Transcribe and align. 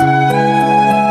Música 0.00 1.03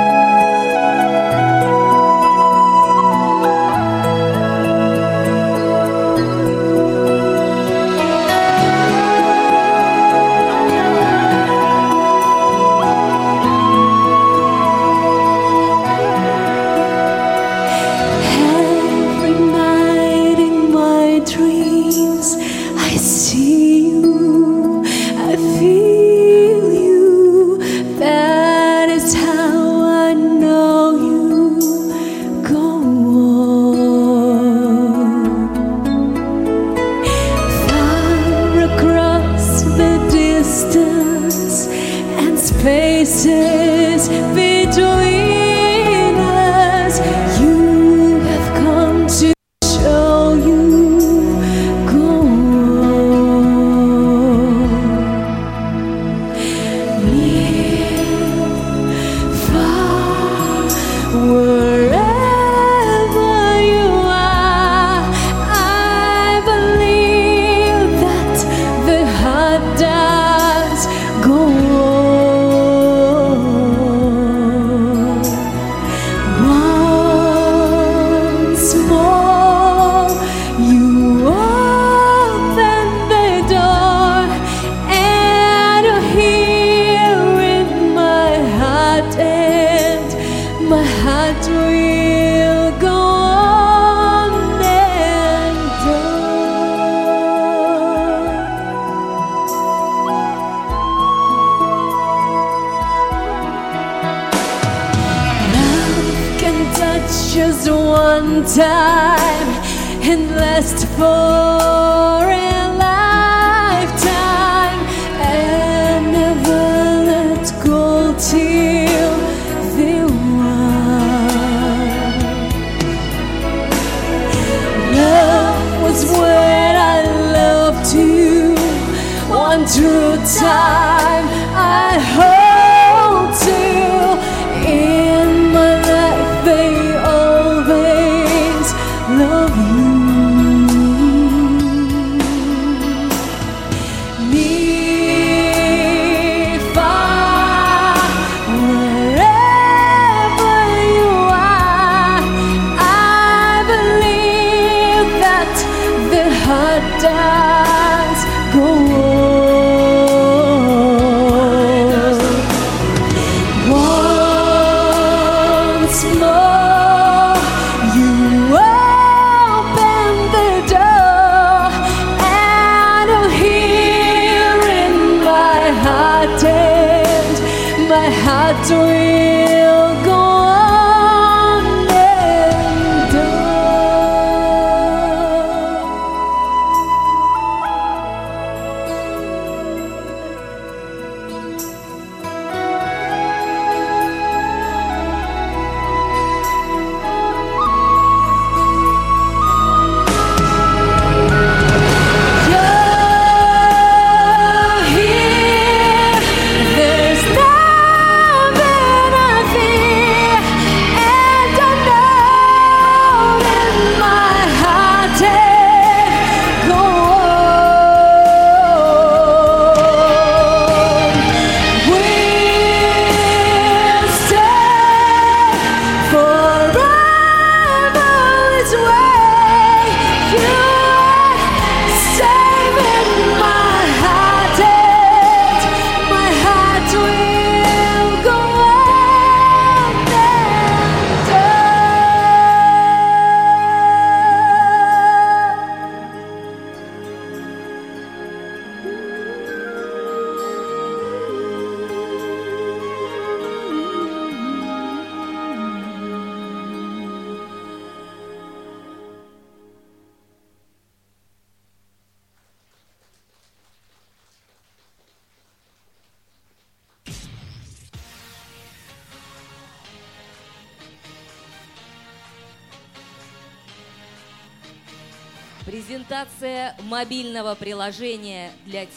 It's 165.96 166.04
more. 166.16 166.73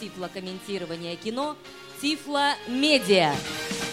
тифлокомментирования 0.07 1.17
кино 1.17 1.57
«Тифло-медиа». 2.01 3.33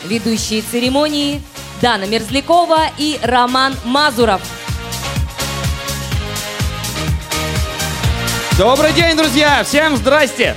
Ведущие 0.06 0.62
церемонии 0.62 1.42
Дана 1.82 2.06
Мерзлякова 2.06 2.90
и 3.00 3.18
Роман 3.24 3.74
Мазуров. 3.84 4.42
Добрый 8.60 8.94
день, 8.94 9.18
друзья! 9.18 9.64
Всем 9.64 9.98
здрасте! 9.98 10.56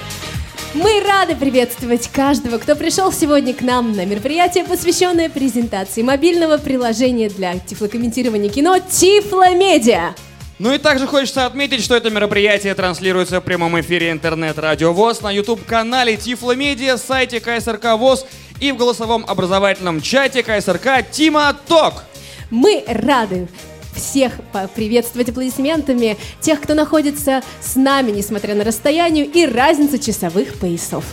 Мы 0.74 1.00
рады 1.00 1.34
приветствовать 1.34 2.08
каждого, 2.08 2.58
кто 2.58 2.76
пришел 2.76 3.10
сегодня 3.10 3.54
к 3.54 3.62
нам 3.62 3.92
на 3.92 4.04
мероприятие, 4.04 4.64
посвященное 4.64 5.30
презентации 5.30 6.02
мобильного 6.02 6.58
приложения 6.58 7.30
для 7.30 7.58
тифлокомментирования 7.58 8.50
кино 8.50 8.78
«Тифломедиа». 8.78 10.14
Ну 10.58 10.72
и 10.72 10.78
также 10.78 11.06
хочется 11.06 11.44
отметить, 11.44 11.84
что 11.84 11.94
это 11.94 12.08
мероприятие 12.08 12.74
транслируется 12.74 13.40
в 13.40 13.44
прямом 13.44 13.78
эфире 13.80 14.10
интернет-радио 14.10 14.90
ВОЗ 14.90 15.20
на 15.20 15.30
YouTube-канале 15.30 16.16
Тифломедиа, 16.16 16.96
сайте 16.96 17.40
КСРК 17.40 17.98
ВОЗ 17.98 18.24
и 18.58 18.72
в 18.72 18.78
голосовом 18.78 19.26
образовательном 19.28 20.00
чате 20.00 20.42
КСРК 20.42 21.04
Тима 21.10 21.54
Ток. 21.68 22.04
Мы 22.50 22.82
рады 22.86 23.48
всех 23.94 24.32
приветствовать 24.74 25.28
аплодисментами 25.28 26.16
тех, 26.40 26.62
кто 26.62 26.72
находится 26.72 27.42
с 27.60 27.76
нами, 27.76 28.10
несмотря 28.10 28.54
на 28.54 28.64
расстояние 28.64 29.26
и 29.26 29.44
разницу 29.44 29.98
часовых 29.98 30.54
поясов. 30.54 31.04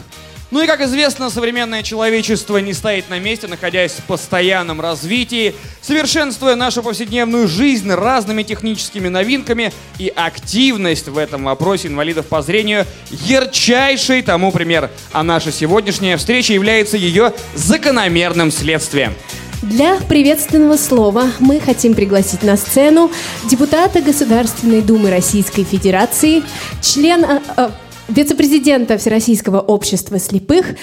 Ну 0.53 0.61
и, 0.61 0.67
как 0.67 0.81
известно, 0.81 1.31
современное 1.31 1.81
человечество 1.81 2.59
не 2.59 2.73
стоит 2.73 3.09
на 3.09 3.17
месте, 3.17 3.47
находясь 3.47 3.93
в 3.93 4.03
постоянном 4.03 4.81
развитии, 4.81 5.55
совершенствуя 5.81 6.53
нашу 6.53 6.83
повседневную 6.83 7.47
жизнь 7.47 7.89
разными 7.91 8.43
техническими 8.43 9.07
новинками, 9.07 9.73
и 9.97 10.13
активность 10.15 11.07
в 11.07 11.17
этом 11.17 11.45
вопросе 11.45 11.87
инвалидов 11.87 12.27
по 12.27 12.43
зрению 12.43 12.85
ярчайший 13.09 14.21
тому 14.21 14.51
пример. 14.51 14.91
А 15.11 15.23
наша 15.23 15.51
сегодняшняя 15.51 16.17
встреча 16.17 16.53
является 16.53 16.97
ее 16.97 17.33
закономерным 17.55 18.51
следствием. 18.51 19.15
Для 19.63 19.95
приветственного 20.01 20.77
слова 20.77 21.31
мы 21.39 21.61
хотим 21.61 21.95
пригласить 21.95 22.43
на 22.43 22.57
сцену 22.57 23.09
депутата 23.49 24.01
Государственной 24.01 24.81
Думы 24.81 25.09
Российской 25.09 25.63
Федерации, 25.63 26.43
члена, 26.81 27.41
э, 27.55 27.69
вице-президента 28.07 28.97
Всероссийского 28.97 29.59
общества 29.59 30.19
слепых 30.19 30.75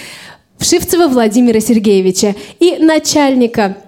Вшивцева 0.58 1.08
Владимира 1.08 1.60
Сергеевича 1.60 2.34
и 2.58 2.76
начальника 2.78 3.78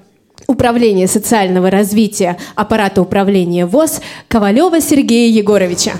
Управления 0.47 1.07
социального 1.07 1.71
развития 1.71 2.37
аппарата 2.57 3.01
управления 3.01 3.65
ВОЗ 3.65 4.01
Ковалева 4.29 4.81
Сергея 4.81 5.31
Егоровича. 5.31 5.93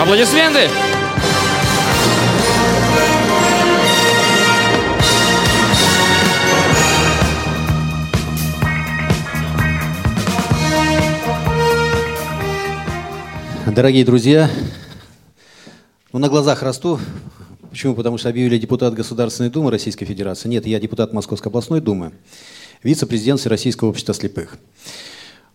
Аплодисменты! 0.00 0.68
Дорогие 13.66 14.04
друзья, 14.04 14.50
ну, 16.12 16.18
на 16.18 16.28
глазах 16.28 16.62
расту. 16.62 17.00
Почему? 17.70 17.94
Потому 17.94 18.18
что 18.18 18.28
объявили 18.28 18.58
депутат 18.58 18.92
Государственной 18.92 19.48
Думы 19.48 19.70
Российской 19.70 20.04
Федерации. 20.04 20.46
Нет, 20.46 20.66
я 20.66 20.78
депутат 20.78 21.14
Московской 21.14 21.48
областной 21.48 21.80
Думы, 21.80 22.12
вице-президент 22.82 23.40
Всероссийского 23.40 23.88
общества 23.88 24.12
слепых. 24.12 24.58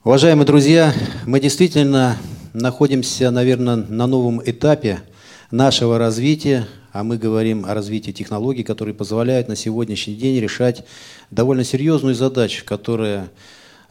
Уважаемые 0.03 0.47
друзья, 0.47 0.95
мы 1.27 1.39
действительно 1.39 2.17
находимся, 2.53 3.29
наверное, 3.29 3.75
на 3.75 4.07
новом 4.07 4.41
этапе 4.43 5.03
нашего 5.51 5.99
развития, 5.99 6.67
а 6.91 7.03
мы 7.03 7.19
говорим 7.19 7.63
о 7.63 7.75
развитии 7.75 8.11
технологий, 8.11 8.63
которые 8.63 8.95
позволяют 8.95 9.47
на 9.47 9.55
сегодняшний 9.55 10.15
день 10.15 10.39
решать 10.39 10.83
довольно 11.29 11.63
серьезную 11.63 12.15
задачу, 12.15 12.63
которая 12.65 13.29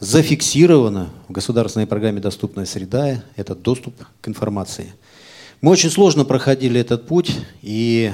зафиксирована 0.00 1.10
в 1.28 1.32
государственной 1.32 1.86
программе 1.86 2.20
«Доступная 2.20 2.66
среда»– 2.66 3.22
это 3.36 3.54
доступ 3.54 3.94
к 4.20 4.26
информации– 4.26 4.92
мы 5.62 5.70
очень 5.70 5.90
сложно 5.90 6.24
проходили 6.24 6.80
этот 6.80 7.06
путь, 7.06 7.32
и 7.62 8.12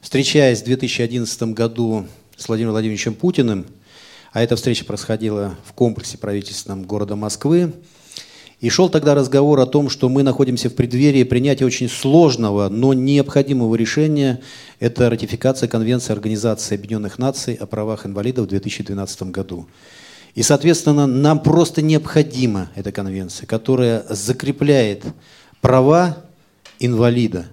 встречаясь 0.00 0.62
в 0.62 0.64
2011 0.64 1.42
году 1.54 2.06
с 2.36 2.48
Владимиром 2.48 2.72
Владимировичем 2.72 3.14
Путиным, 3.14 3.66
а 4.32 4.42
эта 4.42 4.56
встреча 4.56 4.84
происходила 4.84 5.56
в 5.66 5.74
комплексе 5.74 6.16
правительственном 6.16 6.84
города 6.84 7.16
Москвы, 7.16 7.74
и 8.60 8.68
шел 8.68 8.88
тогда 8.88 9.14
разговор 9.14 9.60
о 9.60 9.66
том, 9.66 9.90
что 9.90 10.08
мы 10.08 10.22
находимся 10.22 10.68
в 10.70 10.74
преддверии 10.74 11.22
принятия 11.24 11.64
очень 11.64 11.88
сложного, 11.88 12.68
но 12.68 12.92
необходимого 12.92 13.74
решения. 13.74 14.40
Это 14.80 15.08
ратификация 15.08 15.66
Конвенции 15.66 16.12
Организации 16.12 16.74
Объединенных 16.74 17.18
Наций 17.18 17.54
о 17.54 17.64
правах 17.64 18.04
инвалидов 18.04 18.46
в 18.46 18.48
2012 18.50 19.22
году. 19.24 19.66
И, 20.34 20.42
соответственно, 20.42 21.06
нам 21.06 21.42
просто 21.42 21.80
необходима 21.80 22.70
эта 22.74 22.92
конвенция, 22.92 23.46
которая 23.46 24.04
закрепляет 24.10 25.04
права 25.62 26.18
инвалида 26.80 27.46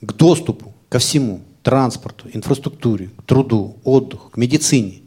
к 0.00 0.12
доступу 0.12 0.74
ко 0.88 0.98
всему, 0.98 1.40
транспорту, 1.62 2.28
инфраструктуре, 2.32 3.10
к 3.16 3.22
труду, 3.22 3.78
отдыху, 3.84 4.30
к 4.30 4.36
медицине. 4.36 5.00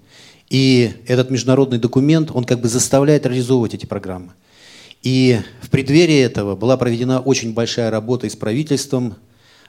И 0.50 0.94
этот 1.08 1.30
международный 1.30 1.78
документ, 1.78 2.32
он 2.34 2.44
как 2.44 2.62
бы 2.62 2.68
заставляет 2.68 3.26
реализовывать 3.26 3.74
эти 3.74 3.86
программы. 3.86 4.34
И 5.02 5.40
в 5.62 5.70
преддверии 5.70 6.20
этого 6.20 6.56
была 6.56 6.78
проведена 6.78 7.20
очень 7.20 7.54
большая 7.54 7.92
работа 7.92 8.26
и 8.28 8.30
с 8.30 8.36
правительством 8.36 9.16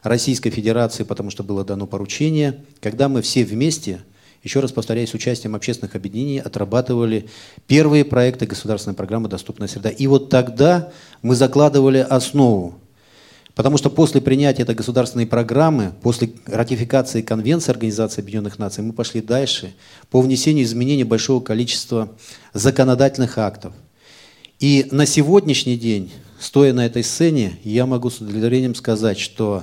Российской 0.03 0.51
Федерации, 0.51 1.03
потому 1.03 1.31
что 1.31 1.43
было 1.43 1.65
дано 1.65 1.87
поручение, 1.87 2.65
когда 2.81 3.09
мы 3.09 3.23
все 3.23 3.45
вместе– 3.45 4.01
еще 4.47 4.61
раз 4.61 4.71
повторяю, 4.71 5.09
с 5.09 5.13
участием 5.13 5.57
общественных 5.57 5.97
объединений 5.97 6.39
отрабатывали 6.39 7.29
первые 7.67 8.05
проекты 8.05 8.47
государственной 8.47 8.95
программы 8.95 9.29
«Доступная 9.29 9.67
среда». 9.67 9.91
И 9.91 10.07
вот 10.07 10.31
тогда 10.31 10.93
мы 11.21 11.35
закладывали 11.35 11.99
основу. 11.99 12.79
Потому 13.57 13.79
что 13.79 13.89
после 13.89 14.21
принятия 14.21 14.63
этой 14.63 14.75
государственной 14.75 15.27
программы, 15.27 15.95
после 16.03 16.31
ратификации 16.45 17.23
Конвенции 17.23 17.71
Организации 17.73 18.21
Объединенных 18.21 18.59
Наций, 18.59 18.85
мы 18.85 18.93
пошли 18.93 19.23
дальше 19.23 19.75
по 20.11 20.21
внесению 20.21 20.67
изменений 20.67 21.05
большого 21.05 21.43
количества 21.43 22.13
законодательных 22.53 23.39
актов. 23.39 23.73
И 24.61 24.87
на 24.91 25.07
сегодняшний 25.07 25.79
день, 25.79 26.13
стоя 26.39 26.75
на 26.75 26.85
этой 26.85 27.03
сцене, 27.03 27.59
я 27.65 27.87
могу 27.87 28.11
с 28.11 28.21
удовлетворением 28.21 28.75
сказать, 28.75 29.19
что 29.19 29.63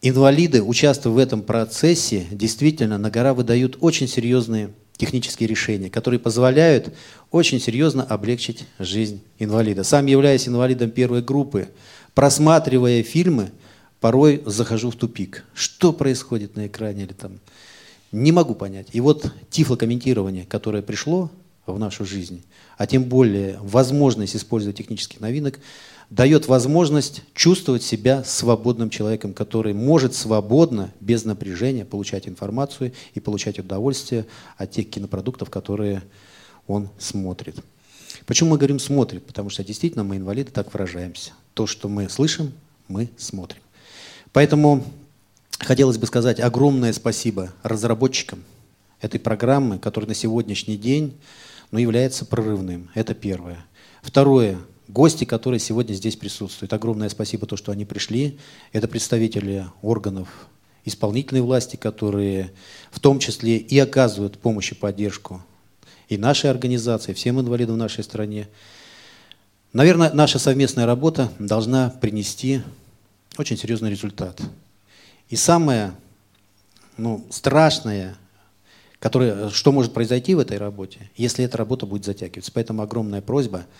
инвалиды, 0.00 0.62
участвуя 0.62 1.12
в 1.12 1.18
этом 1.18 1.42
процессе, 1.42 2.26
действительно 2.30 2.96
на 2.96 3.10
гора 3.10 3.34
выдают 3.34 3.76
очень 3.80 4.08
серьезные 4.08 4.70
технические 4.96 5.48
решения, 5.48 5.90
которые 5.90 6.18
позволяют 6.18 6.94
очень 7.30 7.60
серьезно 7.60 8.04
облегчить 8.04 8.64
жизнь 8.78 9.20
инвалида. 9.38 9.84
Сам 9.84 10.06
являясь 10.06 10.48
инвалидом 10.48 10.90
первой 10.90 11.20
группы, 11.20 11.68
просматривая 12.14 13.02
фильмы, 13.02 13.52
порой 14.00 14.42
захожу 14.46 14.90
в 14.90 14.96
тупик. 14.96 15.44
Что 15.54 15.92
происходит 15.92 16.56
на 16.56 16.66
экране 16.66 17.04
или 17.04 17.12
там? 17.12 17.38
Не 18.10 18.32
могу 18.32 18.54
понять. 18.54 18.88
И 18.92 19.00
вот 19.00 19.32
тифлокомментирование, 19.50 20.44
которое 20.44 20.82
пришло 20.82 21.30
в 21.66 21.78
нашу 21.78 22.04
жизнь, 22.04 22.42
а 22.76 22.86
тем 22.86 23.04
более 23.04 23.58
возможность 23.60 24.36
использовать 24.36 24.76
технических 24.76 25.20
новинок, 25.20 25.60
дает 26.10 26.46
возможность 26.46 27.22
чувствовать 27.34 27.82
себя 27.82 28.22
свободным 28.24 28.90
человеком, 28.90 29.32
который 29.32 29.72
может 29.72 30.14
свободно, 30.14 30.92
без 31.00 31.24
напряжения 31.24 31.86
получать 31.86 32.28
информацию 32.28 32.92
и 33.14 33.20
получать 33.20 33.58
удовольствие 33.58 34.26
от 34.58 34.72
тех 34.72 34.90
кинопродуктов, 34.90 35.48
которые 35.48 36.02
он 36.66 36.90
смотрит. 36.98 37.56
Почему 38.26 38.50
мы 38.50 38.58
говорим 38.58 38.78
«смотрит»? 38.78 39.26
Потому 39.26 39.50
что 39.50 39.64
действительно 39.64 40.04
мы, 40.04 40.16
инвалиды, 40.16 40.50
так 40.50 40.72
выражаемся. 40.72 41.32
То, 41.54 41.66
что 41.66 41.88
мы 41.88 42.08
слышим, 42.08 42.52
мы 42.88 43.08
смотрим. 43.16 43.60
Поэтому 44.32 44.84
хотелось 45.58 45.98
бы 45.98 46.06
сказать 46.06 46.40
огромное 46.40 46.92
спасибо 46.92 47.52
разработчикам 47.62 48.42
этой 49.00 49.18
программы, 49.18 49.78
который 49.78 50.06
на 50.06 50.14
сегодняшний 50.14 50.76
день 50.76 51.14
ну, 51.70 51.78
является 51.78 52.24
прорывным. 52.24 52.90
Это 52.94 53.14
первое. 53.14 53.64
Второе 54.02 54.58
гости, 54.88 55.24
которые 55.24 55.60
сегодня 55.60 55.94
здесь 55.94 56.16
присутствуют. 56.16 56.72
Огромное 56.72 57.08
спасибо, 57.08 57.46
то, 57.46 57.56
что 57.56 57.72
они 57.72 57.84
пришли. 57.84 58.38
Это 58.72 58.88
представители 58.88 59.66
органов 59.80 60.28
исполнительной 60.84 61.42
власти, 61.42 61.76
которые 61.76 62.52
в 62.90 63.00
том 63.00 63.18
числе 63.18 63.56
и 63.56 63.78
оказывают 63.78 64.38
помощь 64.38 64.72
и 64.72 64.74
поддержку 64.74 65.42
и 66.14 66.18
нашей 66.18 66.50
организации, 66.50 67.12
всем 67.12 67.40
инвалидам 67.40 67.76
в 67.76 67.78
нашей 67.78 68.04
стране. 68.04 68.48
Наверное, 69.72 70.12
наша 70.12 70.38
совместная 70.38 70.86
работа 70.86 71.30
должна 71.38 71.90
принести 71.90 72.62
очень 73.38 73.56
серьезный 73.56 73.90
результат. 73.90 74.40
И 75.28 75.36
самое 75.36 75.94
ну, 76.98 77.24
страшное, 77.30 78.16
которое, 78.98 79.48
что 79.48 79.72
может 79.72 79.94
произойти 79.94 80.34
в 80.34 80.38
этой 80.38 80.58
работе, 80.58 81.10
если 81.16 81.44
эта 81.44 81.56
работа 81.56 81.86
будет 81.86 82.04
затягиваться. 82.04 82.52
Поэтому 82.52 82.82
огромная 82.82 83.22
просьба– 83.22 83.66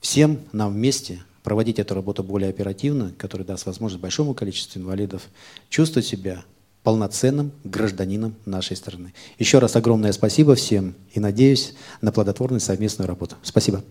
всем 0.00 0.40
нам 0.52 0.72
вместе 0.72 1.22
проводить 1.42 1.78
эту 1.78 1.94
работу 1.94 2.22
более 2.22 2.50
оперативно, 2.50 3.12
которая 3.18 3.46
даст 3.46 3.66
возможность 3.66 4.02
большому 4.02 4.34
количеству 4.34 4.80
инвалидов 4.80 5.28
чувствовать 5.70 6.06
себя 6.06 6.44
полноценным 6.82 7.52
гражданином 7.64 8.34
нашей 8.46 8.76
страны. 8.76 9.12
Еще 9.38 9.58
раз 9.58 9.76
огромное 9.76 10.12
спасибо 10.12 10.54
всем 10.54 10.94
и 11.12 11.20
надеюсь 11.20 11.74
на 12.00 12.12
плодотворную 12.12 12.60
совместную 12.60 13.08
работу. 13.08 13.36
Спасибо. 13.42 13.82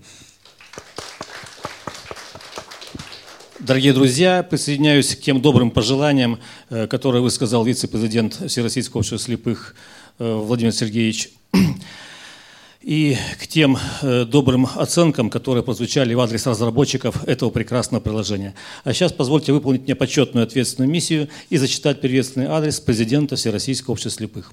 Дорогие 3.59 3.91
друзья, 3.91 4.43
присоединяюсь 4.43 5.15
к 5.15 5.19
тем 5.19 5.41
добрым 5.41 5.71
пожеланиям, 5.71 6.39
э, 6.69 6.87
которые 6.87 7.21
высказал 7.21 7.65
вице-президент 7.65 8.35
Всероссийского 8.49 8.99
общества 8.99 9.19
слепых 9.19 9.75
э, 10.19 10.35
Владимир 10.35 10.71
Сергеевич 10.71 11.31
и 12.81 13.17
к 13.39 13.47
тем 13.47 13.77
э, 14.01 14.25
добрым 14.25 14.67
оценкам, 14.75 15.29
которые 15.29 15.63
прозвучали 15.63 16.13
в 16.13 16.19
адрес 16.19 16.45
разработчиков 16.45 17.27
этого 17.27 17.49
прекрасного 17.49 18.01
приложения. 18.01 18.53
А 18.83 18.93
сейчас 18.93 19.11
позвольте 19.11 19.51
выполнить 19.53 19.83
мне 19.83 19.95
почетную 19.95 20.45
ответственную 20.45 20.89
миссию 20.89 21.29
и 21.49 21.57
зачитать 21.57 22.01
приветственный 22.01 22.47
адрес 22.47 22.79
президента 22.79 23.35
Всероссийского 23.35 23.93
общества 23.93 24.11
слепых. 24.11 24.51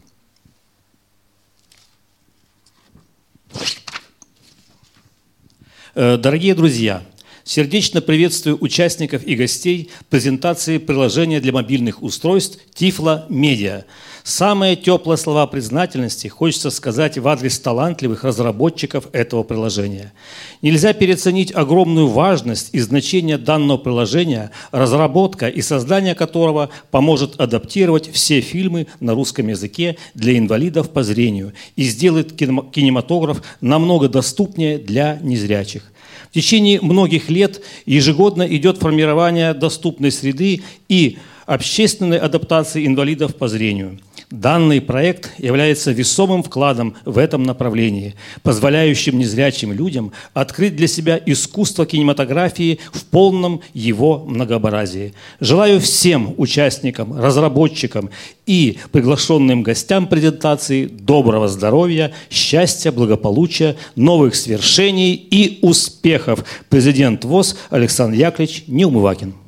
Э, 5.95 6.16
дорогие 6.16 6.54
друзья, 6.54 7.02
сердечно 7.45 8.00
приветствую 8.00 8.57
участников 8.61 9.25
и 9.26 9.37
гостей 9.37 9.90
презентации 10.09 10.78
приложения 10.78 11.40
для 11.40 11.52
мобильных 11.52 12.02
устройств 12.02 12.59
Тифла 12.75 13.26
Медиа– 13.28 13.85
Самые 14.26 14.75
теплые 14.75 15.19
слова 15.19 15.47
признательности 15.47 16.28
хочется 16.28 16.71
сказать 16.71 17.19
в 17.19 17.28
адрес 17.28 17.61
талантливых 17.61 18.25
разработчиков 18.25 19.07
этого 19.12 19.43
приложения. 19.43 20.14
Нельзя 20.62 20.95
переоценить 20.95 21.54
огромную 21.54 22.07
важность 22.07 22.71
и 22.73 22.81
значение 22.81 23.37
данного 23.37 23.76
приложения, 23.76 24.50
разработка 24.73 25.49
и 25.49 25.61
создание 25.61 26.14
которого 26.14 26.71
поможет 26.90 27.38
адаптировать 27.38 28.11
все 28.11 28.40
фильмы 28.40 28.87
на 28.99 29.12
русском 29.12 29.49
языке 29.49 29.99
для 30.14 30.38
инвалидов 30.38 30.88
по 30.88 31.02
зрению 31.02 31.52
и 31.76 31.83
сделает 31.83 32.33
кинематограф 32.33 33.43
намного 33.61 34.09
доступнее 34.09 34.78
для 34.78 35.19
незрячих. 35.21 35.93
В 36.31 36.35
течение 36.35 36.81
многих 36.81 37.28
лет 37.28 37.61
ежегодно 37.85 38.45
идет 38.45 38.78
формирование 38.78 39.52
доступной 39.52 40.11
среды 40.11 40.62
и 40.88 41.19
общественной 41.45 42.16
адаптации 42.16 42.87
инвалидов 42.87 43.35
по 43.37 43.49
зрению– 43.49 44.00
Данный 44.31 44.81
проект 44.81 45.31
является 45.38 45.93
весомым 45.93 46.43
вкладом 46.43 46.97
в 47.04 47.19
этом 47.19 47.43
направлении, 47.43 48.14
позволяющим 48.43 49.19
незрячим 49.19 49.73
людям 49.73 50.12
открыть 50.33 50.76
для 50.76 50.87
себя 50.87 51.21
искусство 51.25 51.87
кинематографии 51.87 52.81
в 52.93 53.04
полном 53.04 53.61
его 53.75 54.25
многообразии. 54.25 55.14
Желаю 55.40 55.81
всем 55.81 56.35
участникам, 56.38 57.19
разработчикам 57.19 58.11
и 58.47 58.78
приглашенным 58.93 59.62
гостям 59.62 60.07
презентации 60.07 60.87
доброго 60.87 61.49
здоровья, 61.49 62.12
счастья, 62.31 62.93
благополучия, 62.93 63.76
новых 63.95 64.35
свершений 64.35 65.14
и 65.14 65.59
успехов. 65.62 66.45
Президент 66.69 67.25
ВОЗ 67.25 67.57
Александр 67.71 68.16
Яковлевич 68.16 68.64
Неумывакин. 68.66 69.43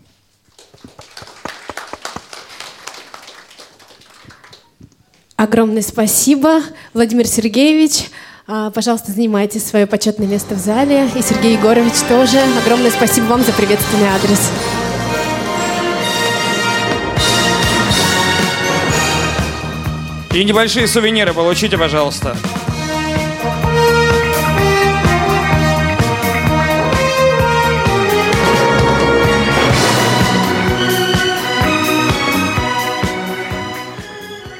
Огромное 5.37 5.83
спасибо, 5.83 6.63
Владимир 6.95 7.27
Сергеевич. 7.27 8.11
А, 8.49 8.71
пожалуйста, 8.71 9.13
занимайте 9.13 9.61
свое 9.61 9.87
почетное 9.87 10.27
место 10.27 10.55
в 10.55 10.59
зале. 10.59 11.11
И 11.15 11.21
Сергей 11.21 11.53
Егорович 11.55 11.93
тоже. 12.09 12.39
Огромное 12.65 12.91
спасибо 12.91 13.27
вам 13.27 13.43
за 13.43 13.53
приветственный 13.53 14.07
адрес. 14.07 14.51
И 20.33 20.45
небольшие 20.45 20.87
сувениры 20.87 21.35
получите, 21.35 21.77
пожалуйста. 21.77 22.37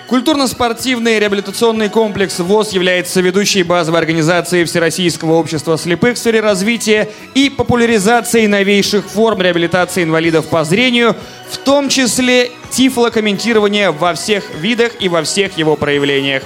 Культурно-спортивный 0.09 1.19
реабилитационный 1.19 1.89
комплекс 1.89 2.39
ВОЗ 2.39 2.71
является 2.73 3.21
ведущей 3.21 3.65
базовой 3.65 3.99
организацией 3.99 4.65
Всероссийского 4.65 5.33
общества 5.33 5.77
слепых 5.77 6.15
в 6.15 6.19
сфере 6.19 6.41
развития 6.41 7.09
и 7.35 7.51
популяризации 7.51 8.47
новейших 8.47 9.05
форм 9.07 9.43
реабилитации 9.43 10.05
инвалидов 10.05 10.47
по 10.47 10.63
зрению, 10.63 11.17
в 11.51 11.57
том 11.59 11.89
числе 11.89 12.53
тифлокомментирования 12.71 13.91
во 13.91 14.15
всех 14.15 14.45
видах 14.55 14.93
и 15.01 15.09
во 15.09 15.25
всех 15.25 15.59
его 15.59 15.75
проявлениях. 15.75 16.45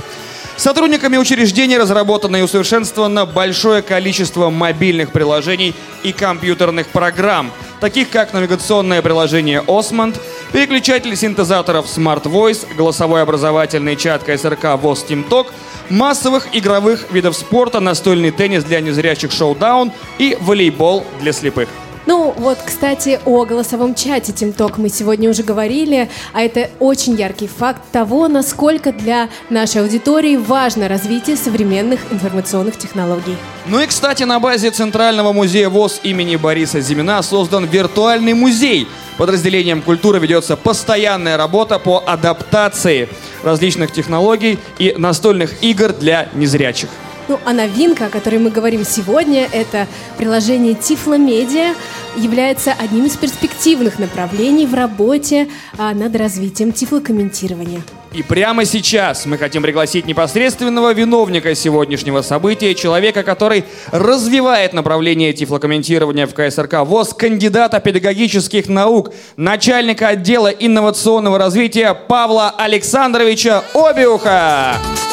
Сотрудниками 0.60 1.16
учреждения 1.16 1.78
разработано 1.78 2.36
и 2.36 2.42
усовершенствовано 2.42 3.24
большое 3.24 3.80
количество 3.80 4.50
мобильных 4.50 5.10
приложений 5.10 5.74
и 6.02 6.12
компьютерных 6.12 6.88
программ, 6.88 7.50
таких 7.80 8.10
как 8.10 8.34
навигационное 8.34 9.00
приложение 9.00 9.62
Osmond, 9.62 10.20
переключатель 10.52 11.16
синтезаторов 11.16 11.86
Smart 11.86 12.24
Voice, 12.24 12.66
голосовой 12.76 13.22
образовательный 13.22 13.96
чат 13.96 14.22
КСРК 14.22 14.78
ВОЗ 14.78 15.06
TeamTalk, 15.08 15.46
массовых 15.88 16.48
игровых 16.54 17.10
видов 17.10 17.36
спорта, 17.36 17.80
настольный 17.80 18.30
теннис 18.30 18.62
для 18.62 18.80
незрячих 18.80 19.32
шоу-даун 19.32 19.92
и 20.18 20.36
волейбол 20.42 21.06
для 21.22 21.32
слепых. 21.32 21.70
Ну 22.10 22.34
вот, 22.36 22.58
кстати, 22.66 23.20
о 23.24 23.44
голосовом 23.44 23.94
чате 23.94 24.32
TeamTalk 24.32 24.74
мы 24.78 24.88
сегодня 24.88 25.30
уже 25.30 25.44
говорили, 25.44 26.10
а 26.32 26.42
это 26.42 26.68
очень 26.80 27.14
яркий 27.14 27.46
факт 27.46 27.82
того, 27.92 28.26
насколько 28.26 28.90
для 28.92 29.28
нашей 29.48 29.82
аудитории 29.82 30.34
важно 30.34 30.88
развитие 30.88 31.36
современных 31.36 32.00
информационных 32.10 32.76
технологий. 32.76 33.36
Ну 33.66 33.80
и, 33.80 33.86
кстати, 33.86 34.24
на 34.24 34.40
базе 34.40 34.72
Центрального 34.72 35.32
музея 35.32 35.68
ВОЗ 35.68 36.00
имени 36.02 36.34
Бориса 36.34 36.80
Зимина 36.80 37.22
создан 37.22 37.66
виртуальный 37.66 38.34
музей. 38.34 38.88
Подразделением 39.16 39.80
культуры 39.80 40.18
ведется 40.18 40.56
постоянная 40.56 41.36
работа 41.36 41.78
по 41.78 42.02
адаптации 42.04 43.08
различных 43.44 43.92
технологий 43.92 44.58
и 44.80 44.96
настольных 44.98 45.62
игр 45.62 45.92
для 45.92 46.28
незрячих. 46.34 46.88
Ну, 47.30 47.38
а 47.44 47.52
новинка, 47.52 48.06
о 48.06 48.08
которой 48.08 48.40
мы 48.40 48.50
говорим 48.50 48.84
сегодня, 48.84 49.48
это 49.52 49.86
приложение 50.18 50.74
Тифло 50.74 51.16
Медиа, 51.16 51.76
является 52.16 52.72
одним 52.72 53.06
из 53.06 53.16
перспективных 53.16 54.00
направлений 54.00 54.66
в 54.66 54.74
работе 54.74 55.46
а, 55.78 55.94
над 55.94 56.16
развитием 56.16 56.72
тифлокомментирования. 56.72 57.82
И 58.12 58.24
прямо 58.24 58.64
сейчас 58.64 59.26
мы 59.26 59.38
хотим 59.38 59.62
пригласить 59.62 60.06
непосредственного 60.06 60.92
виновника 60.92 61.54
сегодняшнего 61.54 62.22
события, 62.22 62.74
человека, 62.74 63.22
который 63.22 63.64
развивает 63.92 64.72
направление 64.72 65.32
тифлокомментирования 65.32 66.26
в 66.26 66.34
КСРК 66.34 66.80
ВОЗ, 66.84 67.14
кандидата 67.14 67.78
педагогических 67.78 68.68
наук, 68.68 69.12
начальника 69.36 70.08
отдела 70.08 70.48
инновационного 70.48 71.38
развития 71.38 71.94
Павла 71.94 72.50
Александровича 72.50 73.62
Обиуха. 73.72 74.74
А, 74.74 75.09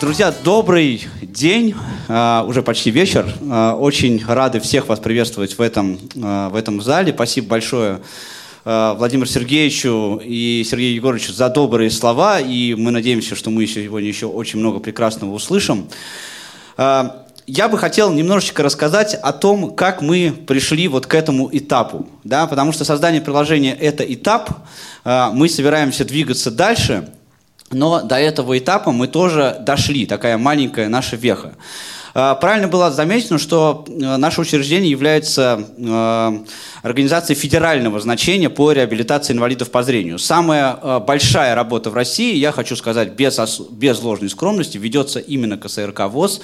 друзья, 0.00 0.34
добрый 0.44 1.06
день, 1.20 1.74
а, 2.08 2.42
уже 2.48 2.62
почти 2.62 2.90
вечер. 2.90 3.30
А, 3.50 3.74
очень 3.74 4.24
рады 4.26 4.60
всех 4.60 4.88
вас 4.88 4.98
приветствовать 4.98 5.58
в 5.58 5.60
этом, 5.60 5.98
в 6.14 6.54
этом 6.56 6.80
зале. 6.80 7.12
Спасибо 7.12 7.48
большое 7.48 8.00
Владимиру 8.64 9.26
Сергеевичу 9.26 10.22
и 10.24 10.64
Сергею 10.68 10.94
Егоровичу 10.94 11.32
за 11.32 11.50
добрые 11.50 11.90
слова, 11.90 12.40
и 12.40 12.74
мы 12.74 12.90
надеемся, 12.90 13.34
что 13.34 13.50
мы 13.50 13.66
сегодня 13.66 14.08
еще 14.08 14.26
очень 14.26 14.58
много 14.58 14.78
прекрасного 14.78 15.32
услышим. 15.32 15.88
Я 16.76 17.68
бы 17.70 17.78
хотел 17.78 18.12
немножечко 18.12 18.62
рассказать 18.62 19.14
о 19.14 19.32
том, 19.32 19.74
как 19.74 20.02
мы 20.02 20.34
пришли 20.46 20.88
вот 20.88 21.06
к 21.06 21.14
этому 21.14 21.48
этапу, 21.50 22.06
да, 22.24 22.46
потому 22.46 22.72
что 22.72 22.84
создание 22.84 23.22
приложения– 23.22 23.74
это 23.80 24.02
этап, 24.04 24.50
мы 25.04 25.48
собираемся 25.48 26.04
двигаться 26.06 26.50
дальше– 26.50 27.10
но 27.70 28.02
до 28.02 28.16
этого 28.18 28.58
этапа 28.58 28.92
мы 28.92 29.08
тоже 29.08 29.56
дошли, 29.60 30.06
такая 30.06 30.38
маленькая 30.38 30.88
наша 30.88 31.16
веха. 31.16 31.54
А, 32.14 32.34
правильно 32.34 32.66
было 32.66 32.90
замечено, 32.90 33.38
что 33.38 33.84
э, 33.86 34.16
наше 34.16 34.40
учреждение 34.40 34.90
является 34.90 35.68
э, 35.76 36.38
организацией 36.82 37.38
федерального 37.38 38.00
значения 38.00 38.50
по 38.50 38.72
реабилитации 38.72 39.34
инвалидов 39.34 39.70
по 39.70 39.82
зрению. 39.82 40.18
Самая 40.18 40.78
э, 40.82 40.98
большая 40.98 41.54
работа 41.54 41.90
в 41.90 41.94
России, 41.94 42.34
я 42.34 42.50
хочу 42.50 42.74
сказать 42.74 43.12
без, 43.12 43.38
без 43.70 44.02
ложной 44.02 44.30
скромности, 44.30 44.78
ведется 44.78 45.20
именно 45.20 45.58
КСРК 45.58 46.08
ВОЗ. 46.08 46.40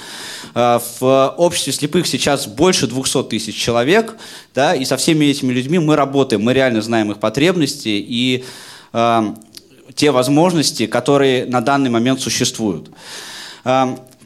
В 0.54 1.34
обществе 1.36 1.72
слепых 1.72 2.06
сейчас 2.06 2.46
больше 2.46 2.86
200 2.86 3.24
тысяч 3.24 3.56
человек, 3.56 4.14
да, 4.54 4.74
и 4.74 4.84
со 4.84 4.96
всеми 4.96 5.24
этими 5.24 5.52
людьми 5.52 5.80
мы 5.80 5.96
работаем, 5.96 6.42
мы 6.42 6.52
реально 6.52 6.82
знаем 6.82 7.10
их 7.10 7.18
потребности, 7.18 7.88
и 7.88 8.44
те 9.94 10.10
возможности, 10.10 10.86
которые 10.86 11.46
на 11.46 11.60
данный 11.60 11.90
момент 11.90 12.20
существуют. 12.20 12.90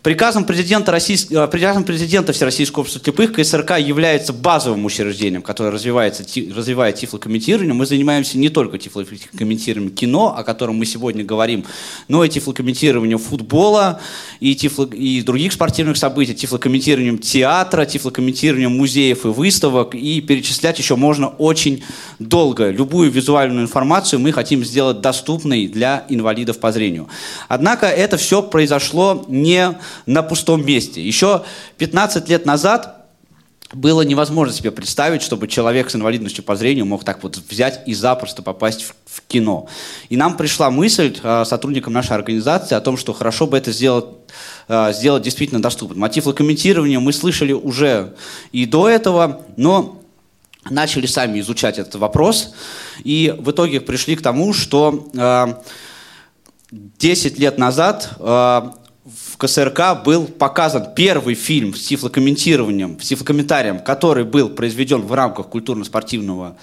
Приказом 0.08 0.46
президента, 0.46 0.90
Российс... 0.90 1.30
Э, 1.30 1.46
приказом 1.48 1.84
президента 1.84 2.32
Всероссийского 2.32 2.80
общества 2.80 3.02
слепых 3.04 3.34
КСРК 3.34 3.72
является 3.78 4.32
базовым 4.32 4.86
учреждением, 4.86 5.42
которое 5.42 5.70
развивается, 5.70 6.24
развивает 6.56 6.96
тифлокомментирование. 6.96 7.74
Мы 7.74 7.84
занимаемся 7.84 8.38
не 8.38 8.48
только 8.48 8.78
тифлокомментированием 8.78 9.94
кино, 9.94 10.34
о 10.34 10.44
котором 10.44 10.76
мы 10.76 10.86
сегодня 10.86 11.26
говорим, 11.26 11.66
но 12.08 12.24
и 12.24 12.30
тифлокомментированием 12.30 13.18
футбола 13.18 14.00
и, 14.40 14.56
тифло... 14.56 14.86
и 14.86 15.20
других 15.20 15.52
спортивных 15.52 15.98
событий, 15.98 16.34
тифлокомментированием 16.34 17.18
театра, 17.18 17.84
тифлокомментированием 17.84 18.74
музеев 18.74 19.26
и 19.26 19.28
выставок. 19.28 19.94
И 19.94 20.22
перечислять 20.22 20.78
еще 20.78 20.96
можно 20.96 21.28
очень 21.28 21.84
долго. 22.18 22.70
Любую 22.70 23.10
визуальную 23.10 23.66
информацию 23.66 24.20
мы 24.20 24.32
хотим 24.32 24.64
сделать 24.64 25.02
доступной 25.02 25.66
для 25.66 26.06
инвалидов 26.08 26.60
по 26.60 26.72
зрению. 26.72 27.08
Однако 27.48 27.88
это 27.88 28.16
все 28.16 28.40
произошло 28.40 29.26
не 29.28 29.76
на 30.06 30.22
пустом 30.22 30.64
месте. 30.64 31.02
Еще 31.02 31.44
15 31.78 32.28
лет 32.28 32.46
назад 32.46 32.98
было 33.72 34.00
невозможно 34.00 34.54
себе 34.54 34.70
представить, 34.70 35.22
чтобы 35.22 35.46
человек 35.46 35.90
с 35.90 35.94
инвалидностью 35.94 36.42
по 36.42 36.56
зрению 36.56 36.86
мог 36.86 37.04
так 37.04 37.22
вот 37.22 37.36
взять 37.36 37.82
и 37.86 37.92
запросто 37.92 38.42
попасть 38.42 38.82
в, 38.82 38.94
в 39.04 39.20
кино. 39.26 39.68
И 40.08 40.16
нам 40.16 40.38
пришла 40.38 40.70
мысль 40.70 41.14
э, 41.22 41.44
сотрудникам 41.44 41.92
нашей 41.92 42.16
организации 42.16 42.74
о 42.74 42.80
том, 42.80 42.96
что 42.96 43.12
хорошо 43.12 43.46
бы 43.46 43.58
это 43.58 43.70
сделать, 43.70 44.06
э, 44.68 44.92
сделать 44.94 45.22
действительно 45.22 45.60
доступным. 45.60 46.00
Мотив 46.00 46.24
локомментирования 46.26 46.98
мы 46.98 47.12
слышали 47.12 47.52
уже 47.52 48.14
и 48.52 48.64
до 48.64 48.88
этого, 48.88 49.42
но 49.58 50.00
начали 50.70 51.04
сами 51.04 51.40
изучать 51.40 51.78
этот 51.78 51.96
вопрос. 51.96 52.54
И 53.04 53.34
в 53.38 53.50
итоге 53.50 53.82
пришли 53.82 54.16
к 54.16 54.22
тому, 54.22 54.54
что 54.54 55.10
э, 55.14 55.54
10 56.70 57.38
лет 57.38 57.58
назад 57.58 58.10
э, 58.18 58.70
в 59.08 59.38
КСРК 59.38 60.02
был 60.04 60.26
показан 60.26 60.92
первый 60.94 61.34
фильм 61.34 61.74
с 61.74 61.86
тифлокомментированием, 61.86 63.00
с 63.00 63.06
тифлокомментарием, 63.06 63.78
который 63.80 64.24
был 64.24 64.50
произведен 64.50 65.00
в 65.02 65.12
рамках 65.12 65.46
культурно-спортивного 65.48 66.56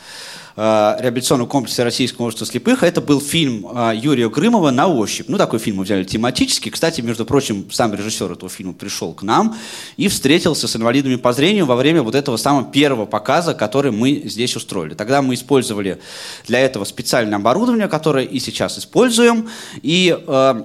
э, 0.56 0.96
реабилитационного 1.00 1.48
комплекса 1.48 1.84
Российского 1.84 2.26
общества 2.26 2.46
слепых. 2.46 2.84
Это 2.84 3.02
был 3.02 3.20
фильм 3.20 3.66
э, 3.68 3.94
Юрия 3.96 4.30
Грымова 4.30 4.70
«На 4.70 4.88
ощупь». 4.88 5.28
Ну, 5.28 5.38
такой 5.38 5.58
фильм 5.58 5.78
мы 5.78 5.86
взяли 5.86 6.04
тематический. 6.04 6.70
Кстати, 6.70 7.02
между 7.02 7.26
прочим, 7.26 7.72
сам 7.72 7.96
режиссер 7.96 8.32
этого 8.32 8.50
фильма 8.50 8.74
пришел 8.74 9.14
к 9.14 9.24
нам 9.24 9.56
и 9.98 10.08
встретился 10.08 10.68
с 10.68 10.76
инвалидами 10.76 11.16
по 11.16 11.34
зрению 11.34 11.66
во 11.66 11.76
время 11.76 12.04
вот 12.04 12.14
этого 12.14 12.38
самого 12.38 12.72
первого 12.72 13.08
показа, 13.08 13.56
который 13.56 13.92
мы 13.92 14.22
здесь 14.26 14.56
устроили. 14.56 14.94
Тогда 14.94 15.24
мы 15.24 15.34
использовали 15.34 16.00
для 16.46 16.60
этого 16.60 16.84
специальное 16.84 17.40
оборудование, 17.40 17.88
которое 17.88 18.26
и 18.26 18.40
сейчас 18.40 18.78
используем. 18.78 19.50
И 19.82 20.16
э, 20.16 20.64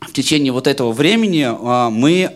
в 0.00 0.12
течение 0.12 0.52
вот 0.52 0.66
этого 0.66 0.92
времени 0.92 1.46
а, 1.48 1.90
мы 1.90 2.32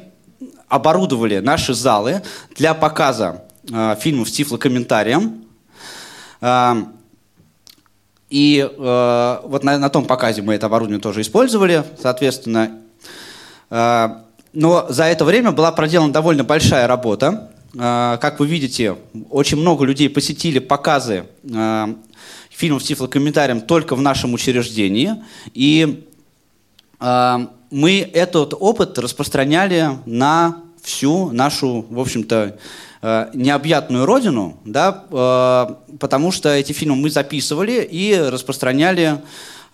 оборудовали 0.68 1.38
наши 1.38 1.74
залы 1.74 2.22
для 2.56 2.74
показа 2.74 3.44
а, 3.72 3.94
фильмов 3.96 4.28
с 4.28 4.32
тифлокомментарием. 4.32 5.44
А, 6.40 6.88
и 8.30 8.66
вот 8.78 9.62
на, 9.62 9.76
на 9.76 9.90
том 9.90 10.06
показе 10.06 10.40
мы 10.40 10.54
это 10.54 10.64
оборудование 10.64 11.02
тоже 11.02 11.20
использовали, 11.20 11.84
соответственно. 12.00 12.78
Но 13.68 14.86
за 14.88 15.04
это 15.04 15.26
время 15.26 15.52
была 15.52 15.70
проделана 15.70 16.14
довольно 16.14 16.42
большая 16.42 16.86
работа. 16.86 17.52
Как 17.74 18.40
вы 18.40 18.46
видите, 18.46 18.96
очень 19.28 19.58
много 19.58 19.84
людей 19.84 20.08
посетили 20.08 20.60
показы 20.60 21.26
фильмов 22.48 22.82
с 22.82 22.86
тифлокомментарием 22.86 23.60
только 23.60 23.94
в 23.94 24.00
нашем 24.00 24.32
учреждении. 24.32 25.22
И 25.52 26.08
мы 27.02 28.10
этот 28.12 28.54
опыт 28.58 28.98
распространяли 28.98 29.98
на 30.06 30.62
всю 30.82 31.30
нашу, 31.30 31.86
в 31.88 31.98
общем-то, 31.98 32.58
э, 33.02 33.30
необъятную 33.34 34.04
родину, 34.04 34.58
да, 34.64 35.04
э, 35.10 35.96
потому 35.98 36.32
что 36.32 36.50
эти 36.50 36.72
фильмы 36.72 36.96
мы 36.96 37.10
записывали 37.10 37.86
и 37.90 38.14
распространяли 38.14 39.22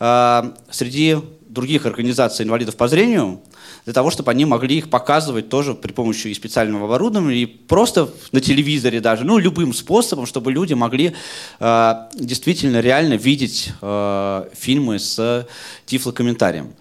э, 0.01 0.53
среди 0.71 1.17
других 1.49 1.87
организаций 1.87 2.45
инвалидов 2.45 2.77
по 2.77 2.89
зрению, 2.89 3.41
для 3.85 3.95
того, 3.95 4.11
чтобы 4.11 4.31
они 4.31 4.45
могли 4.45 4.77
их 4.79 4.91
показывать 4.91 5.49
тоже 5.49 5.75
при 5.75 5.93
помощи 5.93 6.33
специального 6.35 6.85
оборудования, 6.85 7.37
и 7.37 7.47
просто 7.47 8.11
на 8.33 8.41
телевизоре 8.41 9.01
даже, 9.01 9.25
ну, 9.25 9.39
любым 9.39 9.73
способом, 9.73 10.27
чтобы 10.27 10.53
люди 10.53 10.75
могли 10.75 11.15
э, 11.59 11.95
действительно 12.15 12.81
реально 12.81 13.15
видеть 13.15 13.73
э, 13.81 14.49
фильмы 14.55 14.99
с 14.99 15.47
тифлокомментарием. 15.87 16.67
Эм, 16.67 16.73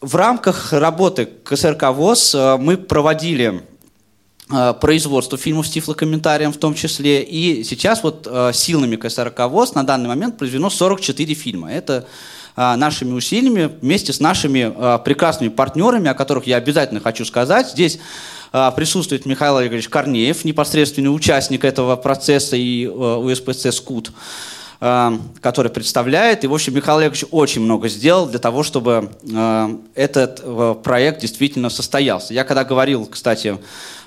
в 0.00 0.14
рамках 0.14 0.72
работы 0.72 1.26
КСРК 1.44 1.90
ВОЗ 1.90 2.34
э, 2.34 2.56
мы 2.58 2.76
проводили 2.76 3.62
э, 4.50 4.74
производство 4.80 5.38
фильмов 5.38 5.66
с 5.66 5.70
тифлокомментарием 5.70 6.52
в 6.52 6.58
том 6.58 6.74
числе. 6.74 7.22
И 7.22 7.64
сейчас 7.64 8.02
вот 8.02 8.28
э, 8.30 8.52
силами 8.52 8.96
КСРК 8.96 9.48
ВОЗ 9.48 9.74
на 9.74 9.84
данный 9.84 10.08
момент 10.08 10.36
произведено 10.36 10.70
44 10.70 11.34
фильма. 11.34 11.72
Это 11.72 12.06
нашими 12.56 13.12
усилиями 13.12 13.70
вместе 13.80 14.12
с 14.12 14.18
нашими 14.18 14.98
прекрасными 15.04 15.48
партнерами, 15.48 16.10
о 16.10 16.14
которых 16.14 16.48
я 16.48 16.56
обязательно 16.56 16.98
хочу 16.98 17.24
сказать. 17.24 17.68
Здесь 17.68 18.00
присутствует 18.50 19.26
Михаил 19.26 19.58
Олегович 19.58 19.88
Корнеев, 19.88 20.44
непосредственный 20.44 21.14
участник 21.14 21.64
этого 21.64 21.94
процесса 21.94 22.56
и 22.56 22.88
УСПЦ 22.88 23.70
«Скут». 23.70 24.10
Э, 24.80 25.10
который 25.40 25.72
представляет. 25.72 26.44
И, 26.44 26.46
в 26.46 26.54
общем, 26.54 26.72
Михаил 26.72 26.98
Олегович 26.98 27.24
очень 27.32 27.62
много 27.62 27.88
сделал 27.88 28.28
для 28.28 28.38
того, 28.38 28.62
чтобы 28.62 29.10
э, 29.22 29.76
этот 29.96 30.40
э, 30.40 30.76
проект 30.84 31.20
действительно 31.20 31.68
состоялся. 31.68 32.32
Я 32.32 32.44
когда 32.44 32.64
говорил, 32.64 33.06
кстати, 33.06 33.58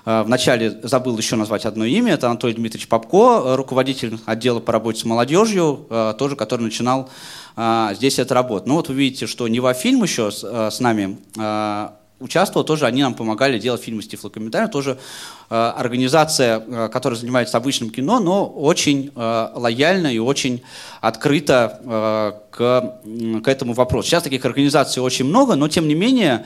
Вначале 0.03 0.79
забыл 0.81 1.15
еще 1.15 1.35
назвать 1.35 1.63
одно 1.63 1.85
имя. 1.85 2.13
Это 2.13 2.25
Анатолий 2.25 2.55
Дмитриевич 2.55 2.87
Попко, 2.87 3.55
руководитель 3.55 4.17
отдела 4.25 4.59
по 4.59 4.73
работе 4.73 4.99
с 5.01 5.05
молодежью, 5.05 5.85
тоже 6.17 6.35
который 6.35 6.61
начинал 6.61 7.07
здесь 7.93 8.17
эту 8.17 8.33
работу. 8.33 8.67
Ну 8.67 8.77
вот 8.77 8.89
вы 8.89 8.95
видите, 8.95 9.27
что 9.27 9.47
Нева 9.47 9.75
фильм 9.75 10.01
еще 10.01 10.31
с 10.31 10.79
нами 10.79 11.19
участвовал, 12.21 12.65
тоже 12.65 12.85
они 12.85 13.01
нам 13.01 13.13
помогали 13.13 13.59
делать 13.59 13.81
фильмы 13.81 14.01
с 14.01 14.07
тифлокомментарием, 14.07 14.69
тоже 14.69 14.97
э, 15.49 15.55
организация, 15.55 16.63
э, 16.65 16.89
которая 16.89 17.19
занимается 17.19 17.57
обычным 17.57 17.89
кино, 17.89 18.19
но 18.19 18.45
очень 18.45 19.11
э, 19.15 19.47
лояльно 19.55 20.07
и 20.07 20.19
очень 20.19 20.61
открыто 21.01 21.79
э, 21.83 22.31
к, 22.51 23.41
к 23.43 23.47
этому 23.47 23.73
вопросу. 23.73 24.09
Сейчас 24.09 24.23
таких 24.23 24.45
организаций 24.45 25.01
очень 25.01 25.25
много, 25.25 25.55
но 25.55 25.67
тем 25.67 25.87
не 25.87 25.95
менее 25.95 26.45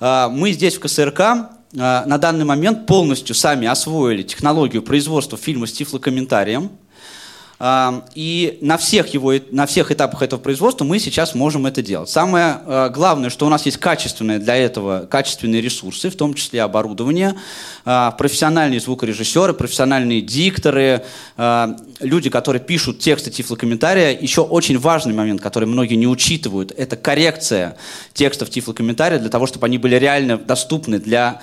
э, 0.00 0.28
мы 0.30 0.52
здесь 0.52 0.76
в 0.76 0.80
КСРК 0.80 1.20
э, 1.20 1.36
на 1.72 2.18
данный 2.18 2.44
момент 2.44 2.86
полностью 2.86 3.34
сами 3.34 3.66
освоили 3.66 4.22
технологию 4.22 4.82
производства 4.82 5.38
фильма 5.38 5.66
с 5.66 5.72
тифлокомментарием, 5.72 6.70
и 7.60 8.58
на 8.60 8.76
всех, 8.76 9.14
его, 9.14 9.34
на 9.50 9.66
всех 9.66 9.92
этапах 9.92 10.22
этого 10.22 10.40
производства 10.40 10.84
мы 10.84 10.98
сейчас 10.98 11.34
можем 11.34 11.66
это 11.66 11.82
делать. 11.82 12.10
Самое 12.10 12.58
а, 12.66 12.88
главное, 12.88 13.30
что 13.30 13.46
у 13.46 13.48
нас 13.48 13.64
есть 13.64 13.78
качественные 13.78 14.38
для 14.38 14.56
этого 14.56 15.06
качественные 15.06 15.60
ресурсы, 15.60 16.10
в 16.10 16.16
том 16.16 16.34
числе 16.34 16.62
оборудование, 16.62 17.34
а, 17.84 18.10
профессиональные 18.10 18.80
звукорежиссеры, 18.80 19.54
профессиональные 19.54 20.20
дикторы, 20.20 21.04
а, 21.36 21.76
люди, 22.00 22.28
которые 22.28 22.60
пишут 22.60 22.98
тексты 22.98 23.30
тифлокомментария. 23.30 24.18
Еще 24.18 24.40
очень 24.40 24.78
важный 24.78 25.14
момент, 25.14 25.40
который 25.40 25.66
многие 25.66 25.94
не 25.94 26.08
учитывают, 26.08 26.72
это 26.76 26.96
коррекция 26.96 27.76
текстов 28.12 28.50
тифлокомментария 28.50 29.18
для 29.20 29.30
того, 29.30 29.46
чтобы 29.46 29.66
они 29.66 29.78
были 29.78 29.94
реально 29.96 30.38
доступны 30.38 30.98
для 30.98 31.40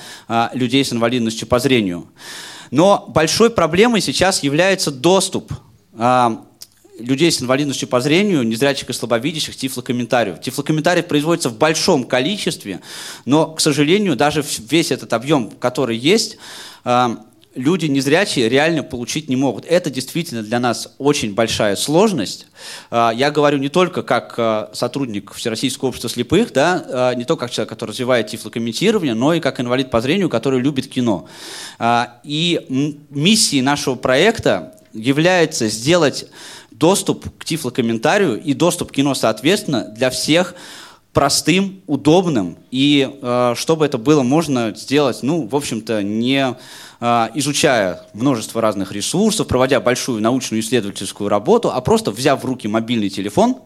людей 0.53 0.83
с 0.83 0.91
инвалидностью 0.91 1.47
по 1.47 1.59
зрению. 1.59 2.07
Но 2.71 3.05
большой 3.09 3.49
проблемой 3.49 4.01
сейчас 4.01 4.43
является 4.43 4.91
доступ 4.91 5.51
а, 5.53 5.70
людей 7.01 7.31
с 7.31 7.41
инвалидностью 7.41 7.87
по 7.87 7.99
зрению, 7.99 8.43
незрячих 8.43 8.89
и 8.89 8.93
слабовидящих 8.93 9.55
тифлокомментариев. 9.55 10.39
Тифлокомментариев 10.41 11.07
производится 11.07 11.49
в 11.49 11.57
большом 11.57 12.03
количестве, 12.03 12.81
но, 13.25 13.47
к 13.47 13.59
сожалению, 13.59 14.15
даже 14.15 14.43
весь 14.69 14.91
этот 14.91 15.13
объем, 15.13 15.51
который 15.51 15.97
есть, 15.97 16.37
а, 16.83 17.25
люди 17.55 17.85
незрячие 17.85 18.47
реально 18.47 18.83
получить 18.83 19.29
не 19.29 19.35
могут. 19.35 19.65
Это 19.65 19.89
действительно 19.89 20.41
для 20.41 20.59
нас 20.59 20.93
очень 20.99 21.33
большая 21.33 21.75
сложность. 21.75 22.47
А, 22.89 23.11
я 23.11 23.31
говорю 23.31 23.57
не 23.57 23.69
только 23.69 24.03
как 24.03 24.75
сотрудник 24.75 25.33
Всероссийского 25.33 25.89
общества 25.89 26.09
слепых, 26.09 26.53
да, 26.53 27.13
не 27.15 27.25
только 27.25 27.45
как 27.45 27.51
человек, 27.51 27.69
который 27.69 27.91
развивает 27.91 28.27
тифлокомментирование, 28.27 29.13
но 29.13 29.33
и 29.33 29.39
как 29.39 29.59
инвалид 29.59 29.89
по 29.89 30.01
зрению, 30.01 30.29
который 30.29 30.61
любит 30.61 30.87
кино. 30.87 31.27
И 32.23 32.95
миссией 33.09 33.61
нашего 33.61 33.95
проекта 33.95 34.75
является 34.93 35.67
сделать 35.67 36.25
доступ 36.71 37.29
к 37.37 37.45
тифлокомментарию 37.45 38.41
и 38.41 38.53
доступ 38.53 38.91
к 38.91 38.95
кино, 38.95 39.13
соответственно, 39.13 39.85
для 39.85 40.09
всех 40.09 40.55
простым, 41.13 41.81
удобным, 41.87 42.57
и 42.71 43.09
э, 43.21 43.53
чтобы 43.57 43.85
это 43.85 43.97
было 43.97 44.23
можно 44.23 44.73
сделать, 44.75 45.19
ну, 45.23 45.45
в 45.45 45.55
общем-то, 45.55 46.01
не 46.01 46.55
э, 47.01 47.27
изучая 47.35 48.01
множество 48.13 48.61
разных 48.61 48.93
ресурсов, 48.93 49.47
проводя 49.47 49.81
большую 49.81 50.21
научную 50.21 50.61
исследовательскую 50.61 51.29
работу, 51.29 51.71
а 51.71 51.81
просто 51.81 52.11
взяв 52.11 52.41
в 52.41 52.45
руки 52.45 52.67
мобильный 52.67 53.09
телефон 53.09 53.57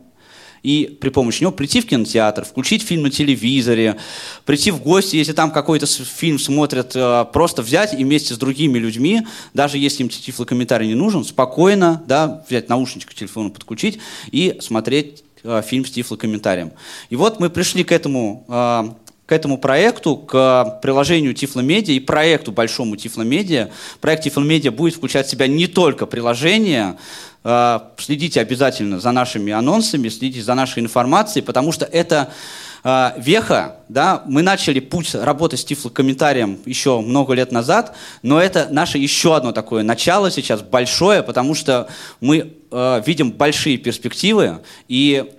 и 0.66 0.88
при 0.88 1.10
помощи 1.10 1.42
него 1.42 1.52
прийти 1.52 1.80
в 1.80 1.86
кинотеатр, 1.86 2.44
включить 2.44 2.82
фильм 2.82 3.04
на 3.04 3.12
телевизоре, 3.12 3.98
прийти 4.46 4.72
в 4.72 4.82
гости, 4.82 5.16
если 5.16 5.32
там 5.32 5.52
какой-то 5.52 5.86
фильм 5.86 6.40
смотрят, 6.40 6.96
э, 6.96 7.26
просто 7.32 7.62
взять 7.62 7.94
и 7.94 8.04
вместе 8.04 8.34
с 8.34 8.38
другими 8.38 8.80
людьми, 8.80 9.22
даже 9.54 9.78
если 9.78 10.02
им 10.02 10.10
тифлокомментарий 10.10 10.88
не 10.88 10.96
нужен, 10.96 11.24
спокойно 11.24 12.04
да, 12.08 12.44
взять 12.50 12.68
наушничек 12.68 13.12
к 13.12 13.50
подключить 13.52 14.00
и 14.32 14.58
смотреть 14.60 15.24
э, 15.44 15.62
фильм 15.64 15.86
с 15.86 15.92
тифлокомментарием. 15.92 16.72
И 17.12 17.16
вот 17.16 17.40
мы 17.40 17.52
пришли 17.52 17.84
к 17.84 17.92
этому 17.92 18.44
э, 18.48 18.90
к 19.26 19.32
этому 19.32 19.58
проекту, 19.58 20.18
к 20.18 20.80
приложению 20.84 21.34
Тифломедиа 21.34 21.96
и 21.96 22.00
проекту 22.00 22.52
большому 22.52 22.96
Тифломедиа. 22.96 23.70
Проект 24.00 24.24
Тифломедиа 24.24 24.72
будет 24.72 24.96
включать 24.96 25.26
в 25.26 25.32
себя 25.32 25.48
не 25.48 25.66
только 25.66 26.06
приложение, 26.06 26.98
следите 27.98 28.42
обязательно 28.42 29.00
за 29.00 29.12
нашими 29.12 29.54
анонсами, 29.54 30.10
следите 30.10 30.42
за 30.42 30.56
нашей 30.56 30.82
информацией, 30.82 31.44
потому 31.44 31.72
что 31.72 31.86
это 31.86 32.32
э, 32.84 33.12
веха, 33.18 33.78
да, 33.88 34.24
мы 34.26 34.42
начали 34.42 34.80
путь 34.80 35.14
работы 35.14 35.56
с 35.56 35.64
тифлокомментарием 35.64 36.58
еще 36.66 37.02
много 37.02 37.34
лет 37.34 37.52
назад, 37.52 37.96
но 38.24 38.42
это 38.42 38.68
наше 38.72 38.98
еще 38.98 39.36
одно 39.36 39.52
такое 39.52 39.84
начало 39.84 40.32
сейчас, 40.32 40.62
большое, 40.62 41.22
потому 41.22 41.54
что 41.54 41.88
мы 42.20 42.54
э, 42.72 43.04
видим 43.06 43.32
большие 43.32 43.78
перспективы, 43.78 44.62
и 44.88 45.32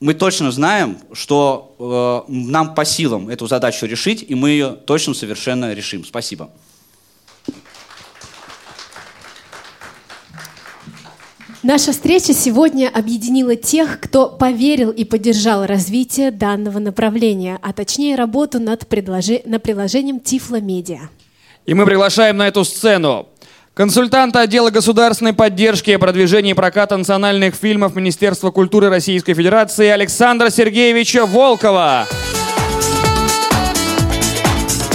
мы 0.00 0.14
точно 0.14 0.50
знаем, 0.52 0.98
что 1.12 2.24
э, 2.28 2.32
нам 2.32 2.74
по 2.74 2.84
силам 2.84 3.28
эту 3.28 3.46
задачу 3.46 3.86
решить, 3.86 4.24
и 4.28 4.34
мы 4.34 4.50
ее 4.50 4.72
точно 4.72 5.14
совершенно 5.14 5.72
решим. 5.72 6.04
Спасибо. 6.04 6.50
Наша 11.66 11.90
встреча 11.90 12.32
сегодня 12.32 12.88
объединила 12.94 13.56
тех, 13.56 13.98
кто 13.98 14.28
поверил 14.28 14.92
и 14.92 15.02
поддержал 15.02 15.66
развитие 15.66 16.30
данного 16.30 16.78
направления, 16.78 17.58
а 17.60 17.72
точнее 17.72 18.14
работу 18.14 18.60
над, 18.60 18.86
предложи... 18.86 19.42
над 19.44 19.64
приложением 19.64 20.20
Тифло 20.20 20.60
Медиа. 20.60 21.08
И 21.64 21.74
мы 21.74 21.84
приглашаем 21.84 22.36
на 22.36 22.46
эту 22.46 22.64
сцену 22.64 23.26
Консультанта 23.74 24.42
отдела 24.42 24.70
государственной 24.70 25.32
поддержки 25.32 25.90
и 25.90 25.96
продвижения 25.96 26.54
проката 26.54 26.96
национальных 26.96 27.56
фильмов 27.56 27.96
Министерства 27.96 28.52
культуры 28.52 28.88
Российской 28.88 29.34
Федерации 29.34 29.88
Александра 29.88 30.50
Сергеевича 30.50 31.26
Волкова. 31.26 32.06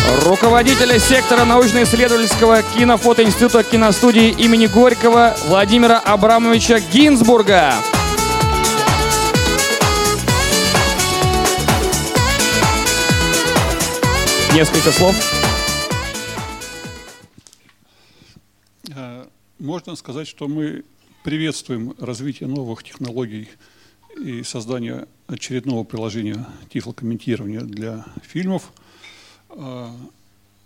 Руководителя 0.10 1.00
сектора 1.00 1.46
научно-исследовательского 1.46 2.64
кинофотоинститута 2.64 3.64
киностудии 3.64 4.30
имени 4.30 4.68
Горького 4.68 5.36
Владимира 5.48 6.00
Абрамовича 6.00 6.80
Гинзбурга. 6.80 7.74
Несколько 14.54 14.92
слов. 14.92 15.16
Можно 19.60 19.96
сказать, 19.96 20.28
что 20.28 20.48
мы 20.48 20.84
приветствуем 21.24 21.94
развитие 22.00 22.50
новых 22.50 22.84
технологий 22.84 23.48
и 24.20 24.44
создание 24.44 25.08
очередного 25.28 25.84
приложения 25.84 26.46
тифлокомментирования 26.70 27.62
для 27.62 28.06
фильмов. 28.24 28.74
А, 29.54 29.94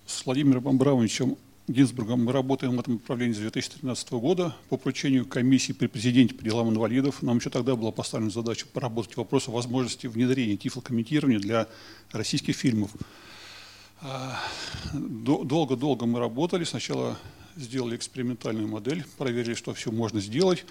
с 0.05 0.25
Владимиром 0.25 0.67
Абрамовичем 0.67 1.37
Гинзбургом 1.67 2.25
мы 2.25 2.31
работаем 2.31 2.77
в 2.77 2.79
этом 2.79 2.95
направлении 2.95 3.33
с 3.33 3.39
2013 3.39 4.11
года 4.13 4.55
по 4.69 4.77
поручению 4.77 5.25
комиссии 5.25 5.71
при 5.71 5.87
президенте 5.87 6.35
по 6.35 6.43
делам 6.43 6.69
инвалидов. 6.69 7.23
Нам 7.23 7.37
еще 7.37 7.49
тогда 7.49 7.75
была 7.75 7.91
поставлена 7.91 8.29
задача 8.29 8.67
поработать 8.67 9.17
вопрос 9.17 9.47
о 9.47 9.51
возможности 9.51 10.05
внедрения 10.05 10.57
тифлокомментирования 10.57 11.39
для 11.39 11.67
российских 12.11 12.55
фильмов. 12.55 12.91
А, 14.01 14.39
долго-долго 14.93 16.05
мы 16.05 16.19
работали. 16.19 16.63
Сначала 16.63 17.17
сделали 17.55 17.95
экспериментальную 17.95 18.67
модель, 18.67 19.03
проверили, 19.17 19.55
что 19.55 19.73
все 19.73 19.91
можно 19.91 20.19
сделать. 20.21 20.63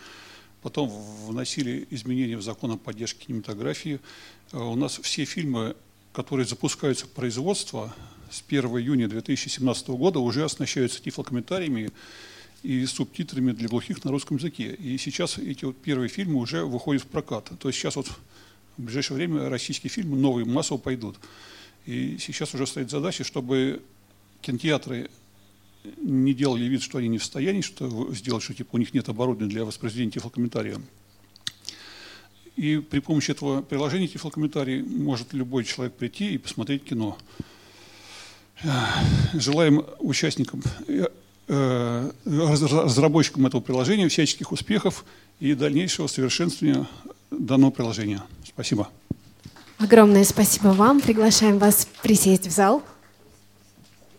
Потом 0.63 0.89
вносили 1.27 1.87
изменения 1.91 2.37
в 2.37 2.43
закон 2.43 2.71
о 2.71 2.77
поддержке 2.77 3.27
кинематографии. 3.27 4.01
Э, 4.53 4.59
у 4.59 4.77
нас 4.77 4.99
все 5.03 5.25
фильмы, 5.25 5.77
которые 6.15 6.47
запускаются 6.47 7.07
в 7.07 7.11
производство 7.11 7.95
с 8.31 8.43
1 8.47 8.65
июня 8.79 9.09
2017 9.09 9.89
года, 9.89 10.21
уже 10.21 10.45
оснащаются 10.45 11.03
тифлокомментариями 11.03 11.91
и 12.63 12.87
субтитрами 12.87 13.53
для 13.53 13.69
глухих 13.69 14.03
на 14.05 14.13
русском 14.13 14.39
языке. 14.39 14.75
И 14.75 14.97
сейчас 14.97 15.39
эти 15.39 15.65
вот 15.65 15.77
первые 15.77 16.09
фильмы 16.09 16.39
уже 16.39 16.65
выходят 16.65 17.03
в 17.03 17.07
прокат. 17.07 17.51
То 17.59 17.69
есть 17.69 17.79
сейчас 17.79 17.97
вот 17.97 18.07
в 18.77 18.83
ближайшее 18.83 19.17
время 19.17 19.49
российские 19.49 19.91
фильмы 19.91 20.17
новые 20.17 20.47
массово 20.47 20.79
пойдут. 20.79 21.17
И 21.85 22.17
сейчас 22.19 22.55
уже 22.55 22.67
стоит 22.67 22.91
задача, 22.91 23.25
чтобы 23.25 23.83
кинотеатры 24.41 25.11
не 25.99 26.33
делали 26.33 26.65
вид, 26.65 26.83
что 26.83 26.99
они 26.99 27.09
не 27.09 27.19
в 27.19 27.25
состоянии 27.25 27.61
что 27.61 28.15
сделать, 28.15 28.43
что 28.43 28.55
типа 28.55 28.71
у 28.73 28.79
них 28.79 28.95
нет 28.95 29.09
оборудования 29.09 29.51
для 29.51 29.65
воспроизведения 29.65 30.13
тифлокомментария. 30.13 30.81
И 32.57 32.79
при 32.79 33.01
помощи 33.01 33.33
этого 33.33 33.63
приложения 33.63 34.07
тифлокомментарий 34.07 34.83
может 34.83 35.33
любой 35.33 35.65
человек 35.65 35.95
прийти 35.95 36.35
и 36.35 36.39
посмотреть 36.39 36.85
кино. 36.85 37.19
Желаем 39.35 39.85
участникам, 39.99 40.63
э, 40.87 41.07
э, 41.49 42.11
разработчикам 42.25 43.47
этого 43.47 43.61
приложения 43.61 44.09
всяческих 44.09 44.53
успехов 44.53 45.05
и 45.41 45.55
дальнейшего 45.55 46.07
совершенствования 46.07 46.87
данного 47.31 47.71
приложения. 47.71 48.23
Спасибо. 48.47 48.89
Огромное 49.79 50.25
спасибо 50.25 50.69
вам. 50.69 51.01
Приглашаем 51.01 51.59
вас 51.59 51.89
присесть 52.03 52.47
в 52.47 52.51
зал. 52.51 52.83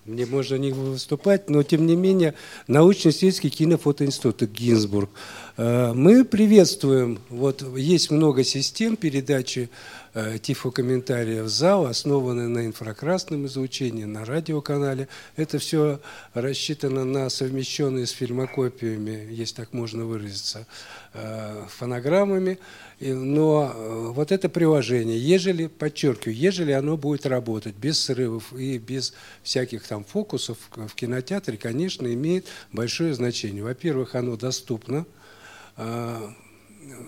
Мне 0.05 0.27
можно 0.27 0.55
не 0.55 0.71
выступать, 0.71 1.49
но 1.49 1.63
тем 1.63 1.87
не 1.87 1.95
менее 1.95 2.35
научно-исследовательский 2.67 3.49
кинофотоинститут 3.49 4.43
Гинзбург. 4.43 5.09
Э, 5.57 5.93
мы 5.93 6.25
приветствуем, 6.25 7.19
вот 7.29 7.63
есть 7.77 8.11
много 8.11 8.43
систем 8.43 8.97
передачи 8.97 9.69
э, 10.13 10.37
тифокомментариев 10.37 11.45
в 11.45 11.49
зал, 11.49 11.85
основанные 11.85 12.49
на 12.49 12.65
инфракрасном 12.65 13.45
излучении, 13.45 14.03
на 14.03 14.25
радиоканале. 14.25 15.07
Это 15.37 15.57
все 15.59 16.01
рассчитано 16.33 17.05
на 17.05 17.29
совмещенные 17.29 18.05
с 18.05 18.11
фильмокопиями, 18.11 19.29
если 19.31 19.55
так 19.55 19.71
можно 19.71 20.03
выразиться, 20.03 20.67
э, 21.13 21.63
фонограммами. 21.69 22.59
Но 22.99 24.13
вот 24.13 24.31
это 24.31 24.47
приложение, 24.47 25.19
ежели, 25.19 25.67
подчеркиваю, 25.67 26.33
ежели 26.33 26.71
оно 26.71 26.95
будет 26.95 27.25
работать 27.25 27.75
без 27.75 27.99
срывов 27.99 28.53
и 28.53 28.77
без 28.77 29.13
всяких 29.43 29.83
там 29.83 30.05
фокусов 30.05 30.57
в 30.73 30.95
кинотеатре, 30.95 31.57
конечно, 31.57 32.07
имеет 32.13 32.45
большое 32.71 33.13
значение. 33.13 33.63
Во-первых, 33.63 34.15
оно 34.15 34.37
доступно, 34.37 35.05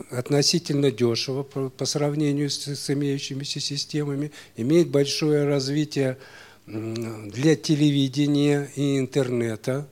относительно 0.09 0.91
дешево 0.91 1.43
по, 1.43 1.85
сравнению 1.85 2.49
с, 2.49 2.89
имеющимися 2.89 3.59
системами, 3.59 4.31
имеет 4.55 4.89
большое 4.89 5.45
развитие 5.45 6.17
для 6.65 7.55
телевидения 7.55 8.69
и 8.75 8.99
интернета 8.99 9.87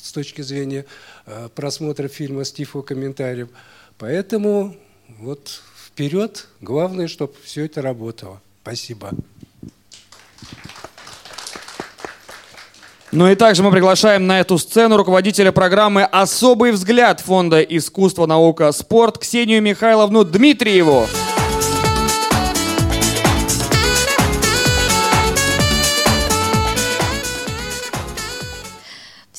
с 0.00 0.12
точки 0.12 0.42
зрения 0.42 0.86
э, 1.26 1.48
просмотра 1.54 2.08
фильма 2.08 2.44
с 2.44 2.52
тифо-комментарием. 2.52 3.50
Поэтому 3.98 4.76
вот 5.18 5.62
вперед, 5.76 6.48
главное, 6.60 7.08
чтобы 7.08 7.34
все 7.42 7.64
это 7.64 7.82
работало. 7.82 8.40
Спасибо. 8.62 9.10
Ну 13.14 13.30
и 13.30 13.36
также 13.36 13.62
мы 13.62 13.70
приглашаем 13.70 14.26
на 14.26 14.40
эту 14.40 14.58
сцену 14.58 14.96
руководителя 14.96 15.52
программы 15.52 16.02
«Особый 16.02 16.72
взгляд» 16.72 17.20
Фонда 17.20 17.60
искусства, 17.60 18.26
наука, 18.26 18.72
спорт 18.72 19.18
Ксению 19.18 19.62
Михайловну 19.62 20.24
Дмитриеву. 20.24 21.06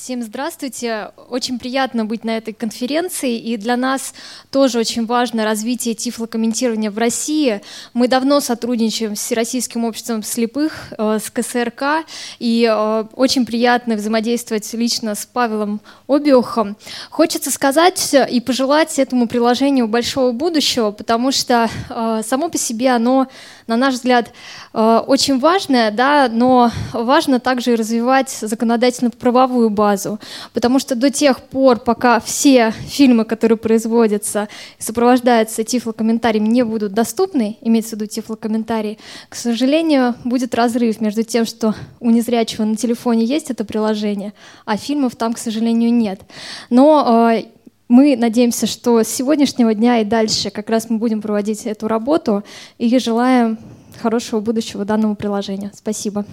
Всем 0.05 0.21
здравствуйте. 0.21 1.09
Очень 1.31 1.57
приятно 1.57 2.05
быть 2.05 2.23
на 2.23 2.37
этой 2.37 2.53
конференции. 2.53 3.39
И 3.39 3.57
для 3.57 3.75
нас 3.75 4.13
тоже 4.51 4.77
очень 4.77 5.07
важно 5.07 5.45
развитие 5.45 5.95
тифлокомментирования 5.95 6.91
в 6.91 6.97
России. 6.99 7.63
Мы 7.95 8.07
давно 8.07 8.39
сотрудничаем 8.39 9.15
с 9.15 9.21
Всероссийским 9.21 9.83
обществом 9.83 10.21
слепых, 10.21 10.93
э, 10.95 11.17
с 11.19 11.31
КСРК. 11.31 12.05
И 12.37 12.69
э, 12.71 13.05
очень 13.15 13.47
приятно 13.47 13.95
взаимодействовать 13.95 14.71
лично 14.73 15.15
с 15.15 15.25
Павелом 15.25 15.81
Обиухом. 16.07 16.77
Хочется 17.09 17.49
сказать 17.49 18.15
и 18.29 18.39
пожелать 18.41 18.99
этому 18.99 19.27
приложению 19.27 19.87
большого 19.87 20.33
будущего, 20.33 20.91
потому 20.91 21.31
что 21.31 21.67
э, 21.89 22.21
само 22.23 22.49
по 22.49 22.59
себе 22.59 22.91
оно 22.91 23.27
на 23.65 23.77
наш 23.77 23.95
взгляд, 23.95 24.31
очень 24.73 25.39
важное, 25.39 25.89
да, 25.89 26.29
но 26.31 26.69
важно 26.93 27.39
также 27.39 27.73
и 27.73 27.75
развивать 27.75 28.29
законодательно-правовую 28.29 29.71
базу 29.71 29.94
сразу. 29.95 30.19
Потому 30.53 30.79
что 30.79 30.95
до 30.95 31.09
тех 31.09 31.41
пор, 31.41 31.79
пока 31.79 32.19
все 32.19 32.71
фильмы, 32.71 33.25
которые 33.25 33.57
производятся 33.57 34.47
и 34.79 34.83
сопровождаются 34.83 35.63
тифлокомментариями, 35.63 36.47
не 36.47 36.63
будут 36.63 36.93
доступны, 36.93 37.57
имеется 37.61 37.95
в 37.95 37.99
виду 37.99 38.07
тифлокомментарии, 38.07 38.97
к 39.29 39.35
сожалению, 39.35 40.15
будет 40.23 40.55
разрыв 40.55 41.01
между 41.01 41.23
тем, 41.23 41.45
что 41.45 41.75
у 41.99 42.09
незрячего 42.09 42.65
на 42.65 42.75
телефоне 42.75 43.25
есть 43.25 43.51
это 43.51 43.65
приложение, 43.65 44.33
а 44.65 44.77
фильмов 44.77 45.15
там, 45.15 45.33
к 45.33 45.37
сожалению, 45.37 45.93
нет. 45.93 46.21
Но 46.69 47.31
э, 47.31 47.45
мы 47.87 48.15
надеемся, 48.17 48.67
что 48.67 49.03
с 49.03 49.07
сегодняшнего 49.07 49.73
дня 49.73 49.99
и 49.99 50.05
дальше 50.05 50.49
как 50.49 50.69
раз 50.69 50.89
мы 50.89 50.97
будем 50.97 51.21
проводить 51.21 51.65
эту 51.65 51.87
работу 51.87 52.43
и 52.77 52.99
желаем 52.99 53.57
хорошего 54.01 54.39
будущего 54.39 54.85
данному 54.85 55.15
приложению. 55.15 55.71
Спасибо. 55.73 56.25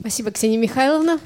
Спасибо, 0.00 0.30
Ксения 0.30 0.58
Михайловна. 0.58 1.18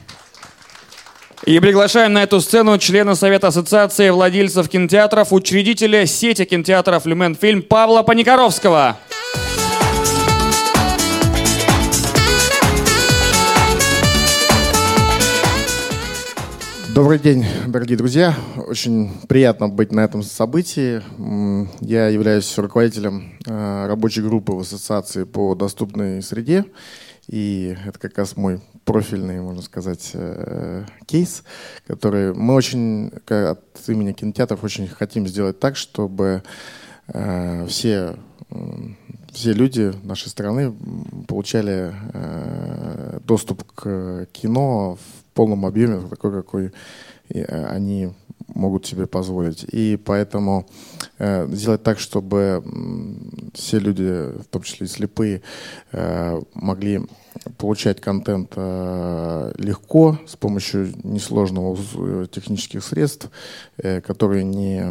И 1.47 1.61
приглашаем 1.61 2.15
на 2.15 2.23
эту 2.23 2.41
сцену 2.41 2.79
члена 2.79 3.15
Совета 3.15 3.49
Ассоциации 3.49 4.09
владельцев 4.09 4.67
кинотеатров, 4.67 5.31
учредителя 5.31 6.07
сети 6.07 6.47
кинотеатров 6.47 7.05
«Люмен 7.05 7.35
Фильм» 7.35 7.61
Павла 7.61 8.03
Паникоровского. 8.03 8.97
Добрый 16.95 17.19
день, 17.19 17.45
дорогие 17.67 17.99
друзья. 17.99 18.35
Очень 18.57 19.11
приятно 19.29 19.69
быть 19.69 19.93
на 19.93 20.01
этом 20.01 20.23
событии. 20.23 21.03
Я 21.85 22.09
являюсь 22.09 22.57
руководителем 22.57 23.35
э, 23.47 23.87
рабочей 23.87 24.23
группы 24.23 24.53
в 24.53 24.61
Ассоциации 24.61 25.25
по 25.25 25.55
доступной 25.55 26.23
среде. 26.23 26.65
И 27.27 27.77
это 27.87 27.99
как 27.99 28.17
раз 28.17 28.35
мой 28.37 28.61
профильный, 28.85 29.41
можно 29.41 29.63
сказать, 29.63 30.11
э, 30.15 30.85
кейс, 31.07 31.43
который 31.87 32.35
мы 32.35 32.55
очень 32.55 33.13
от 33.27 33.61
имени 33.89 34.13
кинотеатров 34.13 34.63
очень 34.65 34.89
хотим 34.89 35.27
сделать 35.27 35.59
так, 35.59 35.77
чтобы 35.77 36.43
э, 37.09 37.67
все 37.67 38.17
все 39.33 39.53
люди 39.53 39.93
нашей 40.05 40.29
страны 40.29 40.73
получали 41.27 41.93
доступ 43.25 43.65
к 43.73 44.29
кино 44.33 44.97
в 44.97 45.25
полном 45.35 45.67
объеме, 45.67 46.09
такой, 46.09 46.33
какой 46.33 46.73
э, 47.29 47.67
они 47.67 48.13
могут 48.49 48.87
себе 48.87 49.07
позволить. 49.07 49.65
И 49.73 49.97
поэтому 49.97 50.67
э, 51.19 51.47
сделать 51.53 51.83
так, 51.83 51.99
чтобы 51.99 52.63
все 53.55 53.79
люди, 53.79 54.33
в 54.41 54.47
том 54.51 54.63
числе 54.63 54.87
и 54.87 54.91
слепые, 54.91 55.43
э, 55.93 56.41
могли 56.55 57.01
получать 57.59 58.01
контент 58.01 58.53
э, 58.57 59.53
легко 59.59 60.19
с 60.27 60.37
помощью 60.37 60.93
несложного 61.03 61.77
э, 61.77 62.27
технических 62.31 62.85
средств, 62.85 63.31
э, 63.79 64.01
которые 64.01 64.45
не 64.45 64.85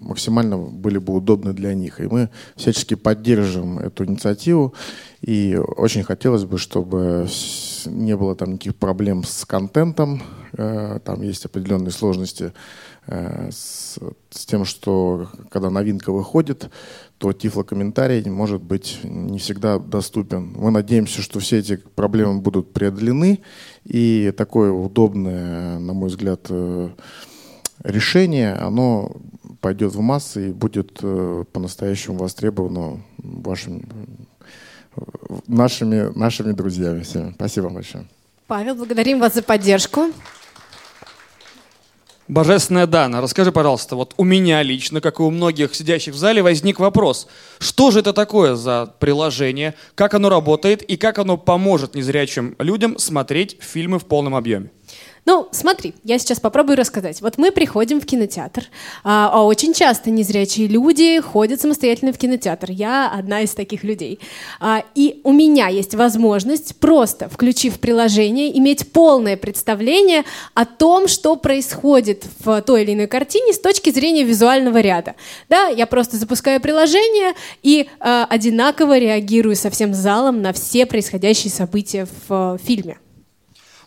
максимально 0.00 0.58
были 0.58 0.98
бы 0.98 1.14
удобны 1.14 1.52
для 1.52 1.74
них. 1.74 2.00
И 2.00 2.06
мы 2.06 2.30
всячески 2.56 2.94
поддерживаем 2.94 3.78
эту 3.78 4.04
инициативу. 4.04 4.74
И 5.20 5.56
очень 5.56 6.04
хотелось 6.04 6.44
бы, 6.44 6.58
чтобы 6.58 7.26
не 7.86 8.16
было 8.16 8.34
там 8.34 8.52
никаких 8.52 8.76
проблем 8.76 9.24
с 9.24 9.44
контентом. 9.44 10.22
Э, 10.52 10.98
там 11.04 11.22
есть 11.22 11.44
определенные 11.44 11.90
сложности 11.90 12.52
э, 13.06 13.50
с, 13.50 13.98
с 14.30 14.46
тем, 14.46 14.64
что 14.64 15.28
когда 15.50 15.70
новинка 15.70 16.12
выходит, 16.12 16.70
то 17.18 17.32
тифлокомментарий 17.32 18.28
может 18.30 18.62
быть 18.62 19.00
не 19.04 19.38
всегда 19.38 19.78
доступен. 19.78 20.52
Мы 20.56 20.70
надеемся, 20.70 21.22
что 21.22 21.40
все 21.40 21.58
эти 21.58 21.76
проблемы 21.76 22.40
будут 22.40 22.72
преодолены, 22.72 23.40
и 23.84 24.32
такое 24.36 24.70
удобное, 24.70 25.78
на 25.78 25.92
мой 25.92 26.08
взгляд, 26.08 26.46
э, 26.50 26.90
решение, 27.84 28.54
оно 28.54 29.16
пойдет 29.60 29.94
в 29.94 30.00
массы 30.00 30.50
и 30.50 30.52
будет 30.52 31.00
по-настоящему 31.52 32.18
востребовано 32.18 33.02
вашими 33.18 33.84
нашими, 35.46 36.16
нашими 36.16 36.52
друзьями. 36.52 37.02
Всеми. 37.02 37.32
Спасибо 37.32 37.68
большое. 37.68 38.06
Павел, 38.46 38.74
благодарим 38.74 39.20
вас 39.20 39.34
за 39.34 39.42
поддержку. 39.42 40.06
Божественная 42.28 42.86
Дана, 42.86 43.22
расскажи, 43.22 43.52
пожалуйста, 43.52 43.96
вот 43.96 44.12
у 44.18 44.24
меня 44.24 44.62
лично, 44.62 45.00
как 45.00 45.18
и 45.18 45.22
у 45.22 45.30
многих 45.30 45.74
сидящих 45.74 46.12
в 46.12 46.18
зале, 46.18 46.42
возник 46.42 46.78
вопрос. 46.78 47.26
Что 47.58 47.90
же 47.90 48.00
это 48.00 48.12
такое 48.12 48.54
за 48.54 48.92
приложение, 48.98 49.74
как 49.94 50.12
оно 50.12 50.28
работает 50.28 50.82
и 50.82 50.98
как 50.98 51.18
оно 51.18 51.38
поможет 51.38 51.94
незрячим 51.94 52.54
людям 52.58 52.98
смотреть 52.98 53.56
фильмы 53.60 53.98
в 53.98 54.04
полном 54.04 54.34
объеме? 54.34 54.70
Ну, 55.28 55.46
смотри, 55.50 55.92
я 56.04 56.18
сейчас 56.18 56.40
попробую 56.40 56.78
рассказать. 56.78 57.20
Вот 57.20 57.36
мы 57.36 57.52
приходим 57.52 58.00
в 58.00 58.06
кинотеатр, 58.06 58.64
а, 59.04 59.28
а 59.30 59.44
очень 59.44 59.74
часто 59.74 60.08
незрячие 60.08 60.68
люди 60.68 61.20
ходят 61.20 61.60
самостоятельно 61.60 62.14
в 62.14 62.18
кинотеатр. 62.18 62.70
Я 62.70 63.10
одна 63.10 63.42
из 63.42 63.50
таких 63.50 63.84
людей. 63.84 64.20
А, 64.58 64.82
и 64.94 65.20
у 65.24 65.32
меня 65.32 65.68
есть 65.68 65.94
возможность, 65.94 66.76
просто 66.76 67.28
включив 67.28 67.78
приложение, 67.78 68.56
иметь 68.56 68.90
полное 68.90 69.36
представление 69.36 70.24
о 70.54 70.64
том, 70.64 71.08
что 71.08 71.36
происходит 71.36 72.24
в 72.42 72.62
той 72.62 72.84
или 72.84 72.94
иной 72.94 73.06
картине 73.06 73.52
с 73.52 73.60
точки 73.60 73.90
зрения 73.90 74.24
визуального 74.24 74.78
ряда. 74.80 75.14
Да, 75.50 75.66
я 75.66 75.84
просто 75.84 76.16
запускаю 76.16 76.58
приложение 76.58 77.34
и 77.62 77.86
а, 78.00 78.26
одинаково 78.30 78.98
реагирую 78.98 79.56
со 79.56 79.68
всем 79.68 79.92
залом 79.92 80.40
на 80.40 80.54
все 80.54 80.86
происходящие 80.86 81.50
события 81.50 82.06
в 82.28 82.56
э, 82.56 82.64
фильме. 82.64 82.96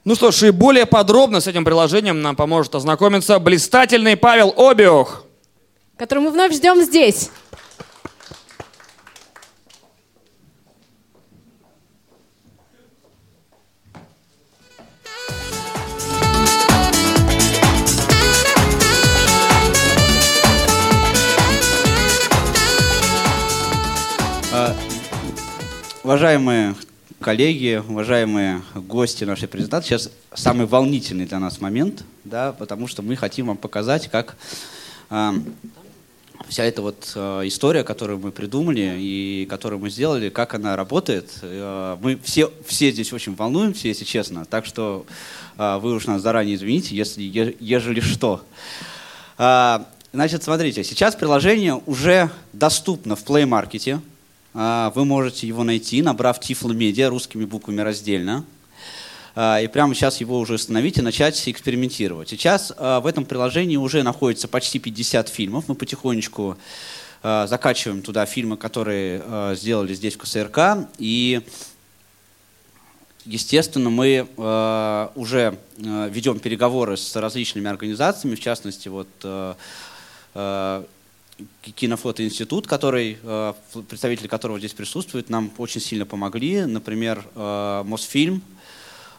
Ну 0.03 0.15
что 0.15 0.31
ж, 0.31 0.47
и 0.47 0.49
более 0.49 0.87
подробно 0.87 1.41
с 1.41 1.47
этим 1.47 1.63
приложением 1.63 2.21
нам 2.21 2.35
поможет 2.35 2.73
ознакомиться 2.73 3.37
блистательный 3.37 4.17
Павел 4.17 4.51
Обиух. 4.57 5.25
Которого 5.95 6.23
мы 6.23 6.31
вновь 6.31 6.55
ждем 6.55 6.81
здесь. 6.81 7.29
А, 24.51 24.75
уважаемые 26.03 26.73
коллеги, 27.21 27.81
уважаемые 27.87 28.61
гости 28.75 29.23
нашей 29.23 29.47
презентации, 29.47 29.89
сейчас 29.89 30.11
самый 30.33 30.65
волнительный 30.65 31.25
для 31.25 31.39
нас 31.39 31.61
момент, 31.61 32.03
да, 32.23 32.51
потому 32.51 32.87
что 32.87 33.01
мы 33.01 33.15
хотим 33.15 33.47
вам 33.47 33.57
показать, 33.57 34.09
как 34.09 34.35
э, 35.09 35.31
вся 36.49 36.63
эта 36.63 36.81
вот 36.81 37.13
э, 37.15 37.41
история, 37.45 37.83
которую 37.83 38.19
мы 38.19 38.31
придумали 38.31 38.95
и 38.97 39.47
которую 39.49 39.79
мы 39.79 39.89
сделали, 39.89 40.29
как 40.29 40.55
она 40.55 40.75
работает. 40.75 41.31
Э, 41.43 41.97
мы 42.01 42.19
все, 42.23 42.51
все 42.65 42.91
здесь 42.91 43.13
очень 43.13 43.35
волнуемся, 43.35 43.87
если 43.87 44.03
честно, 44.03 44.45
так 44.45 44.65
что 44.65 45.05
э, 45.57 45.77
вы 45.77 45.93
уж 45.93 46.07
нас 46.07 46.21
заранее 46.21 46.55
извините, 46.55 46.95
если, 46.95 47.21
е, 47.21 47.55
ежели 47.59 47.99
что. 47.99 48.41
Э, 49.37 49.79
значит, 50.11 50.43
смотрите, 50.43 50.83
сейчас 50.83 51.15
приложение 51.15 51.81
уже 51.85 52.31
доступно 52.51 53.15
в 53.15 53.23
Play 53.23 53.45
Market, 53.45 54.01
вы 54.53 55.05
можете 55.05 55.47
его 55.47 55.63
найти, 55.63 56.01
набрав 56.01 56.39
Tiflo 56.39 56.73
Media 56.75 57.07
русскими 57.07 57.45
буквами 57.45 57.81
раздельно. 57.81 58.45
А, 59.35 59.61
и 59.61 59.67
прямо 59.67 59.95
сейчас 59.95 60.19
его 60.19 60.39
уже 60.39 60.55
установить 60.55 60.97
и 60.97 61.01
начать 61.01 61.47
экспериментировать. 61.47 62.29
Сейчас 62.29 62.73
а, 62.75 62.99
в 62.99 63.07
этом 63.07 63.25
приложении 63.25 63.77
уже 63.77 64.03
находится 64.03 64.47
почти 64.47 64.79
50 64.79 65.29
фильмов. 65.29 65.65
Мы 65.67 65.75
потихонечку 65.75 66.57
закачиваем 67.23 68.01
туда 68.01 68.25
фильмы, 68.25 68.57
которые 68.57 69.55
сделали 69.55 69.93
здесь 69.93 70.15
в 70.15 70.17
КСРК. 70.17 70.89
И, 70.97 71.41
естественно, 73.25 73.91
мы 73.91 74.27
уже 75.13 75.59
ведем 75.77 76.39
переговоры 76.39 76.97
с 76.97 77.15
различными 77.15 77.69
организациями, 77.69 78.33
в 78.33 78.39
частности, 78.39 78.87
вот 78.87 79.07
кинофотоинститут, 81.61 82.67
который, 82.67 83.17
э, 83.21 83.53
представители 83.87 84.27
которого 84.27 84.59
здесь 84.59 84.73
присутствуют, 84.73 85.29
нам 85.29 85.51
очень 85.57 85.81
сильно 85.81 86.05
помогли. 86.05 86.65
Например, 86.65 87.25
э, 87.35 87.83
Мосфильм, 87.85 88.41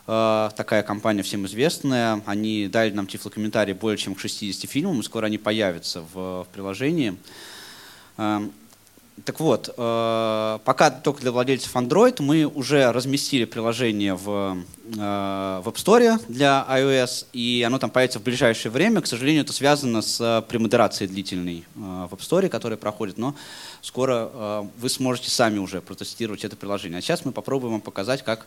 э, 0.06 0.50
такая 0.56 0.82
компания 0.82 1.22
всем 1.22 1.46
известная, 1.46 2.22
они 2.26 2.68
дали 2.68 2.90
нам 2.90 3.06
тифлокомментарий 3.06 3.74
более 3.74 3.98
чем 3.98 4.14
к 4.14 4.20
60 4.20 4.68
фильмам, 4.68 5.00
и 5.00 5.02
скоро 5.02 5.26
они 5.26 5.38
появятся 5.38 6.02
в, 6.12 6.44
в 6.44 6.46
приложении. 6.52 7.16
Так 9.24 9.38
вот, 9.40 9.72
э, 9.76 10.58
пока 10.64 10.90
только 10.90 11.20
для 11.20 11.32
владельцев 11.32 11.76
Android 11.76 12.16
мы 12.20 12.44
уже 12.46 12.90
разместили 12.90 13.44
приложение 13.44 14.14
в, 14.14 14.56
э, 14.86 15.60
в 15.62 15.68
App 15.68 15.74
Store 15.74 16.18
для 16.28 16.66
iOS, 16.68 17.26
и 17.32 17.62
оно 17.64 17.78
там 17.78 17.90
появится 17.90 18.18
в 18.18 18.22
ближайшее 18.22 18.72
время. 18.72 19.00
К 19.02 19.06
сожалению, 19.06 19.42
это 19.44 19.52
связано 19.52 20.00
с 20.02 20.44
премодерацией 20.48 21.08
длительной 21.08 21.64
э, 21.76 21.78
в 22.10 22.14
App 22.14 22.18
Store, 22.20 22.48
которая 22.48 22.78
проходит, 22.78 23.18
но 23.18 23.34
скоро 23.82 24.66
вы 24.78 24.88
сможете 24.88 25.30
сами 25.30 25.58
уже 25.58 25.80
протестировать 25.82 26.44
это 26.44 26.56
приложение. 26.56 26.98
А 26.98 27.02
сейчас 27.02 27.24
мы 27.24 27.32
попробуем 27.32 27.72
вам 27.74 27.80
показать, 27.80 28.22
как 28.24 28.46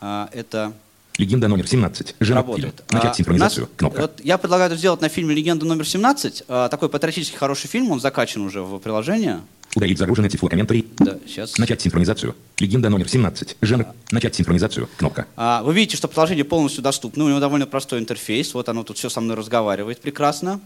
это 0.00 0.72
Легенда 1.18 1.46
номер 1.48 1.66
17. 1.68 2.16
Жена 2.20 2.40
работает. 2.40 2.74
фильм. 2.76 2.86
Начать 2.90 3.12
А, 3.12 3.14
синхронизацию. 3.14 3.66
нас- 3.66 3.70
Кнопка. 3.76 4.00
вот 4.00 4.20
я 4.24 4.38
предлагаю 4.38 4.70
это 4.70 4.78
сделать 4.78 5.00
на 5.02 5.08
фильме 5.10 5.34
«Легенда 5.34 5.66
номер 5.66 5.84
17». 5.84 6.42
А, 6.48 6.68
Такой 6.70 6.88
патриотический 6.88 7.36
хороший 7.36 7.68
фильм, 7.68 7.90
он 7.90 8.00
закачан 8.00 8.42
уже 8.42 8.62
в 8.62 8.78
приложение. 8.78 9.42
Удалить 9.74 9.98
загруженный 9.98 10.28
тифлокомментарий. 10.28 10.86
Да, 10.98 11.18
сейчас. 11.26 11.56
Начать 11.56 11.80
синхронизацию. 11.80 12.36
Легенда 12.58 12.90
номер 12.90 13.08
17. 13.08 13.56
Жанр. 13.62 13.86
Начать 14.10 14.34
синхронизацию. 14.34 14.86
Кнопка. 14.98 15.26
А, 15.34 15.62
Вы 15.62 15.72
видите, 15.72 15.96
что 15.96 16.08
приложение 16.08 16.44
полностью 16.44 16.82
доступно, 16.82 17.24
у 17.24 17.28
него 17.28 17.40
довольно 17.40 17.66
простой 17.66 17.98
интерфейс, 17.98 18.52
вот 18.52 18.68
оно 18.68 18.82
тут 18.84 18.98
все 18.98 19.08
со 19.08 19.22
мной 19.22 19.34
разговаривает 19.34 20.00
прекрасно. 20.02 20.60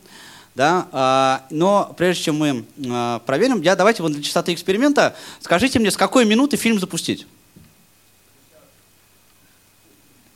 Да? 0.57 0.88
а, 0.90 1.47
Но 1.51 1.95
прежде 1.97 2.25
чем 2.25 2.37
мы 2.37 2.64
а, 2.88 3.21
проверим, 3.21 3.61
я 3.62 3.77
давайте 3.77 4.03
вот 4.03 4.11
для 4.12 4.23
чистоты 4.23 4.53
эксперимента 4.53 5.14
скажите 5.40 5.79
мне, 5.79 5.92
с 5.92 5.97
какой 5.97 6.25
минуты 6.25 6.57
фильм 6.57 6.81
запустить? 6.81 7.29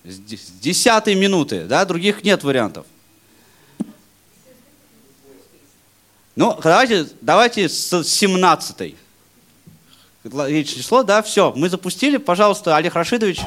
С 0.05 0.17
десятой 0.61 1.17
минуты, 1.17 1.65
да, 1.65 1.85
других 1.85 2.23
нет 2.23 2.45
вариантов. 2.45 2.87
Ну, 6.41 6.59
давайте, 6.63 7.07
давайте 7.21 7.69
с 7.69 8.03
17 8.03 8.95
Речь 10.25 10.75
число, 10.75 11.03
да, 11.03 11.21
все, 11.21 11.53
мы 11.55 11.69
запустили, 11.69 12.17
пожалуйста, 12.17 12.77
Олег 12.77 12.95
Рашидович. 12.95 13.43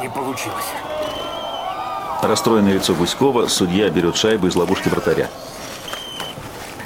Не 0.00 0.08
получилось. 0.08 0.64
Расстроенное 2.22 2.72
лицо 2.72 2.94
Гуськова, 2.94 3.48
судья 3.48 3.90
берет 3.90 4.16
шайбу 4.16 4.46
из 4.46 4.56
ловушки 4.56 4.88
вратаря. 4.88 5.28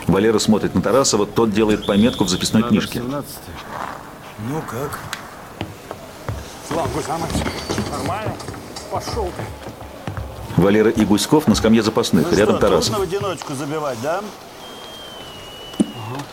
Валера 0.09 0.40
смотрит 0.40 0.75
на 0.75 0.83
Тарасова, 0.83 1.25
тот 1.25 1.53
делает 1.53 1.87
пометку 1.87 2.25
в 2.25 2.29
записной 2.29 2.64
книжке. 2.64 3.01
Ну 3.01 4.62
как? 4.68 4.99
Слава 6.66 6.88
Гусамович, 6.88 7.37
нормально? 7.92 8.35
Пошел 8.90 9.27
ты. 9.27 9.65
Валера 10.56 10.90
и 10.90 11.04
Гуськов 11.04 11.46
на 11.48 11.54
скамье 11.54 11.82
запасных, 11.82 12.30
Ну 12.30 12.36
рядом 12.36 12.56
что, 12.56 12.66
Тарасов. 12.68 12.98
в 12.98 13.02
одиночку 13.02 13.54
забивать, 13.54 13.98
да? 14.02 14.22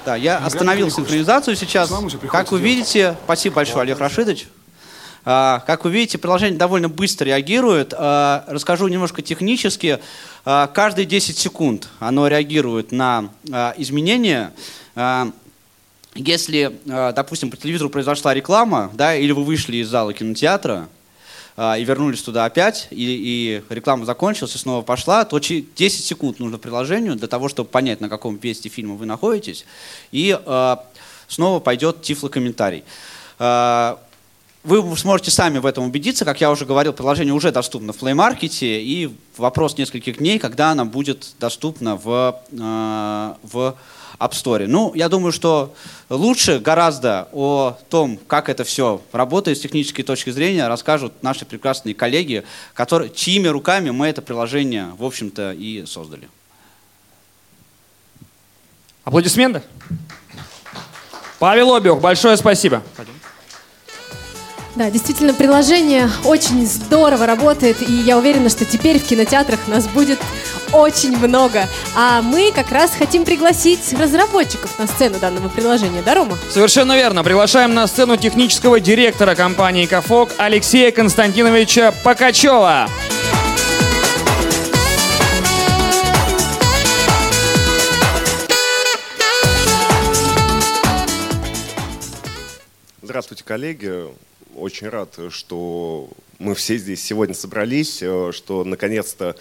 Да, 0.05 0.15
я 0.15 0.37
остановил 0.37 0.89
синхронизацию 0.91 1.55
сейчас. 1.55 1.91
Как 2.29 2.51
вы 2.51 2.59
видите, 2.59 3.17
спасибо 3.25 3.57
большое, 3.57 3.81
Олег 3.81 3.99
Рашидович. 3.99 4.47
А, 5.25 5.63
Как 5.65 5.85
вы 5.85 5.91
видите, 5.91 6.17
приложение 6.17 6.57
довольно 6.57 6.89
быстро 6.89 7.25
реагирует. 7.25 7.93
А, 7.97 8.43
Расскажу 8.47 8.87
немножко 8.89 9.21
технически. 9.21 9.99
А, 10.45 10.67
Каждые 10.67 11.05
10 11.05 11.37
секунд 11.37 11.87
оно 11.99 12.27
реагирует 12.27 12.91
на 12.91 13.29
а, 13.51 13.73
изменения. 13.77 14.51
А, 14.95 15.29
Если, 16.15 16.77
а, 16.89 17.13
допустим, 17.13 17.49
по 17.51 17.55
телевизору 17.57 17.89
произошла 17.89 18.33
реклама, 18.33 18.91
да, 18.93 19.15
или 19.15 19.31
вы 19.31 19.43
вышли 19.45 19.77
из 19.77 19.87
зала 19.87 20.13
кинотеатра, 20.13 20.87
и 21.55 21.83
вернулись 21.83 22.21
туда 22.21 22.45
опять, 22.45 22.87
и, 22.89 22.95
и 23.69 23.73
реклама 23.73 24.05
закончилась, 24.05 24.55
и 24.55 24.57
снова 24.57 24.81
пошла, 24.81 25.23
то 25.23 25.39
чи- 25.39 25.67
10 25.75 26.03
секунд 26.03 26.39
нужно 26.39 26.57
приложению 26.57 27.15
для 27.15 27.27
того, 27.27 27.47
чтобы 27.47 27.69
понять, 27.69 28.01
на 28.01 28.09
каком 28.09 28.39
месте 28.41 28.69
фильма 28.69 28.95
вы 28.95 29.05
находитесь, 29.05 29.65
и 30.11 30.37
а, 30.45 30.83
снова 31.27 31.59
пойдет 31.59 32.01
тифлокомментарий. 32.01 32.83
А, 33.37 33.99
вы 34.63 34.95
сможете 34.97 35.29
сами 35.29 35.59
в 35.59 35.65
этом 35.65 35.83
убедиться, 35.83 36.23
как 36.25 36.39
я 36.39 36.49
уже 36.49 36.65
говорил, 36.65 36.93
приложение 36.93 37.33
уже 37.33 37.51
доступно 37.51 37.91
в 37.93 38.01
Play 38.01 38.15
Market, 38.15 38.57
и 38.61 39.13
вопрос 39.37 39.77
нескольких 39.77 40.19
дней, 40.19 40.39
когда 40.39 40.71
оно 40.71 40.85
будет 40.85 41.35
доступно 41.39 41.97
в, 41.97 42.41
а, 42.59 43.37
в 43.43 43.75
App 44.23 44.31
Store. 44.31 44.65
Ну, 44.67 44.93
я 44.95 45.09
думаю, 45.09 45.31
что 45.31 45.73
лучше 46.09 46.59
гораздо 46.59 47.27
о 47.33 47.77
том, 47.89 48.17
как 48.27 48.49
это 48.49 48.63
все 48.63 49.01
работает 49.11 49.57
с 49.57 49.61
технической 49.61 50.03
точки 50.03 50.29
зрения, 50.29 50.67
расскажут 50.67 51.21
наши 51.21 51.45
прекрасные 51.45 51.93
коллеги, 51.93 52.43
которые, 52.73 53.11
чьими 53.11 53.47
руками 53.47 53.89
мы 53.89 54.07
это 54.07 54.21
приложение, 54.21 54.91
в 54.97 55.03
общем-то, 55.03 55.53
и 55.53 55.85
создали. 55.85 56.29
Аплодисменты. 59.03 59.61
Павел 61.39 61.75
Обиух, 61.75 61.99
большое 61.99 62.37
спасибо. 62.37 62.81
Да, 64.75 64.89
действительно, 64.89 65.35
приложение 65.35 66.09
очень 66.25 66.65
здорово 66.65 67.27
работает, 67.27 67.87
и 67.87 67.93
я 67.93 68.17
уверена, 68.17 68.49
что 68.49 68.65
теперь 68.65 68.99
в 68.99 69.05
кинотеатрах 69.05 69.67
нас 69.67 69.87
будет 69.87 70.19
очень 70.71 71.15
много. 71.15 71.67
А 71.95 72.23
мы 72.23 72.51
как 72.51 72.71
раз 72.71 72.95
хотим 72.97 73.23
пригласить 73.23 73.93
разработчиков 73.93 74.79
на 74.79 74.87
сцену 74.87 75.19
данного 75.19 75.47
приложения. 75.47 76.01
Да, 76.03 76.15
Рома? 76.15 76.39
Совершенно 76.49 76.95
верно. 76.95 77.23
Приглашаем 77.23 77.75
на 77.75 77.85
сцену 77.85 78.17
технического 78.17 78.79
директора 78.79 79.35
компании 79.35 79.85
«Кафок» 79.85 80.31
Алексея 80.37 80.91
Константиновича 80.91 81.93
Покачева. 82.03 82.89
Здравствуйте, 93.03 93.43
коллеги. 93.43 94.07
Очень 94.55 94.89
рад, 94.89 95.17
что 95.29 96.09
мы 96.37 96.53
все 96.53 96.77
здесь 96.77 97.03
сегодня 97.03 97.33
собрались, 97.33 97.99
э, 98.01 98.31
что 98.33 98.63
наконец-то 98.63 99.35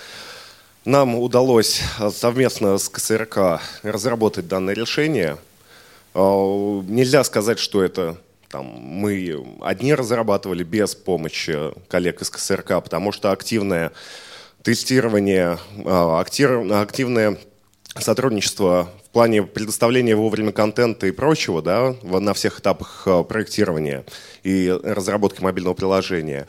нам 0.85 1.17
удалось 1.17 1.83
совместно 2.13 2.79
с 2.79 2.89
КСРК 2.89 3.61
разработать 3.83 4.49
данное 4.49 4.75
решение. 4.75 5.37
Э, 6.15 6.19
Нельзя 6.89 7.25
сказать, 7.25 7.59
что 7.59 7.83
это 7.83 8.17
там, 8.49 8.65
мы 8.65 9.45
одни 9.61 9.95
разрабатывали 9.95 10.65
без 10.65 10.95
помощи 10.95 11.59
коллег 11.89 12.23
из 12.23 12.31
КСРК, 12.31 12.83
потому 12.83 13.13
что 13.13 13.33
активное 13.33 13.93
тестирование, 14.63 15.59
э, 15.77 16.19
активное 16.21 17.39
сотрудничество 17.99 18.89
плане 19.13 19.43
предоставления 19.43 20.17
вовремя 20.17 20.53
контента 20.53 21.07
и 21.07 21.13
прочего, 21.13 21.63
да, 21.63 21.95
на 22.03 22.33
всех 22.35 22.61
этапах 22.61 23.03
э, 23.07 23.23
проектирования 23.25 24.05
и 24.43 24.75
разработки 24.83 25.43
мобильного 25.43 25.75
приложения. 25.75 26.47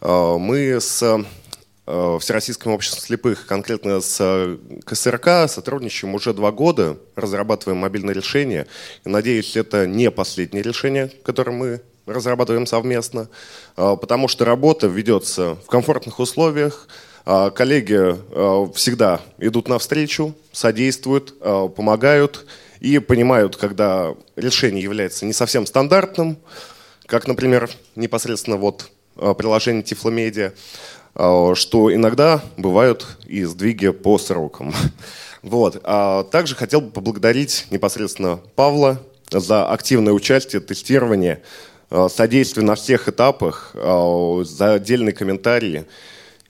Э, 0.00 0.36
Мы 0.38 0.80
с 0.80 1.02
э, 1.02 2.18
Всероссийским 2.20 2.70
обществом 2.70 3.02
слепых, 3.02 3.46
конкретно 3.46 4.00
с 4.00 4.56
КСРК, 4.84 5.48
сотрудничаем 5.48 6.14
уже 6.14 6.32
два 6.32 6.52
года, 6.52 6.96
разрабатываем 7.16 7.78
мобильное 7.78 8.14
решение. 8.14 8.66
И, 9.04 9.08
надеюсь, 9.08 9.56
это 9.56 9.86
не 9.86 10.10
последнее 10.10 10.62
решение, 10.62 11.10
которое 11.24 11.50
мы 11.50 11.80
разрабатываем 12.06 12.66
совместно, 12.66 13.28
потому 13.74 14.28
что 14.28 14.44
работа 14.44 14.86
ведется 14.86 15.56
в 15.56 15.66
комфортных 15.66 16.20
условиях, 16.20 16.88
Коллеги 17.24 18.16
э, 18.16 18.72
всегда 18.74 19.20
идут 19.38 19.68
навстречу, 19.68 20.34
содействуют, 20.52 21.34
э, 21.40 21.68
помогают 21.74 22.46
и 22.80 22.98
понимают, 22.98 23.56
когда 23.56 24.14
решение 24.36 24.82
является 24.82 25.26
не 25.26 25.34
совсем 25.34 25.66
стандартным, 25.66 26.38
как, 27.06 27.26
например, 27.26 27.70
непосредственно 27.94 28.56
вот 28.56 28.90
приложение 29.36 29.82
Тифломедиа, 29.82 30.52
что 31.14 31.94
иногда 31.94 32.40
бывают 32.56 33.06
и 33.26 33.44
сдвиги 33.44 33.90
по 33.90 34.18
срокам. 34.18 34.72
Вот. 35.42 35.80
А 35.84 36.24
также 36.24 36.54
хотел 36.54 36.82
бы 36.82 36.90
поблагодарить 36.90 37.66
непосредственно 37.70 38.40
Павла 38.56 39.00
за 39.30 39.66
активное 39.70 40.12
участие, 40.12 40.60
тестирование, 40.60 41.40
содействие 42.10 42.66
на 42.66 42.74
всех 42.74 43.08
этапах, 43.08 43.70
за 43.74 44.74
отдельные 44.74 45.14
комментарии. 45.14 45.86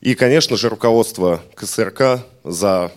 И, 0.00 0.14
конечно 0.14 0.56
же, 0.56 0.68
руководство 0.68 1.42
КСРК 1.54 2.24
за 2.42 2.90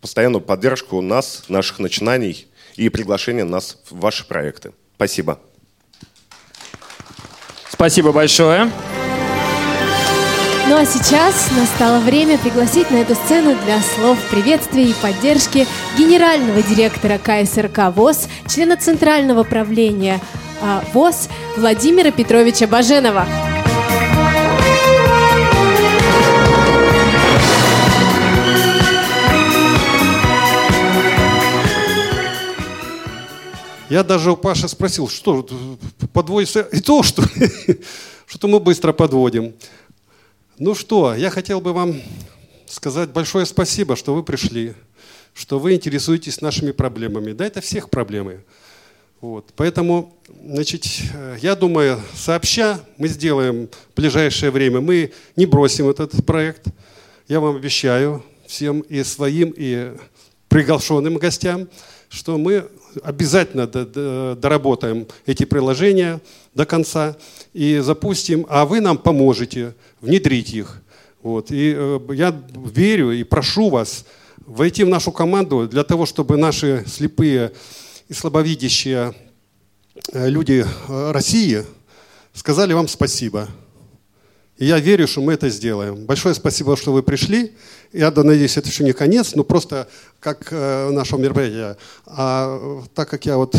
постоянную 0.00 0.40
поддержку 0.40 1.00
нас, 1.00 1.44
наших 1.48 1.78
начинаний 1.78 2.48
и 2.76 2.88
приглашение 2.88 3.44
нас 3.44 3.78
в 3.88 4.00
ваши 4.00 4.26
проекты. 4.26 4.72
Спасибо. 4.96 5.38
Спасибо 7.70 8.12
большое. 8.12 8.70
Ну 10.68 10.76
а 10.76 10.84
сейчас 10.84 11.50
настало 11.56 11.98
время 11.98 12.38
пригласить 12.38 12.90
на 12.90 12.96
эту 12.96 13.14
сцену 13.14 13.56
для 13.64 13.80
слов 13.80 14.18
приветствия 14.30 14.84
и 14.84 14.94
поддержки 14.94 15.66
генерального 15.98 16.62
директора 16.62 17.18
КСРК 17.18 17.94
ВОЗ, 17.94 18.28
члена 18.48 18.76
Центрального 18.76 19.42
правления 19.42 20.20
а, 20.62 20.84
ВОЗ 20.92 21.28
Владимира 21.56 22.12
Петровича 22.12 22.68
Баженова. 22.68 23.26
Я 33.90 34.04
даже 34.04 34.30
у 34.30 34.36
Паши 34.36 34.68
спросил, 34.68 35.08
что 35.08 35.44
подводится 36.12 36.60
и 36.60 36.80
то, 36.80 37.02
что 37.02 37.24
что-то 38.26 38.46
мы 38.46 38.60
быстро 38.60 38.92
подводим. 38.92 39.52
Ну 40.58 40.76
что, 40.76 41.12
я 41.12 41.28
хотел 41.28 41.60
бы 41.60 41.72
вам 41.72 42.00
сказать 42.68 43.10
большое 43.10 43.46
спасибо, 43.46 43.96
что 43.96 44.14
вы 44.14 44.22
пришли, 44.22 44.74
что 45.34 45.58
вы 45.58 45.74
интересуетесь 45.74 46.40
нашими 46.40 46.70
проблемами. 46.70 47.32
Да, 47.32 47.44
это 47.44 47.60
всех 47.60 47.90
проблемы. 47.90 48.44
Вот. 49.20 49.52
Поэтому, 49.56 50.16
значит, 50.40 50.86
э, 51.12 51.38
я 51.42 51.56
думаю, 51.56 52.00
сообща 52.14 52.78
мы 52.96 53.08
сделаем 53.08 53.68
в 53.92 53.96
ближайшее 53.96 54.52
время, 54.52 54.80
мы 54.80 55.12
не 55.34 55.46
бросим 55.46 55.88
этот 55.88 56.24
проект. 56.24 56.66
Я 57.26 57.40
вам 57.40 57.56
обещаю 57.56 58.24
всем 58.46 58.82
и 58.82 59.02
своим, 59.02 59.52
и 59.56 59.96
приглашенным 60.48 61.16
гостям, 61.16 61.68
что 62.08 62.38
мы 62.38 62.68
обязательно 63.02 63.66
доработаем 63.66 65.06
эти 65.26 65.44
приложения 65.44 66.20
до 66.54 66.66
конца 66.66 67.16
и 67.52 67.78
запустим, 67.78 68.46
а 68.48 68.64
вы 68.64 68.80
нам 68.80 68.98
поможете 68.98 69.74
внедрить 70.00 70.52
их. 70.52 70.82
Вот. 71.22 71.50
И 71.50 71.74
э, 71.76 72.00
я 72.14 72.34
верю 72.54 73.10
и 73.12 73.24
прошу 73.24 73.68
вас 73.68 74.04
войти 74.46 74.84
в 74.84 74.88
нашу 74.88 75.12
команду 75.12 75.68
для 75.68 75.84
того, 75.84 76.06
чтобы 76.06 76.36
наши 76.36 76.84
слепые 76.86 77.52
и 78.08 78.14
слабовидящие 78.14 79.14
э, 80.12 80.28
люди 80.28 80.64
э, 80.64 81.10
России 81.12 81.64
сказали 82.32 82.72
вам 82.72 82.88
спасибо. 82.88 83.48
И 84.60 84.66
я 84.66 84.78
верю, 84.78 85.08
что 85.08 85.22
мы 85.22 85.32
это 85.32 85.48
сделаем. 85.48 86.04
Большое 86.04 86.34
спасибо, 86.34 86.76
что 86.76 86.92
вы 86.92 87.02
пришли. 87.02 87.52
Я 87.94 88.10
да, 88.10 88.22
надеюсь, 88.22 88.58
это 88.58 88.68
еще 88.68 88.84
не 88.84 88.92
конец, 88.92 89.34
но 89.34 89.42
просто 89.42 89.88
как 90.20 90.48
э, 90.50 90.90
нашего 90.90 91.18
мероприятия. 91.18 91.78
А 92.04 92.82
так 92.94 93.08
как 93.08 93.24
я 93.24 93.38
вот 93.38 93.56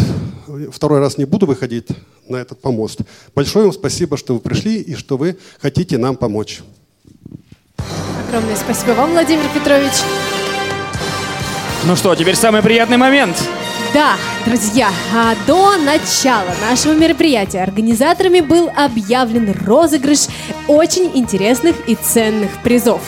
второй 0.71 0.99
раз 0.99 1.17
не 1.17 1.25
буду 1.25 1.47
выходить 1.47 1.87
на 2.29 2.37
этот 2.37 2.61
помост, 2.61 2.99
большое 3.33 3.65
вам 3.65 3.73
спасибо, 3.73 4.15
что 4.15 4.35
вы 4.35 4.39
пришли 4.41 4.79
и 4.79 4.93
что 4.93 5.17
вы 5.17 5.37
хотите 5.59 5.97
нам 5.97 6.15
помочь. 6.15 6.61
Огромное 8.27 8.55
спасибо 8.55 8.91
вам, 8.91 9.11
Владимир 9.13 9.45
Петрович. 9.55 9.93
Ну 11.85 11.95
что, 11.95 12.13
теперь 12.13 12.35
самый 12.35 12.61
приятный 12.61 12.97
момент. 12.97 13.41
Да, 13.93 14.15
друзья, 14.45 14.89
а 15.13 15.35
до 15.45 15.75
начала 15.75 16.55
нашего 16.61 16.93
мероприятия 16.93 17.61
организаторами 17.61 18.39
был 18.39 18.71
объявлен 18.73 19.53
розыгрыш 19.65 20.27
очень 20.67 21.11
интересных 21.13 21.75
и 21.89 21.95
ценных 21.95 22.51
призов. 22.63 23.01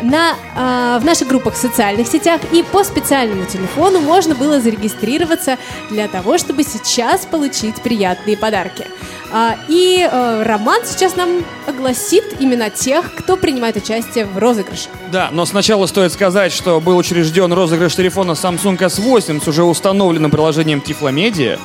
На, 0.00 0.36
а, 0.56 0.98
в 0.98 1.04
наших 1.04 1.28
группах 1.28 1.52
в 1.52 1.58
социальных 1.58 2.06
сетях 2.06 2.40
и 2.52 2.62
по 2.62 2.84
специальному 2.84 3.44
телефону 3.44 4.00
можно 4.00 4.34
было 4.34 4.60
зарегистрироваться 4.60 5.58
для 5.90 6.08
того, 6.08 6.38
чтобы 6.38 6.62
сейчас 6.62 7.26
получить 7.26 7.74
приятные 7.82 8.38
подарки. 8.38 8.86
А, 9.32 9.56
и 9.68 10.08
э, 10.10 10.42
Роман 10.42 10.80
сейчас 10.84 11.14
нам 11.14 11.44
огласит 11.66 12.24
имена 12.40 12.68
тех, 12.68 13.14
кто 13.14 13.36
принимает 13.36 13.76
участие 13.76 14.26
в 14.26 14.36
розыгрыше. 14.38 14.88
Да, 15.12 15.28
но 15.30 15.44
сначала 15.44 15.86
стоит 15.86 16.12
сказать, 16.12 16.52
что 16.52 16.80
был 16.80 16.96
учрежден 16.96 17.52
розыгрыш 17.52 17.94
телефона 17.94 18.32
Samsung 18.32 18.76
S8 18.76 19.42
с 19.42 19.46
уже 19.46 19.62
установленным 19.62 20.29
приложением 20.30 20.80
Тифломедиа, 20.80 21.58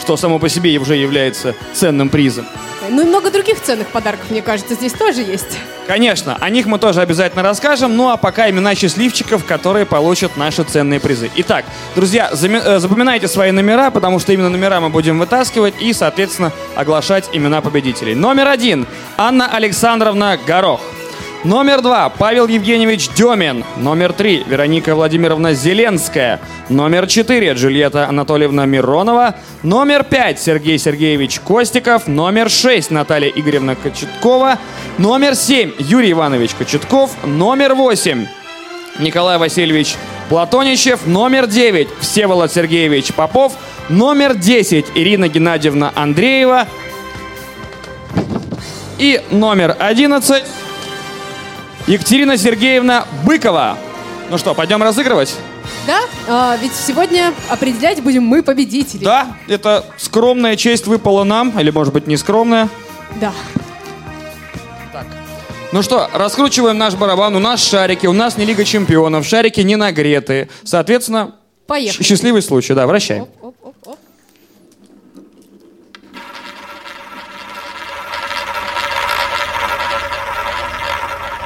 что 0.00 0.16
само 0.16 0.38
по 0.38 0.48
себе 0.48 0.76
уже 0.78 0.96
является 0.96 1.54
ценным 1.74 2.08
призом. 2.08 2.46
Ну 2.90 3.02
и 3.02 3.04
много 3.04 3.30
других 3.30 3.60
ценных 3.60 3.88
подарков, 3.88 4.30
мне 4.30 4.42
кажется, 4.42 4.74
здесь 4.74 4.92
тоже 4.92 5.22
есть. 5.22 5.58
Конечно, 5.86 6.36
о 6.40 6.50
них 6.50 6.66
мы 6.66 6.78
тоже 6.78 7.00
обязательно 7.00 7.42
расскажем, 7.42 7.96
ну 7.96 8.10
а 8.10 8.16
пока 8.16 8.50
имена 8.50 8.74
счастливчиков, 8.74 9.44
которые 9.44 9.86
получат 9.86 10.36
наши 10.36 10.64
ценные 10.64 10.98
призы. 10.98 11.30
Итак, 11.36 11.64
друзья, 11.94 12.30
э, 12.32 12.78
запоминайте 12.78 13.28
свои 13.28 13.52
номера, 13.52 13.90
потому 13.90 14.18
что 14.18 14.32
именно 14.32 14.50
номера 14.50 14.80
мы 14.80 14.88
будем 14.90 15.18
вытаскивать 15.18 15.74
и, 15.80 15.92
соответственно, 15.92 16.52
оглашать 16.74 17.30
имена 17.32 17.60
победителей. 17.60 18.14
Номер 18.14 18.48
один– 18.48 18.86
Анна 19.16 19.46
Александровна 19.46 20.38
Горох. 20.44 20.80
Номер 21.44 21.82
два– 21.82 22.08
Павел 22.18 22.46
Евгеньевич 22.46 23.08
Демин. 23.16 23.64
Номер 23.76 24.12
три– 24.12 24.44
Вероника 24.46 24.94
Владимировна 24.94 25.54
Зеленская. 25.54 26.38
Номер 26.68 27.08
четыре– 27.08 27.52
Джульетта 27.54 28.06
Анатольевна 28.06 28.64
Миронова. 28.64 29.34
Номер 29.64 30.04
пять– 30.04 30.40
Сергей 30.40 30.78
Сергеевич 30.78 31.40
Костиков. 31.40 32.06
Номер 32.06 32.48
шесть– 32.48 32.90
Наталья 32.92 33.28
Игоревна 33.28 33.74
Кочеткова. 33.74 34.58
Номер 34.98 35.34
семь– 35.34 35.72
Юрий 35.80 36.12
Иванович 36.12 36.54
Кочетков. 36.54 37.10
Номер 37.24 37.74
восемь– 37.74 38.26
Николай 39.00 39.36
Васильевич 39.36 39.96
Платоничев. 40.28 41.08
Номер 41.08 41.48
9– 41.48 41.88
Всеволод 42.00 42.52
Сергеевич 42.52 43.12
Попов. 43.14 43.54
Номер 43.88 44.34
10– 44.34 44.86
Ирина 44.94 45.26
Геннадьевна 45.26 45.90
Андреева. 45.96 46.68
И 48.98 49.20
номер 49.32 49.74
11– 49.80 50.44
Екатерина 51.86 52.36
Сергеевна 52.36 53.06
Быкова. 53.24 53.76
Ну 54.30 54.38
что, 54.38 54.54
пойдем 54.54 54.82
разыгрывать? 54.82 55.34
Да? 55.86 56.00
А, 56.28 56.56
ведь 56.56 56.74
сегодня 56.74 57.34
определять 57.48 58.00
будем 58.02 58.24
мы 58.24 58.42
победителей. 58.42 59.04
Да, 59.04 59.36
это 59.48 59.84
скромная 59.96 60.56
честь 60.56 60.86
выпала 60.86 61.24
нам, 61.24 61.58
или 61.58 61.70
может 61.70 61.92
быть 61.92 62.06
не 62.06 62.16
скромная. 62.16 62.68
Да. 63.20 63.32
Ну 65.72 65.82
что, 65.82 66.08
раскручиваем 66.12 66.76
наш 66.76 66.94
барабан, 66.94 67.34
у 67.34 67.38
нас 67.38 67.66
шарики, 67.66 68.06
у 68.06 68.12
нас 68.12 68.36
не 68.36 68.44
Лига 68.44 68.64
Чемпионов, 68.64 69.26
шарики 69.26 69.60
не 69.60 69.76
нагретые. 69.76 70.50
Соответственно, 70.64 71.36
Поехали. 71.66 72.04
счастливый 72.04 72.42
случай, 72.42 72.74
да, 72.74 72.86
вращаем. 72.86 73.26
Оп. 73.40 73.56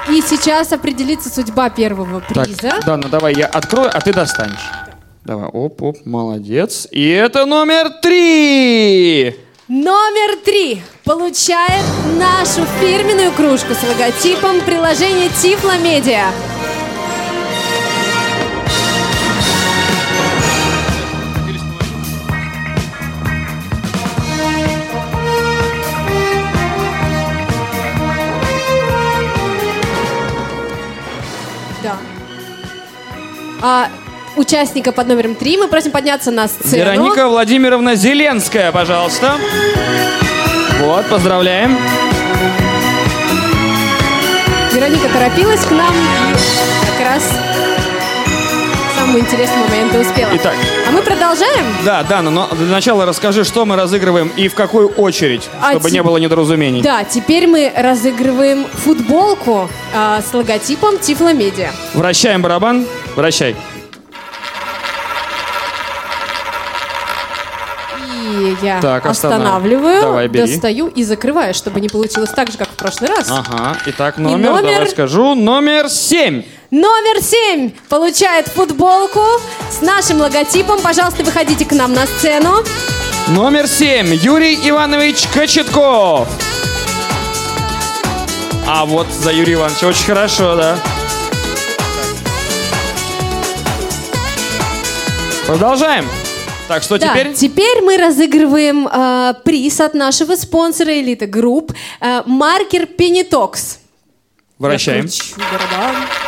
И 0.09 0.15
сейчас 0.26 0.72
определится 0.72 1.28
судьба 1.30 1.70
первого 1.70 2.20
приза. 2.20 2.56
Так, 2.60 2.84
Дана, 2.84 3.08
давай 3.08 3.34
я 3.34 3.46
открою, 3.46 3.90
а 3.92 4.00
ты 4.00 4.12
достанешь. 4.12 4.70
Давай, 5.24 5.48
оп, 5.48 5.82
оп, 5.82 5.96
молодец. 6.04 6.86
И 6.90 7.08
это 7.08 7.46
номер 7.46 7.90
три! 8.00 9.36
Номер 9.68 10.36
три 10.44 10.82
получает 11.04 11.84
нашу 12.16 12.64
фирменную 12.80 13.32
кружку 13.32 13.74
с 13.74 13.82
логотипом 13.82 14.60
приложения 14.60 15.28
Тифло 15.42 15.76
Медиа. 15.78 16.30
А, 33.68 33.88
участника 34.36 34.92
под 34.92 35.08
номером 35.08 35.34
три 35.34 35.56
мы 35.56 35.66
просим 35.66 35.90
подняться 35.90 36.30
на 36.30 36.46
сцену. 36.46 36.76
Вероника 36.76 37.26
Владимировна 37.26 37.96
Зеленская, 37.96 38.70
пожалуйста. 38.70 39.32
Вот, 40.82 41.04
поздравляем. 41.06 41.76
Вероника 44.72 45.08
торопилась 45.08 45.64
к 45.64 45.72
нам 45.72 45.92
к 49.07 49.09
самому 49.09 49.18
интересному 49.20 49.64
моменту 49.68 49.98
успела. 50.00 50.30
Итак. 50.34 50.54
А 50.86 50.90
мы 50.90 51.00
продолжаем? 51.02 51.64
Да, 51.84 52.02
Дана, 52.02 52.30
но 52.30 52.48
для 52.52 52.66
начала 52.66 53.07
расскажи, 53.07 53.44
что 53.44 53.64
мы 53.64 53.76
разыгрываем 53.76 54.32
и 54.36 54.48
в 54.48 54.54
какую 54.54 54.88
очередь, 54.88 55.48
А 55.62 55.70
чтобы 55.72 55.90
те- 55.90 55.96
не 55.96 56.02
было 56.02 56.16
недоразумений. 56.18 56.82
Да, 56.82 57.04
теперь 57.04 57.46
мы 57.46 57.72
разыгрываем 57.76 58.66
футболку 58.66 59.68
а, 59.94 60.20
с 60.28 60.34
логотипом 60.34 60.98
Тифло 60.98 61.32
Медиа. 61.32 61.70
Вращаем 61.94 62.42
барабан. 62.42 62.84
Вращай. 63.14 63.54
И 68.38 68.57
я 68.62 68.80
Так, 68.80 69.07
останавливаю, 69.07 70.00
Давай, 70.02 70.28
бери. 70.28 70.50
достаю 70.52 70.88
и 70.88 71.04
закрываю, 71.04 71.54
чтобы 71.54 71.80
не 71.80 71.88
получилось 71.88 72.30
так 72.30 72.50
же, 72.50 72.59
как 72.59 72.68
в 72.68 72.72
прошлый 72.74 73.09
раз. 73.11 73.30
Ага. 73.30 73.76
Итак, 73.86 74.18
номер, 74.18 74.50
номер? 74.50 74.72
давай 74.72 74.88
скажу. 74.88 75.34
Номер 75.34 75.88
семь. 75.88 76.42
Номер 76.70 77.22
семь 77.22 77.70
получает 77.88 78.48
футболку 78.48 79.22
с 79.70 79.80
нашим 79.82 80.20
логотипом. 80.20 80.80
Пожалуйста, 80.80 81.22
выходите 81.22 81.64
к 81.64 81.72
нам 81.72 81.92
на 81.92 82.06
сцену. 82.06 82.56
Номер 83.28 83.68
семь. 83.68 84.12
Юрий 84.14 84.56
Иванович 84.68 85.26
Кочетков. 85.32 86.28
А 88.68 88.84
вот 88.84 89.06
за 89.12 89.30
Юрия 89.32 89.54
Ивановича 89.54 89.86
очень 89.86 90.04
хорошо, 90.06 90.56
да. 90.56 90.76
Продолжаем. 95.46 96.08
Так, 96.66 96.82
что 96.82 96.98
Да, 96.98 97.10
теперь? 97.10 97.32
теперь 97.32 97.80
мы 97.82 97.96
разыгрываем 97.96 98.88
э, 98.88 99.34
приз 99.44 99.80
от 99.80 99.94
нашего 99.94 100.34
спонсора 100.34 100.92
Элита 101.00 101.28
Групп. 101.28 101.72
э, 102.00 102.22
маркер 102.26 102.88
PennyTalks. 102.98 103.78
Вращаем. 104.58 105.04
Я 105.06 105.10
кручу 105.58 106.25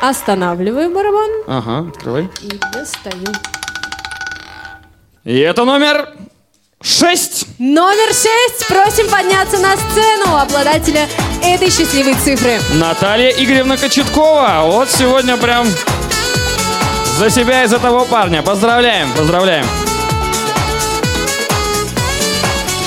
Останавливаю 0.00 0.90
барабан 0.94 1.30
Ага, 1.46 1.88
открывай. 1.88 2.28
и 2.42 2.48
достаю. 2.72 3.26
И 5.24 5.38
это 5.38 5.64
номер 5.64 6.08
шесть. 6.82 7.46
Номер 7.58 8.08
шесть. 8.08 8.66
Просим 8.68 9.08
подняться 9.10 9.58
на 9.58 9.74
сцену 9.76 10.36
обладателя 10.36 11.08
этой 11.42 11.70
счастливой 11.70 12.14
цифры. 12.14 12.60
Наталья 12.74 13.30
Игоревна 13.30 13.76
Кочеткова. 13.76 14.62
Вот 14.64 14.90
сегодня 14.90 15.36
прям 15.36 15.66
За 17.18 17.30
себя 17.30 17.64
и 17.64 17.66
за 17.66 17.78
того 17.78 18.04
парня. 18.04 18.42
Поздравляем, 18.42 19.10
поздравляем. 19.16 19.64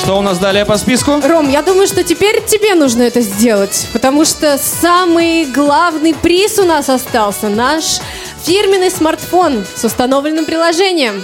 Что 0.10 0.18
у 0.18 0.22
нас 0.24 0.40
далее 0.40 0.66
по 0.66 0.76
списку? 0.76 1.22
Ром, 1.24 1.52
я 1.52 1.62
думаю, 1.62 1.86
что 1.86 2.04
теперь 2.04 2.44
тебе 2.44 2.74
нужно 2.74 3.04
это 3.04 3.22
сделать, 3.22 3.88
потому 3.94 4.26
что 4.26 4.58
самый 4.58 5.46
главный 5.46 6.16
приз 6.16 6.58
у 6.58 6.64
нас 6.64 6.90
остался. 6.90 7.48
Наш 7.48 8.00
фирменный 8.42 8.90
смартфон 8.90 9.64
с 9.76 9.84
установленным 9.84 10.46
приложением. 10.46 11.24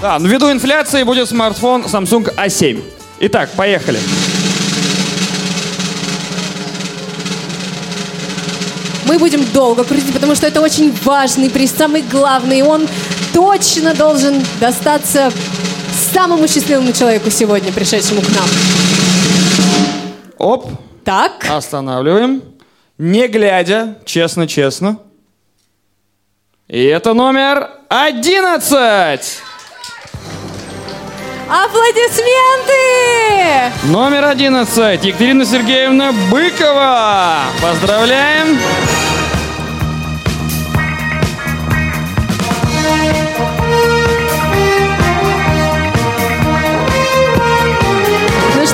Да, 0.00 0.18
ну 0.18 0.28
ввиду 0.28 0.50
инфляции 0.50 1.02
будет 1.02 1.28
смартфон 1.28 1.82
Samsung 1.82 2.34
A7. 2.34 2.82
Итак, 3.18 3.50
поехали. 3.54 4.00
Мы 9.04 9.18
будем 9.18 9.44
долго 9.52 9.84
крутить, 9.84 10.14
потому 10.14 10.34
что 10.34 10.46
это 10.46 10.62
очень 10.62 10.90
важный 11.04 11.50
приз, 11.50 11.74
самый 11.76 12.00
главный. 12.00 12.62
Он 12.62 12.88
точно 13.34 13.92
должен 13.92 14.42
достаться 14.58 15.30
самому 16.10 16.48
счастливому 16.48 16.92
человеку 16.92 17.30
сегодня, 17.30 17.72
пришедшему 17.72 18.20
к 18.20 18.28
нам. 18.28 18.48
Оп. 20.38 20.70
Так. 21.04 21.46
Останавливаем. 21.48 22.42
Не 22.98 23.28
глядя, 23.28 23.96
честно-честно. 24.04 24.98
И 26.68 26.84
это 26.84 27.14
номер 27.14 27.70
11. 27.88 29.42
Аплодисменты! 31.48 32.70
Номер 33.84 34.26
11. 34.26 35.04
Екатерина 35.04 35.44
Сергеевна 35.44 36.12
Быкова. 36.30 37.40
Поздравляем. 37.60 38.56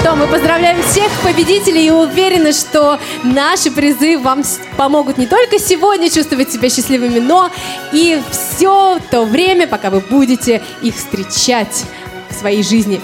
Что, 0.06 0.14
мы 0.14 0.28
поздравляем 0.28 0.80
всех 0.84 1.10
победителей 1.24 1.88
и 1.88 1.90
уверены, 1.90 2.52
что 2.52 3.00
наши 3.24 3.72
призы 3.72 4.16
вам 4.16 4.44
помогут 4.76 5.18
не 5.18 5.26
только 5.26 5.58
сегодня 5.58 6.08
чувствовать 6.08 6.52
себя 6.52 6.70
счастливыми, 6.70 7.18
но 7.18 7.50
и 7.92 8.22
все 8.30 9.00
то 9.10 9.24
время, 9.24 9.66
пока 9.66 9.90
вы 9.90 9.98
будете 9.98 10.62
их 10.80 10.94
встречать 10.94 11.84
в 12.30 12.34
своей 12.34 12.62
жизни. 12.62 13.00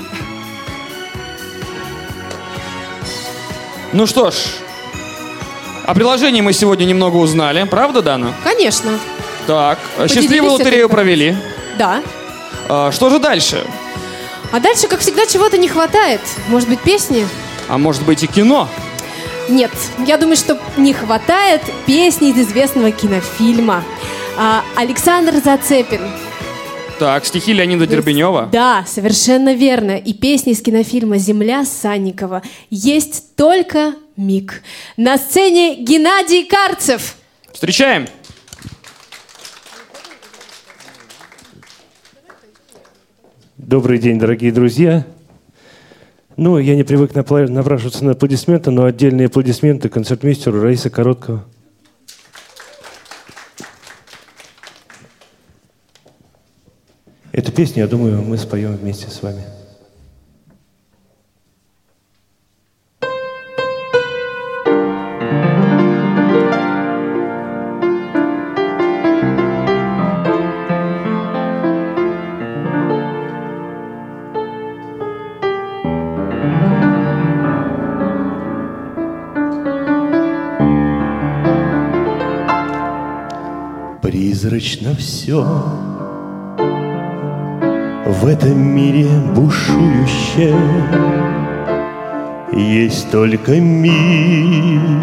Ну 3.92 4.06
что 4.06 4.30
ж, 4.30 4.36
о 5.84 5.94
приложении 5.94 6.40
мы 6.40 6.52
сегодня 6.52 6.84
немного 6.84 7.16
узнали. 7.16 7.66
Правда, 7.68 8.02
Дана? 8.02 8.32
Конечно. 8.44 8.92
Так, 9.48 9.80
Поделились 9.96 10.22
счастливую 10.22 10.52
этой 10.52 10.64
лотерею 10.66 10.88
провели. 10.88 11.36
Да. 11.76 12.00
А, 12.68 12.92
Что 12.92 13.10
же 13.10 13.18
дальше? 13.18 13.66
А 14.52 14.60
дальше, 14.60 14.86
как 14.86 15.00
всегда, 15.00 15.24
чего-то 15.24 15.56
не 15.56 15.66
хватает. 15.66 16.20
Может 16.48 16.68
быть, 16.68 16.80
песни? 16.80 17.26
А 17.68 17.78
может 17.78 18.04
быть 18.04 18.22
и 18.22 18.26
кино? 18.26 18.68
Нет, 19.48 19.70
я 20.06 20.18
думаю, 20.18 20.36
что 20.36 20.60
не 20.76 20.92
хватает 20.92 21.62
песни 21.86 22.30
из 22.30 22.38
известного 22.38 22.90
кинофильма. 22.90 23.82
А, 24.36 24.62
Александр 24.76 25.40
Зацепин. 25.42 26.02
Так, 26.98 27.24
стихи 27.24 27.54
Леонида 27.54 27.86
Дербенева. 27.86 28.50
Да, 28.52 28.84
совершенно 28.86 29.54
верно. 29.54 29.96
И 29.96 30.12
песни 30.12 30.52
из 30.52 30.60
кинофильма 30.60 31.16
«Земля» 31.16 31.64
Санникова 31.64 32.42
«Есть 32.68 33.34
только 33.36 33.94
миг». 34.16 34.62
На 34.98 35.16
сцене 35.16 35.76
Геннадий 35.76 36.44
Карцев. 36.44 37.16
Встречаем. 37.52 38.06
Добрый 43.62 44.00
день, 44.00 44.18
дорогие 44.18 44.50
друзья. 44.50 45.06
Ну, 46.36 46.58
я 46.58 46.74
не 46.74 46.82
привык 46.82 47.14
напрашиваться 47.14 48.04
на 48.04 48.10
аплодисменты, 48.10 48.72
но 48.72 48.86
отдельные 48.86 49.28
аплодисменты 49.28 49.88
концертмейстеру 49.88 50.60
Раиса 50.60 50.90
Короткого. 50.90 51.44
Эту 57.30 57.52
песню, 57.52 57.84
я 57.84 57.86
думаю, 57.86 58.20
мы 58.22 58.36
споем 58.36 58.74
вместе 58.74 59.08
с 59.08 59.22
вами. 59.22 59.44
Призрачно 84.62 84.94
все 84.94 85.44
в 88.06 88.26
этом 88.28 88.60
мире 88.60 89.08
бушующее 89.34 90.56
Есть 92.52 93.10
только 93.10 93.60
миг, 93.60 95.02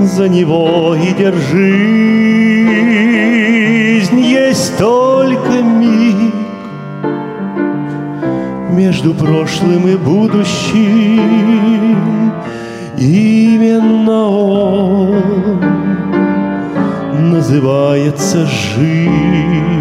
за 0.00 0.28
него 0.28 0.96
и 0.96 1.14
держись 1.16 1.38
Есть 4.10 4.76
только 4.78 5.62
миг. 5.62 6.34
Между 8.72 9.14
прошлым 9.14 9.86
и 9.86 9.94
будущим 9.94 11.22
Именно 12.98 14.28
он 14.28 15.87
называется 17.30 18.46
жизнь. 18.46 19.78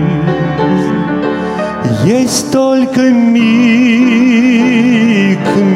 Есть 2.05 2.51
только 2.51 3.01
миг 3.01 4.57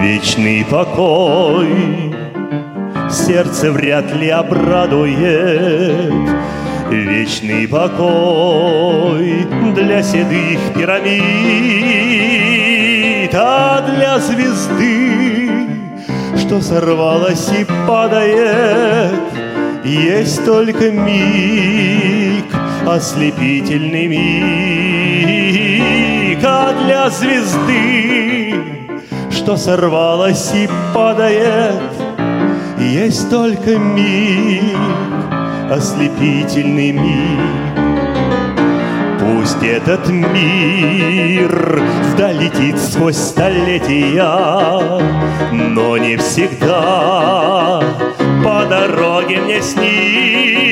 Вечный 0.03 0.65
покой 0.69 2.06
сердце 3.17 3.73
вряд 3.73 4.15
ли 4.15 4.29
обрадует. 4.29 6.13
Вечный 6.91 7.67
покой 7.67 9.47
для 9.75 10.03
седых 10.03 10.61
пирамид 10.75 11.05
А 13.35 13.81
для 13.83 14.21
звезды, 14.21 15.67
что 16.37 16.61
сорвалась 16.61 17.49
и 17.49 17.67
падает. 17.89 19.21
Есть 19.85 20.45
только 20.45 20.93
миг, 20.93 22.45
ослепительный 22.87 24.07
миг 25.27 26.39
А 26.45 26.73
для 26.85 27.11
звезды, 27.11 28.55
что 29.31 29.57
сорвалась 29.57 30.53
и 30.55 30.69
падает 30.95 32.06
есть 32.97 33.29
только 33.29 33.79
миг, 33.79 34.75
ослепительный 35.71 36.93
миг. 36.93 37.41
Пусть 39.21 39.63
этот 39.63 40.09
мир 40.09 41.83
долетит 42.17 42.79
сквозь 42.79 43.19
столетия, 43.19 44.23
но 45.53 45.99
не 45.99 46.17
всегда 46.17 47.83
по 48.43 48.65
дороге 48.65 49.43
мне 49.43 49.61
с 49.61 49.77
ним. 49.77 50.66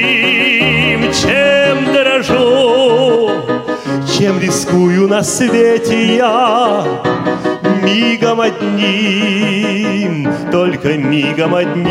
Чем 4.25 4.41
рискую 4.41 5.07
на 5.07 5.23
свете 5.23 6.17
я, 6.17 6.83
мигом 7.83 8.41
одним, 8.41 10.27
только 10.51 10.97
мигом 10.97 11.55
одним, 11.55 11.85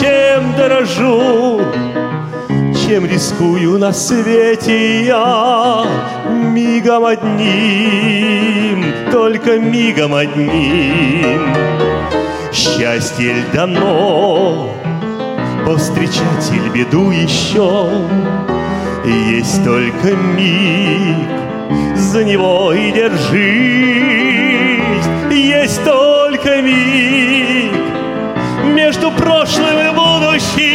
чем 0.00 0.54
дорожу, 0.56 1.60
чем 2.48 3.04
рискую 3.04 3.76
на 3.78 3.92
свете 3.92 5.04
я, 5.04 5.84
мигом 6.30 7.04
одним, 7.04 8.86
только 9.12 9.58
мигом 9.58 10.14
одним. 10.14 11.42
Счастье 12.54 13.34
ль 13.34 13.44
дано 13.52 14.70
повстречатель 15.66 16.70
беду 16.72 17.10
еще. 17.10 17.90
Есть 19.06 19.64
только 19.64 20.16
миг, 20.16 21.28
за 21.94 22.24
него 22.24 22.72
и 22.72 22.90
держись. 22.90 24.06
Есть 25.30 25.84
только 25.84 26.60
миг 26.60 27.72
между 28.74 29.12
прошлым 29.12 29.78
и 29.78 29.90
будущим. 29.94 30.66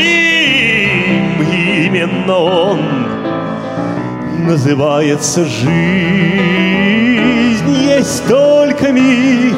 Именно 1.86 2.38
он 2.38 2.80
называется 4.46 5.46
жизнь. 5.46 5.72
Есть 7.86 8.26
только 8.28 8.92
миг 8.94 9.58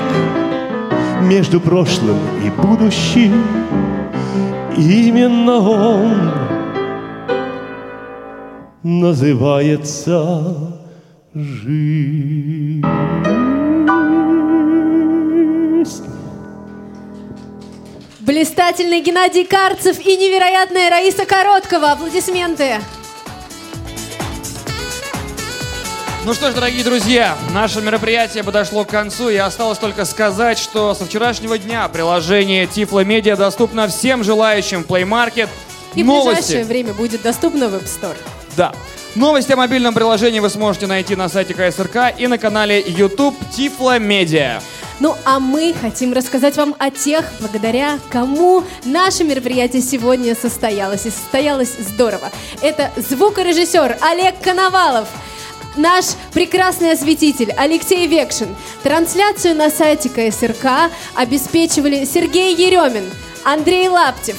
между 1.21 1.59
прошлым 1.59 2.17
и 2.43 2.49
будущим. 2.49 3.43
Именно 4.76 5.59
он 5.59 6.32
называется 8.84 10.77
жизнь. 11.34 12.84
Блистательный 18.19 19.01
Геннадий 19.01 19.45
Карцев 19.45 19.99
и 19.99 20.17
невероятная 20.17 20.89
Раиса 20.89 21.25
Короткова. 21.25 21.91
Аплодисменты. 21.93 22.79
Ну 26.25 26.34
что 26.34 26.51
ж, 26.51 26.53
дорогие 26.53 26.86
друзья, 26.86 27.38
наше 27.53 27.81
мероприятие 27.81 28.45
подошло 28.45 28.86
к 28.86 28.89
концу, 28.89 29.27
и 29.29 29.36
осталось 29.36 29.77
только 29.77 30.05
сказать, 30.05 30.57
что 30.57 30.93
со 30.93 31.05
вчерашнего 31.05 31.57
дня 31.57 31.89
приложение 31.89 32.65
Тифло 32.65 33.03
Медиа 33.03 33.36
доступно 33.36 33.89
всем 33.89 34.23
желающим 34.23 34.86
в 34.86 34.88
Play 34.88 35.03
Market. 35.03 35.49
И 35.95 36.03
в 36.03 36.05
Новости. 36.05 36.36
ближайшее 36.36 36.63
время 36.63 36.93
будет 36.93 37.23
доступно 37.23 37.67
в 37.67 37.75
App 37.75 37.84
Store. 37.84 38.15
Да. 38.56 38.74
Новости 39.16 39.51
о 39.51 39.58
мобильном 39.58 39.93
приложении 39.93 40.39
вы 40.39 40.49
сможете 40.49 40.88
найти 40.88 41.16
на 41.16 41.30
сайте 41.30 41.54
КСРК 41.54 42.18
и 42.18 42.28
на 42.28 42.38
канале 42.38 42.84
YouTube 42.86 43.36
Тифло 43.51 43.99
Медиа. 43.99 44.60
Ну 44.99 45.16
а 45.26 45.39
мы 45.39 45.74
хотим 45.80 46.14
рассказать 46.14 46.56
вам 46.58 46.76
о 46.80 46.89
тех, 46.89 47.26
благодаря 47.39 47.99
кому 48.10 48.64
наше 48.86 49.24
мероприятие 49.24 49.82
сегодня 49.82 50.36
состоялось. 50.36 51.06
И 51.06 51.10
состоялось 51.10 51.76
здорово. 51.78 52.32
Это 52.62 52.91
звукорежиссер 52.95 53.97
Олег 54.01 54.39
Коновалов, 54.39 55.08
наш 55.76 56.06
прекрасный 56.34 56.91
осветитель 56.91 57.51
Алексей 57.58 58.08
Векшин. 58.08 58.56
Трансляцию 58.84 59.56
на 59.56 59.70
сайте 59.70 60.10
КСРК 60.10 60.91
обеспечивали 61.16 62.06
Сергей 62.06 62.56
Еремин, 62.56 63.10
Андрей 63.43 63.89
Лаптев, 63.89 64.38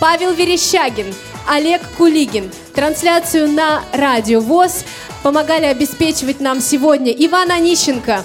Павел 0.00 0.32
Верещагин, 0.32 1.12
Олег 1.48 1.80
Кулигин. 1.96 2.50
Трансляцию 2.74 3.50
на 3.50 3.82
Радио 3.92 4.40
ВОЗ 4.40 4.84
помогали 5.22 5.64
обеспечивать 5.64 6.40
нам 6.40 6.60
сегодня 6.60 7.10
Иван 7.10 7.50
Онищенко, 7.50 8.22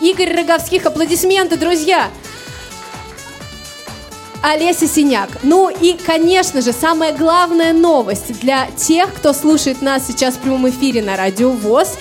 Игорь 0.00 0.34
Роговских. 0.36 0.84
Аплодисменты, 0.84 1.56
друзья! 1.56 2.08
Олеся 4.42 4.86
Синяк. 4.86 5.30
Ну 5.42 5.70
и, 5.70 5.94
конечно 5.94 6.60
же, 6.60 6.72
самая 6.72 7.16
главная 7.16 7.72
новость 7.72 8.40
для 8.40 8.66
тех, 8.76 9.14
кто 9.14 9.32
слушает 9.32 9.80
нас 9.80 10.06
сейчас 10.06 10.34
в 10.34 10.40
прямом 10.40 10.68
эфире 10.68 11.00
на 11.00 11.16
Радио 11.16 11.50
ВОЗ. 11.50 11.96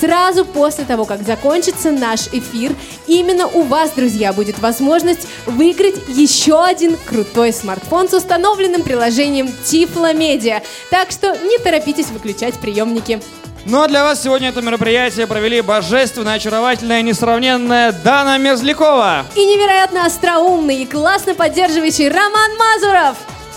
Сразу 0.00 0.44
после 0.44 0.84
того, 0.84 1.04
как 1.04 1.22
закончится 1.22 1.90
наш 1.90 2.28
эфир, 2.28 2.72
именно 3.06 3.46
у 3.48 3.62
вас, 3.62 3.90
друзья, 3.90 4.32
будет 4.32 4.58
возможность 4.60 5.26
выиграть 5.46 5.96
еще 6.08 6.64
один 6.64 6.96
крутой 6.96 7.52
смартфон 7.52 8.08
с 8.08 8.14
установленным 8.14 8.82
приложением 8.82 9.50
Тифло 9.64 10.12
Медиа. 10.12 10.62
Так 10.90 11.10
что 11.10 11.36
не 11.36 11.58
торопитесь 11.58 12.08
выключать 12.10 12.54
приемники. 12.54 13.20
Ну 13.64 13.82
а 13.82 13.88
для 13.88 14.04
вас 14.04 14.22
сегодня 14.22 14.48
это 14.48 14.62
мероприятие 14.62 15.26
провели 15.26 15.60
божественная, 15.60 16.34
очаровательная, 16.34 17.02
несравненная 17.02 17.92
Дана 17.92 18.38
Мерзлякова. 18.38 19.26
И 19.34 19.44
невероятно 19.44 20.06
остроумный 20.06 20.82
и 20.82 20.86
классно 20.86 21.34
поддерживающий 21.34 22.08
Роман 22.08 22.50
Мазуров. 22.56 23.16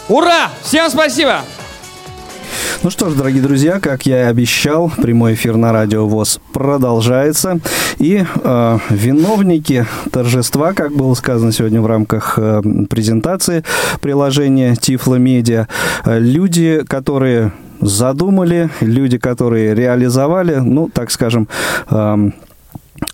Ура! 0.09 0.49
Всем 0.63 0.89
спасибо! 0.89 1.43
Ну 2.83 2.89
что 2.89 3.09
ж, 3.09 3.13
дорогие 3.13 3.41
друзья, 3.41 3.79
как 3.79 4.05
я 4.05 4.23
и 4.23 4.25
обещал, 4.25 4.91
прямой 5.01 5.35
эфир 5.35 5.57
на 5.57 5.71
радио 5.71 6.07
ВОЗ 6.07 6.39
продолжается. 6.53 7.59
И 7.99 8.23
э, 8.43 8.77
виновники 8.89 9.85
торжества, 10.11 10.73
как 10.73 10.91
было 10.91 11.13
сказано 11.13 11.51
сегодня 11.51 11.81
в 11.81 11.85
рамках 11.85 12.37
э, 12.37 12.61
презентации 12.89 13.63
приложения 14.01 14.75
Тифло 14.75 15.15
Медиа, 15.15 15.67
э, 16.05 16.19
люди, 16.19 16.83
которые 16.87 17.51
задумали, 17.81 18.69
люди, 18.79 19.17
которые 19.17 19.75
реализовали, 19.75 20.55
ну, 20.55 20.89
так 20.91 21.11
скажем, 21.11 21.47
эм, 21.89 22.33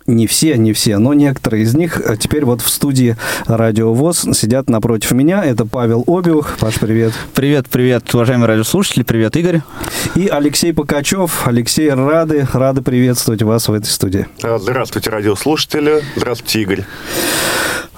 не 0.08 0.26
все, 0.26 0.56
не 0.56 0.72
все, 0.72 0.98
но 0.98 1.14
некоторые 1.14 1.62
из 1.62 1.74
них 1.74 2.00
э, 2.00 2.16
теперь 2.16 2.44
вот 2.44 2.62
в 2.62 2.68
студии 2.68 3.16
Радио 3.46 3.92
ВОЗ 3.92 4.26
сидят 4.32 4.70
напротив 4.70 5.12
меня. 5.12 5.44
Это 5.44 5.66
Павел 5.66 6.02
Обиух. 6.06 6.56
Паш, 6.58 6.80
привет. 6.80 7.12
Привет, 7.34 7.66
привет, 7.70 8.12
уважаемые 8.14 8.48
радиослушатели. 8.48 9.02
Привет, 9.02 9.36
Игорь. 9.36 9.60
И 10.14 10.26
Алексей 10.26 10.72
Покачев. 10.72 11.46
Алексей, 11.46 11.90
рады, 11.90 12.48
рады 12.52 12.80
приветствовать 12.80 13.42
вас 13.42 13.68
в 13.68 13.72
этой 13.72 13.86
студии. 13.88 14.26
А, 14.42 14.58
Здравствуйте, 14.58 15.10
радиослушатели. 15.10 16.02
Здравствуйте, 16.16 16.62
Игорь. 16.62 16.84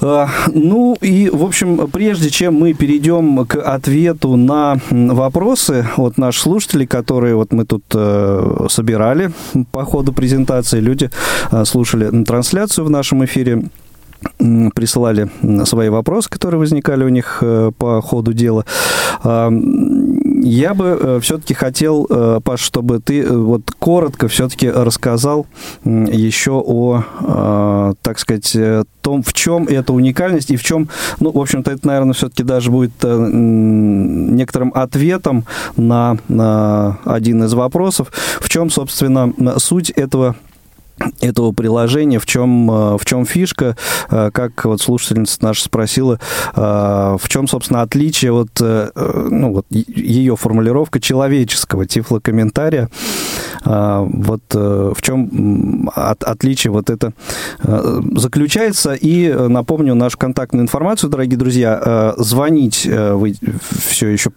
А, 0.02 0.28
Ну 0.54 0.96
и, 1.00 1.28
в 1.30 1.44
общем, 1.44 1.88
прежде 1.88 2.30
чем 2.30 2.54
мы 2.54 2.72
перейдем 2.72 3.44
к 3.46 3.56
ответу 3.56 4.36
на 4.36 4.78
вопросы 4.90 5.86
от 5.96 6.16
наших 6.16 6.42
слушателей, 6.42 6.86
которые 6.86 7.34
вот 7.34 7.52
мы 7.52 7.64
тут 7.66 7.84
э, 7.94 8.66
собирали 8.70 9.30
по 9.72 9.84
ходу 9.84 10.12
презентации, 10.12 10.80
люди 10.80 11.10
э, 11.50 11.64
слушали 11.66 11.99
м, 12.06 12.24
трансляцию 12.24 12.84
в 12.84 12.90
нашем 12.90 13.24
эфире, 13.24 13.64
присылали 14.74 15.30
свои 15.64 15.88
вопросы, 15.88 16.28
которые 16.28 16.58
возникали 16.58 17.04
у 17.04 17.08
них 17.08 17.38
э, 17.40 17.72
по 17.76 18.02
ходу 18.02 18.32
дела. 18.32 18.64
А, 19.22 19.50
Я 20.42 20.74
бы 20.74 21.18
все-таки 21.22 21.54
хотел, 21.54 22.06
э, 22.08 22.40
Паш, 22.44 22.60
чтобы 22.60 23.00
ты 23.00 23.22
э, 23.22 23.30
вот 23.30 23.62
коротко 23.78 24.28
все-таки 24.28 24.70
рассказал 24.70 25.46
еще 25.84 26.52
о, 26.52 27.02
э, 27.20 27.92
так 28.02 28.18
сказать, 28.18 28.54
э, 28.56 28.84
том, 29.00 29.22
в 29.22 29.32
чем 29.32 29.66
эта 29.66 29.92
уникальность 29.92 30.50
и 30.50 30.56
в 30.56 30.62
чем, 30.62 30.88
ну, 31.20 31.30
в 31.30 31.38
общем-то, 31.38 31.70
это, 31.70 31.86
наверное, 31.86 32.12
все-таки 32.12 32.42
даже 32.42 32.70
будет 32.70 32.92
э, 33.02 33.30
некоторым 33.32 34.72
ответом 34.74 35.44
на, 35.76 36.18
на 36.28 36.98
один 37.04 37.44
из 37.44 37.54
вопросов, 37.54 38.12
в 38.40 38.48
чем, 38.48 38.70
собственно, 38.70 39.32
суть 39.58 39.90
этого 39.90 40.36
этого 41.20 41.52
приложения, 41.52 42.18
в 42.18 42.26
чем, 42.26 42.70
э, 42.70 42.98
в 42.98 43.04
чем 43.04 43.24
фишка, 43.24 43.76
э, 44.10 44.30
как 44.32 44.64
вот 44.64 44.80
слушательница 44.80 45.38
наша 45.40 45.64
спросила, 45.64 46.18
э, 46.54 46.60
в 47.20 47.28
чем, 47.28 47.48
собственно, 47.48 47.82
отличие 47.82 48.32
вот, 48.32 48.50
ну, 48.60 49.52
вот 49.52 49.66
ее 49.70 50.36
формулировка 50.36 51.00
человеческого 51.00 51.86
тифлокомментария, 51.86 52.88
вот 53.64 54.42
в 54.52 54.96
чем 55.02 55.90
от- 55.94 56.24
отличие 56.24 56.70
вот 56.72 56.90
это 56.90 57.12
заключается. 57.62 58.94
И 58.94 59.32
напомню 59.32 59.94
нашу 59.94 60.18
контактную 60.18 60.64
информацию, 60.64 61.10
дорогие 61.10 61.38
друзья, 61.38 62.14
звонить 62.18 62.86
вы 62.86 63.34
все 63.88 64.08
еще 64.08 64.30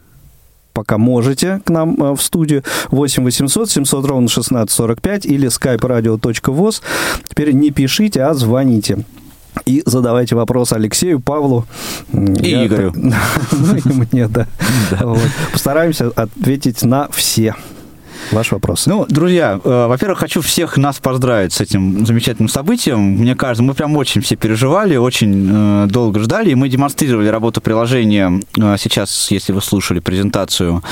пока 0.73 0.97
можете 0.97 1.61
к 1.65 1.69
нам 1.69 1.95
э, 2.01 2.15
в 2.15 2.21
студию 2.21 2.63
8 2.91 3.23
800 3.23 3.69
700 3.69 4.05
ровно 4.05 4.27
1645 4.27 5.25
или 5.25 5.47
skype-radio.voz. 5.47 6.81
Теперь 7.29 7.53
не 7.53 7.71
пишите, 7.71 8.23
а 8.23 8.33
звоните. 8.33 9.05
И 9.65 9.83
задавайте 9.85 10.35
вопрос 10.35 10.73
Алексею, 10.73 11.19
Павлу. 11.19 11.65
И 12.11 12.65
Игорю. 12.65 12.91
Ну 13.51 13.75
и 13.75 14.07
мне, 14.11 14.27
да. 14.27 14.47
Постараемся 15.51 16.11
ответить 16.15 16.83
на 16.83 17.07
все. 17.11 17.55
Ваш 18.31 18.51
вопрос. 18.51 18.87
Ну, 18.87 19.05
друзья, 19.09 19.59
э, 19.63 19.87
во-первых, 19.87 20.19
хочу 20.19 20.41
всех 20.41 20.77
нас 20.77 20.99
поздравить 20.99 21.53
с 21.53 21.61
этим 21.61 22.05
замечательным 22.05 22.49
событием. 22.49 22.99
Мне 22.99 23.35
кажется, 23.35 23.63
мы 23.63 23.73
прям 23.73 23.95
очень 23.97 24.21
все 24.21 24.35
переживали, 24.35 24.95
очень 24.95 25.49
э, 25.51 25.87
долго 25.87 26.19
ждали, 26.19 26.51
и 26.51 26.55
мы 26.55 26.69
демонстрировали 26.69 27.27
работу 27.27 27.61
приложения 27.61 28.41
э, 28.57 28.75
сейчас, 28.79 29.29
если 29.31 29.53
вы 29.53 29.61
слушали 29.61 29.99
презентацию 29.99 30.83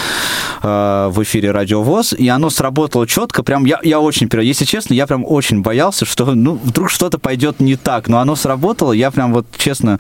э, 0.61 1.09
в 1.11 1.23
эфире 1.23 1.51
Радио 1.51 1.81
ВОЗ, 1.81 2.13
и 2.13 2.27
оно 2.27 2.49
сработало 2.49 3.07
четко. 3.07 3.43
Прям 3.43 3.65
я, 3.65 3.79
я 3.83 3.99
очень, 3.99 4.29
если 4.41 4.65
честно, 4.65 4.93
я 4.93 5.07
прям 5.07 5.25
очень 5.25 5.61
боялся, 5.61 6.05
что 6.05 6.35
ну, 6.35 6.59
вдруг 6.63 6.89
что-то 6.89 7.17
пойдет 7.17 7.59
не 7.59 7.75
так, 7.75 8.07
но 8.07 8.19
оно 8.19 8.35
сработало. 8.35 8.93
Я 8.93 9.09
прям 9.11 9.33
вот 9.33 9.45
честно, 9.57 9.99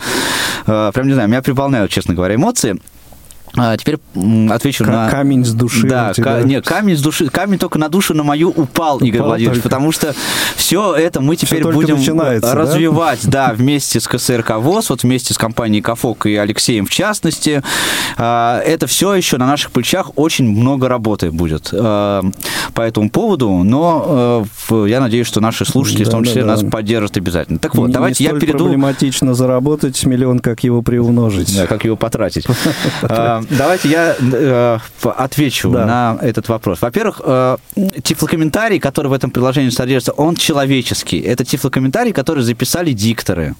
э, 0.67 0.91
прям 0.93 1.07
не 1.07 1.13
знаю, 1.13 1.29
меня 1.29 1.41
приполняют, 1.41 1.91
честно 1.91 2.13
говоря, 2.13 2.35
эмоции. 2.35 2.79
А, 3.57 3.75
теперь 3.75 3.97
отвечу 4.49 4.85
Ка- 4.85 4.91
на... 4.91 5.09
камень 5.09 5.43
с 5.43 5.51
души 5.53 5.87
Да, 5.87 6.13
тебя. 6.13 6.39
ка- 6.39 6.43
нет, 6.43 6.65
камень 6.65 6.95
с 6.95 7.01
души, 7.01 7.27
камень 7.29 7.59
только 7.59 7.77
на 7.79 7.89
душу 7.89 8.13
на 8.13 8.23
мою 8.23 8.49
упал, 8.49 8.99
Игорь 8.99 9.19
Упал 9.19 9.27
Владимирович, 9.29 9.61
только. 9.63 9.69
потому 9.69 9.91
что 9.91 10.15
все 10.55 10.95
это 10.95 11.19
мы 11.21 11.35
теперь 11.35 11.61
только 11.61 11.75
будем 11.75 11.97
начинается, 11.97 12.51
да? 12.53 12.55
развивать, 12.55 13.27
да? 13.27 13.53
вместе 13.53 13.99
с 13.99 14.07
КСРК 14.07 14.57
ВОЗ, 14.57 14.89
вот 14.89 15.03
вместе 15.03 15.33
с 15.33 15.37
компанией 15.37 15.81
Кафок 15.81 16.25
и 16.27 16.35
Алексеем 16.35 16.85
в 16.85 16.89
частности. 16.89 17.61
А, 18.17 18.59
Это 18.61 18.87
все 18.87 19.13
еще 19.15 19.37
на 19.37 19.47
наших 19.47 19.71
плечах 19.71 20.11
очень 20.15 20.45
много 20.49 20.87
работы 20.87 21.29
будет 21.31 21.69
а, 21.73 22.23
по 22.73 22.81
этому 22.81 23.09
поводу, 23.09 23.49
но 23.49 24.45
в- 24.69 24.85
я 24.85 25.01
надеюсь, 25.01 25.27
что 25.27 25.41
наши 25.41 25.65
слушатели 25.65 26.03
в 26.05 26.09
том 26.09 26.23
числе 26.23 26.43
Да-да-да. 26.43 26.61
нас 26.63 26.71
поддержат 26.71 27.17
обязательно. 27.17 27.59
Так 27.59 27.75
вот, 27.75 27.87
Не- 27.87 27.93
давайте 27.93 28.23
не 28.23 28.29
я 28.29 28.39
перейду... 28.39 28.59
проблематично 28.59 29.33
заработать 29.33 30.03
миллион, 30.05 30.39
как 30.39 30.63
его 30.63 30.81
приумножить. 30.81 31.53
Да, 31.55 31.67
как 31.67 31.83
его 31.83 31.95
потратить. 31.97 32.45
Давайте 33.49 33.89
я 33.89 34.15
э, 34.19 34.77
отвечу 35.03 35.69
Да. 35.71 35.85
на 35.85 36.17
этот 36.21 36.49
вопрос. 36.49 36.81
Во-первых, 36.81 37.21
э, 37.23 37.57
тифлокомментарий, 38.03 38.79
который 38.79 39.07
в 39.07 39.13
этом 39.13 39.31
приложении 39.31 39.69
содержится, 39.69 40.11
он 40.13 40.35
человеческий. 40.35 41.19
Это 41.19 41.43
тифлокомментарий, 41.45 42.13
который 42.13 42.43
записали 42.43 42.91
дикторы. 42.93 43.55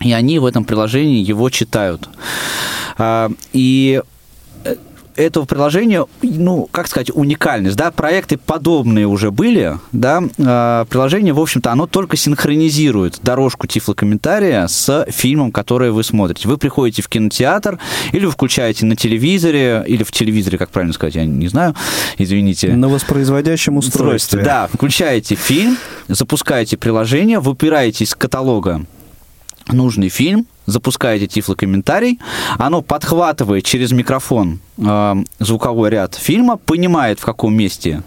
И 0.00 0.12
они 0.12 0.38
в 0.38 0.46
этом 0.46 0.64
приложении 0.64 1.22
его 1.22 1.50
читают. 1.50 2.08
А, 2.98 3.30
И 3.52 4.02
этого 5.16 5.44
приложения, 5.44 6.06
ну, 6.22 6.68
как 6.70 6.86
сказать, 6.86 7.10
уникальность, 7.14 7.76
да, 7.76 7.90
проекты 7.90 8.36
подобные 8.36 9.06
уже 9.06 9.30
были, 9.30 9.78
да, 9.92 10.22
э, 10.22 10.84
приложение, 10.88 11.32
в 11.32 11.40
общем-то, 11.40 11.70
оно 11.70 11.86
только 11.86 12.16
синхронизирует 12.16 13.20
дорожку 13.22 13.66
тифлокомментария 13.66 14.66
с 14.66 15.06
фильмом, 15.10 15.52
который 15.52 15.90
вы 15.90 16.04
смотрите. 16.04 16.48
Вы 16.48 16.58
приходите 16.58 17.02
в 17.02 17.08
кинотеатр, 17.08 17.78
или 18.12 18.26
вы 18.26 18.32
включаете 18.32 18.86
на 18.86 18.96
телевизоре, 18.96 19.84
или 19.86 20.02
в 20.02 20.12
телевизоре, 20.12 20.58
как 20.58 20.70
правильно 20.70 20.92
сказать, 20.92 21.14
я 21.14 21.24
не 21.24 21.48
знаю, 21.48 21.74
извините. 22.18 22.72
На 22.74 22.88
воспроизводящем 22.88 23.76
устройстве. 23.76 24.42
Да, 24.42 24.68
включаете 24.72 25.34
фильм, 25.34 25.76
запускаете 26.08 26.76
приложение, 26.76 27.40
выбираете 27.40 28.04
из 28.04 28.14
каталога 28.14 28.84
нужный 29.68 30.08
фильм, 30.08 30.46
запускаете 30.66 31.26
тифлокомментарий, 31.26 32.18
оно 32.58 32.82
подхватывает 32.82 33.64
через 33.64 33.92
микрофон 33.92 34.60
э, 34.78 35.14
звуковой 35.38 35.90
ряд 35.90 36.14
фильма, 36.14 36.56
понимает, 36.56 37.20
в 37.20 37.24
каком 37.24 37.54
месте 37.54 38.02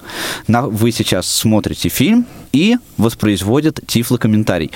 на- 0.47 0.63
вы 0.67 0.91
сейчас 0.91 1.27
смотрите 1.27 1.89
фильм 1.89 2.25
и 2.51 2.77
воспроизводит 2.97 3.79
тифлокомментарий. 3.87 4.71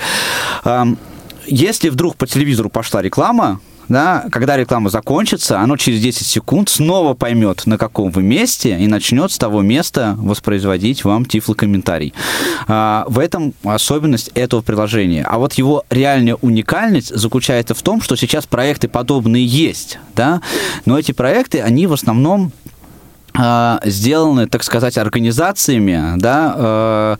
Эм, 0.64 0.98
если 1.46 1.88
вдруг 1.88 2.16
по 2.16 2.26
телевизору 2.26 2.68
пошла 2.70 3.02
реклама, 3.02 3.60
да, 3.92 4.24
когда 4.30 4.56
реклама 4.56 4.90
закончится, 4.90 5.60
оно 5.60 5.76
через 5.76 6.00
10 6.00 6.26
секунд 6.26 6.70
снова 6.70 7.14
поймет, 7.14 7.66
на 7.66 7.76
каком 7.76 8.10
вы 8.10 8.22
месте, 8.22 8.78
и 8.78 8.86
начнет 8.86 9.30
с 9.30 9.38
того 9.38 9.60
места 9.60 10.14
воспроизводить 10.18 11.04
вам 11.04 11.26
тифлокомментарий. 11.26 12.14
А, 12.68 13.04
в 13.08 13.18
этом 13.18 13.52
особенность 13.62 14.30
этого 14.34 14.62
приложения. 14.62 15.24
А 15.24 15.38
вот 15.38 15.52
его 15.54 15.84
реальная 15.90 16.36
уникальность 16.36 17.14
заключается 17.14 17.74
в 17.74 17.82
том, 17.82 18.00
что 18.00 18.16
сейчас 18.16 18.46
проекты 18.46 18.88
подобные 18.88 19.44
есть, 19.44 19.98
да, 20.16 20.40
но 20.86 20.98
эти 20.98 21.12
проекты, 21.12 21.60
они 21.60 21.86
в 21.86 21.92
основном 21.92 22.52
сделаны, 23.84 24.46
так 24.46 24.62
сказать, 24.62 24.98
организациями, 24.98 26.18
да, 26.18 26.54
э, 26.56 27.16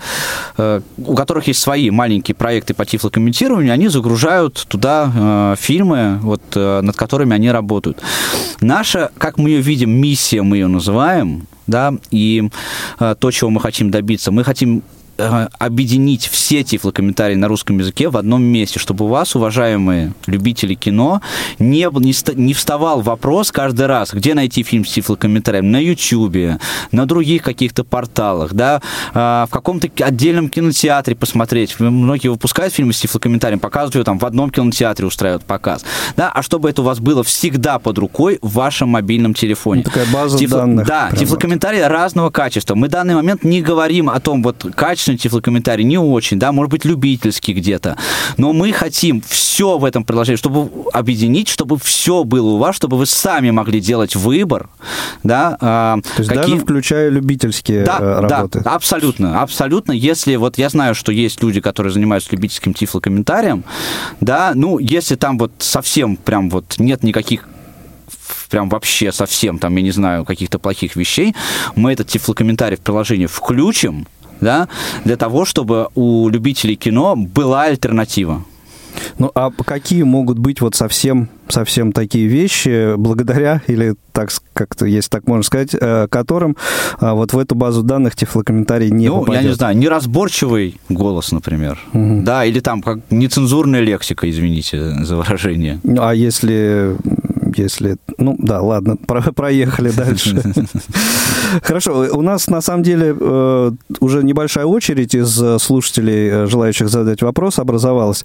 э, 0.59 0.81
у 0.99 1.15
которых 1.15 1.49
есть 1.49 1.61
свои 1.61 1.91
маленькие 1.91 2.35
проекты 2.35 2.75
по 2.75 2.85
тифлокомментированию, 2.85 3.73
они 3.73 3.89
загружают 3.89 4.67
туда 4.69 5.11
э, 5.15 5.55
фильмы, 5.59 6.19
вот, 6.23 6.43
э, 6.55 6.81
над 6.83 6.97
которыми 6.97 7.35
они 7.35 7.51
работают. 7.51 8.03
Наша, 8.61 9.11
как 9.17 9.39
мы 9.39 9.51
ее 9.51 9.63
видим, 9.63 9.91
миссия, 9.91 10.43
мы 10.43 10.59
ее 10.59 10.67
называем, 10.67 11.47
да, 11.67 11.95
и 12.11 12.51
э, 13.01 13.15
то, 13.19 13.31
чего 13.31 13.51
мы 13.51 13.61
хотим 13.61 13.91
добиться, 13.91 14.31
мы 14.31 14.45
хотим 14.45 14.83
объединить 15.17 16.27
все 16.27 16.63
тифлокомментарии 16.63 17.35
на 17.35 17.49
русском 17.49 17.79
языке 17.79 18.09
в 18.09 18.17
одном 18.17 18.43
месте, 18.43 18.79
чтобы 18.79 19.05
у 19.05 19.09
вас, 19.09 19.35
уважаемые 19.37 20.13
любители 20.27 20.75
кино, 20.75 21.21
не, 21.59 21.89
не, 22.01 22.35
не 22.35 22.55
вставал 22.55 23.01
вопрос 23.03 23.53
каждый 23.53 23.87
раз, 23.87 24.13
где 24.13 24.35
найти 24.35 24.63
фильм 24.63 24.85
с 24.85 24.93
тифлокомментарием, 24.93 25.71
на 25.71 25.83
Ютьюбе, 25.83 26.59
на 26.91 27.07
других 27.07 27.43
каких-то 27.43 27.85
порталах, 27.85 28.55
да, 28.55 28.81
а, 29.15 29.47
в 29.47 29.51
каком-то 29.51 29.89
отдельном 30.05 30.49
кинотеатре 30.49 31.15
посмотреть. 31.15 31.79
Многие 31.79 32.29
выпускают 32.29 32.73
фильмы 32.75 32.93
с 32.93 33.01
тифлокомментарием, 33.01 33.61
показывают 33.61 33.95
его 33.95 34.05
там 34.05 34.19
в 34.19 34.25
одном 34.25 34.51
кинотеатре, 34.51 35.07
устраивают 35.07 35.45
показ, 35.45 35.85
да, 36.17 36.31
а 36.33 36.43
чтобы 36.43 36.71
это 36.71 36.83
у 36.83 36.85
вас 36.85 37.01
было 37.01 37.23
всегда 37.23 37.79
под 37.79 37.99
рукой 37.99 38.39
в 38.43 38.55
вашем 38.55 38.91
мобильном 38.91 39.35
телефоне. 39.35 39.83
Такая 39.83 40.07
база 40.13 40.39
Тифло- 40.39 40.59
данных. 40.59 40.87
Да, 40.87 41.11
тифлокомментарии 41.11 41.81
разного 41.81 42.31
качества. 42.31 42.75
Мы 42.75 42.89
в 42.89 42.91
данный 42.91 43.15
момент 43.15 43.45
не 43.45 43.63
говорим 43.63 44.09
о 44.09 44.21
том, 44.21 44.43
вот 44.43 44.67
качественный 45.03 45.19
тифлокомментарий 45.19 45.85
не 45.85 45.99
очень, 45.99 46.39
да, 46.39 46.53
может 46.53 46.71
быть, 46.71 46.85
любительский 46.85 47.53
где-то. 47.53 47.97
Но 48.37 48.53
мы 48.53 48.73
хотим 48.73 49.21
все 49.27 49.79
в 49.79 49.85
этом 49.85 50.05
приложении, 50.05 50.37
чтобы 50.37 50.71
объединить, 50.93 51.49
чтобы 51.49 51.79
все 51.79 52.25
было 52.25 52.53
у 52.53 52.59
вас, 52.59 52.77
чтобы 52.77 52.97
вы 52.97 53.07
сами 53.07 53.51
могли 53.51 53.81
делать 53.81 54.15
выбор, 54.15 54.69
да. 55.23 55.57
а, 55.61 55.99
То 56.17 56.23
есть 56.23 56.31
даже 56.31 56.59
включая 56.59 57.09
любительские 57.11 57.85
да, 57.85 57.99
э, 58.01 58.21
работы. 58.21 58.61
да, 58.61 58.75
абсолютно, 58.75 59.43
абсолютно. 59.43 59.93
Если 59.93 60.37
вот 60.37 60.59
я 60.59 60.69
знаю, 60.69 60.95
что 60.95 61.11
есть 61.11 61.43
люди, 61.43 61.61
которые 61.61 61.93
занимаются 61.93 62.31
любительским 62.33 62.73
тифлокомментарием, 62.75 63.65
да, 64.21 64.53
ну, 64.55 64.79
если 64.79 65.17
там 65.17 65.39
вот 65.39 65.53
совсем 65.59 66.17
прям 66.17 66.49
вот 66.49 66.77
нет 66.79 67.03
никаких 67.03 67.49
прям 68.51 68.69
вообще 68.69 69.13
совсем, 69.13 69.59
там, 69.59 69.75
я 69.77 69.83
не 69.83 69.91
знаю, 69.91 70.25
каких-то 70.25 70.59
плохих 70.59 70.95
вещей, 70.97 71.35
мы 71.75 71.93
этот 71.93 72.09
тифлокомментарий 72.09 72.77
в 72.77 72.81
приложении 72.81 73.27
включим, 73.27 74.07
да, 74.43 74.69
для 75.05 75.17
того, 75.17 75.47
чтобы 75.47 75.89
у 75.95 76.29
любителей 76.29 76.77
кино 76.77 77.17
была 77.17 77.63
альтернатива. 77.63 78.45
Ну, 79.19 79.31
а 79.35 79.51
какие 79.51 80.03
могут 80.03 80.39
быть 80.39 80.61
вот 80.61 80.75
совсем, 80.75 81.29
совсем 81.49 81.93
такие 81.93 82.27
вещи, 82.27 82.95
благодаря, 82.97 83.63
или 83.67 83.95
так, 84.13 84.31
как-то, 84.53 84.87
если 84.87 85.09
так 85.09 85.27
можно 85.27 85.43
сказать, 85.43 85.75
э, 85.79 86.07
которым 86.11 86.57
а, 86.99 87.15
вот 87.15 87.33
в 87.33 87.39
эту 87.39 87.55
базу 87.55 87.83
данных 87.83 88.17
тифлокомментарий 88.17 88.91
не 88.91 89.09
ну, 89.09 89.21
попадет? 89.21 89.43
я 89.43 89.49
не 89.49 89.55
знаю, 89.55 89.77
неразборчивый 89.77 90.77
голос, 90.89 91.33
например, 91.33 91.79
да, 91.95 92.45
или 92.45 92.61
там 92.61 92.83
как 92.83 92.99
нецензурная 93.11 93.81
лексика, 93.81 94.29
извините 94.29 95.05
за 95.05 95.17
выражение. 95.17 95.81
Ну, 95.83 96.03
А 96.03 96.15
если, 96.15 96.97
если, 97.59 97.97
ну 98.19 98.37
да, 98.39 98.61
ладно, 98.61 98.97
про- 98.97 99.33
проехали 99.33 99.91
дальше. 99.91 100.43
Хорошо, 101.63 102.07
у 102.13 102.23
нас 102.23 102.49
на 102.49 102.61
самом 102.61 102.83
деле 102.83 103.15
э, 103.19 103.71
уже 104.01 104.23
небольшая 104.23 104.65
очередь 104.65 105.15
из 105.15 105.41
э, 105.43 105.59
слушателей, 105.59 106.29
э, 106.29 106.47
желающих 106.47 106.89
задать 106.89 107.23
вопрос, 107.23 107.59
образовалась. 107.59 108.25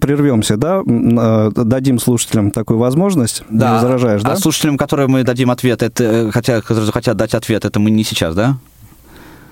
Прервемся, 0.00 0.56
да? 0.56 0.82
Дадим 0.84 1.98
слушателям 1.98 2.50
такую 2.50 2.78
возможность? 2.78 3.42
Не 3.48 3.58
возражаешь, 3.64 4.22
да? 4.22 4.32
А 4.32 4.36
слушателям, 4.36 4.76
которые 4.76 5.08
мы 5.08 5.24
дадим 5.24 5.50
ответ, 5.50 5.82
это, 5.82 6.30
хотя, 6.32 6.60
захотят 6.68 7.16
дать 7.16 7.34
ответ, 7.34 7.64
это 7.64 7.80
мы 7.80 7.90
не 7.90 8.04
сейчас, 8.04 8.34
да? 8.34 8.56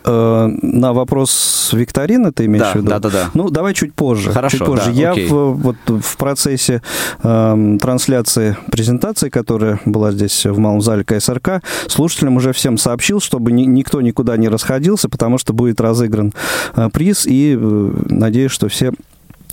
Э, 0.05 0.49
на 0.63 0.93
вопрос 0.93 1.71
викторины 1.73 2.33
ты 2.33 2.47
имеешь 2.47 2.65
Да, 2.65 2.73
в 2.73 2.75
виду? 2.77 2.89
да, 2.89 2.99
да, 2.99 3.11
да. 3.11 3.31
Ну, 3.35 3.51
давай 3.51 3.75
чуть 3.75 3.95
позже. 3.95 4.31
Хорошо, 4.31 4.59
чуть 4.59 4.67
позже. 4.67 4.87
да, 4.87 4.91
Я 4.93 5.13
окей. 5.13 5.29
в, 5.29 5.53
вот, 5.53 5.77
в 5.87 6.17
процессе 6.17 6.83
эм, 7.23 7.79
трансляции 7.79 8.57
презентации, 8.71 9.29
которая 9.29 9.81
была 9.85 10.11
здесь 10.13 10.45
в 10.47 10.59
малом 10.59 10.81
зале 10.81 11.05
КСРК, 11.05 11.63
слушателям 11.87 12.37
уже 12.37 12.53
всем 12.53 12.79
сообщил, 12.79 13.21
чтобы 13.21 13.53
ни- 13.53 13.65
никто 13.65 14.01
никуда 14.01 14.37
не 14.37 14.49
расходился, 14.49 15.09
потому 15.09 15.39
что 15.39 15.53
будет 15.53 15.81
разыгран 15.81 16.33
э, 16.77 16.89
приз, 16.93 17.27
и 17.27 17.57
э, 17.59 17.91
надеюсь, 18.09 18.51
что 18.53 18.69
все 18.69 18.93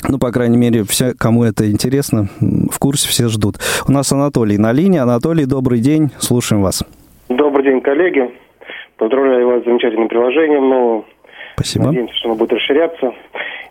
ну, 0.08 0.18
по 0.18 0.32
крайней 0.32 0.56
мере, 0.56 0.86
все, 0.86 1.14
кому 1.14 1.43
это 1.43 1.70
интересно, 1.70 2.30
в 2.39 2.80
курсе 2.80 3.10
все 3.10 3.28
ждут. 3.28 3.60
У 3.86 3.91
нас 3.91 4.10
Анатолий 4.14 4.58
на 4.58 4.72
линии. 4.72 4.97
Анатолий, 4.97 5.43
добрый 5.45 5.82
день, 5.82 6.10
слушаем 6.20 6.62
вас. 6.62 6.84
Добрый 7.28 7.66
день, 7.66 7.82
коллеги. 7.82 8.22
Поздравляю 9.00 9.47
вас 9.47 9.62
с 9.62 9.66
замечательным 9.66 10.10
приложением, 10.10 10.70
но 10.70 11.06
Спасибо. 11.54 11.86
надеемся, 11.86 12.14
что 12.16 12.28
оно 12.28 12.36
будет 12.36 12.52
расширяться. 12.52 13.14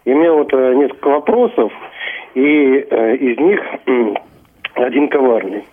И 0.06 0.12
у 0.12 0.16
меня 0.16 0.32
вот 0.32 0.52
э, 0.54 0.74
несколько 0.74 1.08
вопросов, 1.08 1.70
и 2.34 2.40
э, 2.90 3.16
из 3.16 3.38
них 3.38 3.60
м, 3.86 4.16
один 4.72 5.08
коварный. 5.08 5.64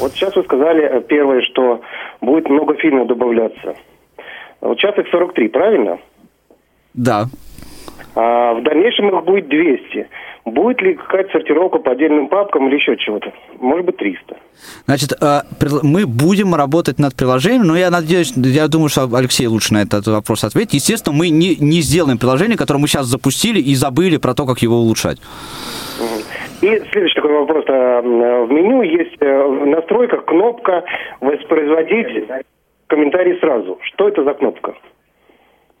Вот 0.00 0.10
сейчас 0.12 0.34
вы 0.34 0.42
сказали 0.42 0.82
э, 0.82 1.00
первое, 1.02 1.40
что 1.42 1.82
будет 2.20 2.48
много 2.50 2.74
фильмов 2.74 3.06
добавляться. 3.06 3.76
Вот 4.60 4.76
сейчас 4.80 4.98
их 4.98 5.06
43, 5.08 5.48
правильно? 5.48 5.98
Да. 6.92 7.26
А 8.16 8.54
в 8.54 8.62
дальнейшем 8.64 9.16
их 9.16 9.24
будет 9.24 9.46
200. 9.48 10.08
Будет 10.44 10.80
ли 10.80 10.94
какая-то 10.94 11.30
сортировка 11.32 11.78
по 11.78 11.92
отдельным 11.92 12.28
папкам 12.28 12.68
или 12.68 12.76
еще 12.76 12.96
чего-то? 12.96 13.32
Может 13.58 13.86
быть, 13.86 13.96
300. 13.98 14.36
Значит, 14.86 15.12
прил- 15.58 15.80
мы 15.82 16.06
будем 16.06 16.54
работать 16.54 16.98
над 16.98 17.14
приложением, 17.14 17.64
но 17.66 17.76
я 17.76 17.90
надеюсь, 17.90 18.32
я 18.36 18.66
думаю, 18.68 18.88
что 18.88 19.08
Алексей 19.14 19.46
лучше 19.46 19.74
на 19.74 19.82
этот 19.82 20.06
вопрос 20.06 20.44
ответит. 20.44 20.72
Естественно, 20.74 21.14
мы 21.14 21.28
не, 21.28 21.56
не 21.56 21.82
сделаем 21.82 22.18
приложение, 22.18 22.56
которое 22.56 22.80
мы 22.80 22.88
сейчас 22.88 23.06
запустили 23.06 23.60
и 23.60 23.74
забыли 23.74 24.16
про 24.16 24.34
то, 24.34 24.46
как 24.46 24.58
его 24.62 24.76
улучшать. 24.76 25.18
И 26.62 26.66
следующий 26.92 27.14
такой 27.14 27.32
вопрос. 27.32 27.64
А, 27.68 28.00
В 28.02 28.50
меню 28.50 28.82
есть 28.82 29.16
э, 29.20 29.42
в 29.46 29.66
настройках 29.66 30.24
кнопка 30.24 30.84
«Воспроизводить 31.20 32.28
комментарий 32.86 33.38
сразу». 33.40 33.78
Что 33.82 34.08
это 34.08 34.24
за 34.24 34.34
кнопка? 34.34 34.74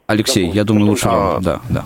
Алексей, 0.06 0.46
я 0.46 0.64
думаю, 0.64 0.86
лучше... 0.86 1.08
А, 1.10 1.38
Да, 1.40 1.60
да. 1.70 1.82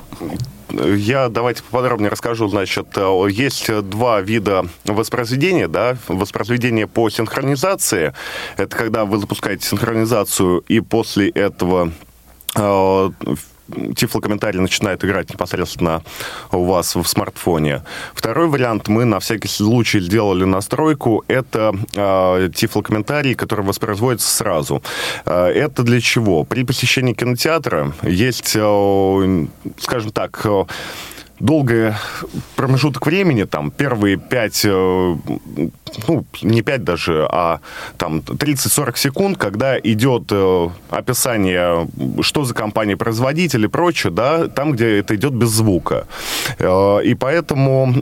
Я 0.70 1.28
давайте 1.28 1.62
поподробнее 1.62 2.10
расскажу. 2.10 2.48
Значит, 2.48 2.88
э, 2.96 3.26
есть 3.30 3.70
два 3.88 4.20
вида 4.20 4.66
воспроизведения, 4.84 5.68
да, 5.68 5.96
воспроизведение 6.08 6.86
по 6.86 7.10
синхронизации. 7.10 8.12
Это 8.56 8.76
когда 8.76 9.04
вы 9.04 9.18
запускаете 9.18 9.66
синхронизацию 9.66 10.60
и 10.68 10.80
после 10.80 11.28
этого 11.30 11.92
э, 12.56 13.10
тифлокомментарий 13.96 14.60
начинает 14.60 15.04
играть 15.04 15.30
непосредственно 15.30 16.02
у 16.52 16.64
вас 16.64 16.94
в 16.94 17.04
смартфоне. 17.04 17.82
Второй 18.14 18.48
вариант, 18.48 18.88
мы 18.88 19.04
на 19.04 19.20
всякий 19.20 19.48
случай 19.48 20.00
сделали 20.00 20.44
настройку, 20.44 21.24
это 21.28 21.74
э, 21.94 22.50
тифлокомментарий, 22.54 23.34
который 23.34 23.64
воспроизводится 23.64 24.30
сразу. 24.30 24.82
Э, 25.24 25.46
это 25.46 25.82
для 25.82 26.00
чего? 26.00 26.44
При 26.44 26.64
посещении 26.64 27.14
кинотеатра 27.14 27.92
есть, 28.02 28.52
э, 28.54 29.46
скажем 29.78 30.10
так, 30.12 30.40
э, 30.44 30.64
долгий 31.40 31.92
промежуток 32.56 33.06
времени, 33.06 33.44
там, 33.44 33.70
первые 33.70 34.16
пять, 34.16 34.64
э, 34.64 35.16
ну, 36.08 36.24
не 36.42 36.62
пять 36.62 36.84
даже, 36.84 37.26
а 37.30 37.60
там 37.98 38.18
30-40 38.18 38.96
секунд, 38.96 39.38
когда 39.38 39.78
идет 39.78 40.24
э, 40.30 40.68
описание, 40.90 41.88
что 42.20 42.44
за 42.44 42.54
компания-производитель 42.54 43.64
и 43.64 43.68
прочее, 43.68 44.12
да, 44.12 44.48
там, 44.48 44.72
где 44.72 44.98
это 44.98 45.16
идет 45.16 45.34
без 45.34 45.48
звука. 45.48 46.06
Э, 46.58 47.00
И 47.04 47.14
поэтому, 47.14 47.94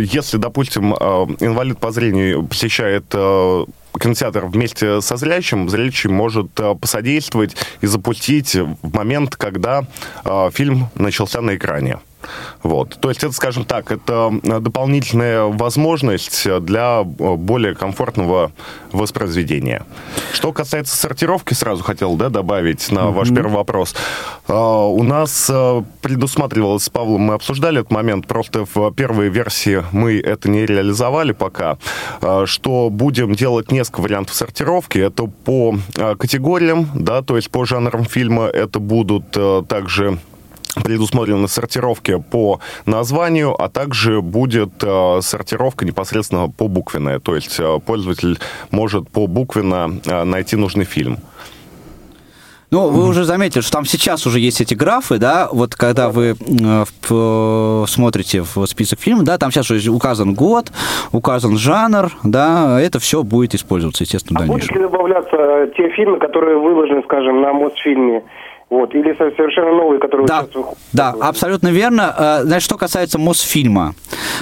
если, 0.00 0.38
допустим, 0.38 0.94
инвалид 1.40 1.78
по 1.78 1.90
зрению 1.90 2.46
посещает 2.46 3.04
кинотеатр 3.10 4.46
вместе 4.46 5.00
со 5.00 5.16
зрячим, 5.16 5.68
зрячий 5.68 6.10
может 6.10 6.50
посодействовать 6.80 7.56
и 7.80 7.86
запустить 7.86 8.54
в 8.54 8.94
момент, 8.94 9.36
когда 9.36 9.84
фильм 10.52 10.88
начался 10.94 11.40
на 11.40 11.54
экране. 11.56 11.98
Вот. 12.62 12.96
То 13.00 13.08
есть 13.08 13.22
это, 13.24 13.32
скажем 13.32 13.64
так, 13.64 13.90
это 13.90 14.32
э, 14.42 14.60
дополнительная 14.60 15.44
возможность 15.44 16.46
для 16.60 17.00
э, 17.02 17.34
более 17.36 17.74
комфортного 17.74 18.52
воспроизведения. 18.92 19.84
Что 20.32 20.52
касается 20.52 20.96
сортировки, 20.96 21.54
сразу 21.54 21.82
хотел 21.82 22.16
да, 22.16 22.28
добавить 22.28 22.90
на 22.90 23.10
ваш 23.10 23.28
Мгм. 23.28 23.36
первый 23.36 23.54
вопрос. 23.54 23.94
Э, 24.48 24.52
У 24.54 25.02
нас 25.02 25.50
предусматривалось 26.00 26.84
с 26.84 26.90
Павлом, 26.90 27.22
мы 27.22 27.34
обсуждали 27.34 27.80
этот 27.80 27.90
момент, 27.92 28.26
просто 28.26 28.66
в 28.74 28.90
первой 28.92 29.28
версии 29.28 29.82
мы 29.92 30.18
это 30.18 30.48
не 30.50 30.66
реализовали 30.66 31.32
пока, 31.32 31.78
что 32.44 32.88
будем 32.90 33.34
делать 33.34 33.72
несколько 33.72 34.00
вариантов 34.00 34.34
сортировки. 34.34 34.98
Это 34.98 35.24
по 35.24 35.76
категориям, 36.18 36.88
да, 36.94 37.22
то 37.22 37.36
есть 37.36 37.50
по 37.50 37.64
жанрам 37.64 38.04
фильма 38.04 38.44
это 38.46 38.78
будут 38.78 39.36
также 39.68 40.18
предусмотрены 40.82 41.48
сортировки 41.48 42.22
по 42.30 42.60
названию, 42.86 43.54
а 43.60 43.68
также 43.68 44.20
будет 44.20 44.82
э, 44.82 45.18
сортировка 45.22 45.84
непосредственно 45.84 46.48
по 46.48 46.68
буквенная. 46.68 47.20
То 47.20 47.34
есть 47.34 47.58
э, 47.60 47.78
пользователь 47.84 48.38
может 48.70 49.08
по 49.10 49.26
буквенно 49.26 49.92
э, 50.04 50.24
найти 50.24 50.56
нужный 50.56 50.84
фильм. 50.84 51.18
Ну, 52.70 52.88
вы 52.88 53.06
уже 53.06 53.22
заметили, 53.24 53.62
что 53.62 53.70
там 53.70 53.84
сейчас 53.84 54.26
уже 54.26 54.40
есть 54.40 54.60
эти 54.60 54.74
графы, 54.74 55.18
да, 55.18 55.48
вот 55.52 55.76
когда 55.76 56.08
вы 56.08 56.34
э, 56.34 56.84
в- 57.08 57.84
смотрите 57.86 58.42
в 58.42 58.66
список 58.66 58.98
фильмов, 58.98 59.22
да, 59.24 59.38
там 59.38 59.52
сейчас 59.52 59.70
уже 59.70 59.92
указан 59.92 60.34
год, 60.34 60.72
указан 61.12 61.56
жанр, 61.56 62.10
да, 62.24 62.80
это 62.80 62.98
все 62.98 63.22
будет 63.22 63.54
использоваться, 63.54 64.02
естественно, 64.02 64.40
в 64.40 64.46
Будут 64.48 64.62
дальнейшем. 64.66 64.76
ли 64.76 64.90
добавляться 64.90 65.72
те 65.76 65.88
фильмы, 65.90 66.18
которые 66.18 66.58
выложены, 66.58 67.02
скажем, 67.04 67.42
на 67.42 67.52
Мосфильме? 67.52 68.24
Вот, 68.70 68.94
или 68.94 69.12
со- 69.16 69.30
совершенно 69.36 69.72
новые, 69.72 70.00
которые 70.00 70.26
Да, 70.26 70.42
сейчас 70.42 70.54
выходят? 70.54 70.78
да, 70.92 71.14
абсолютно 71.20 71.68
верно. 71.68 72.14
Э, 72.18 72.40
Значит, 72.44 72.64
что 72.64 72.76
касается 72.76 73.18
Мосфильма, 73.18 73.94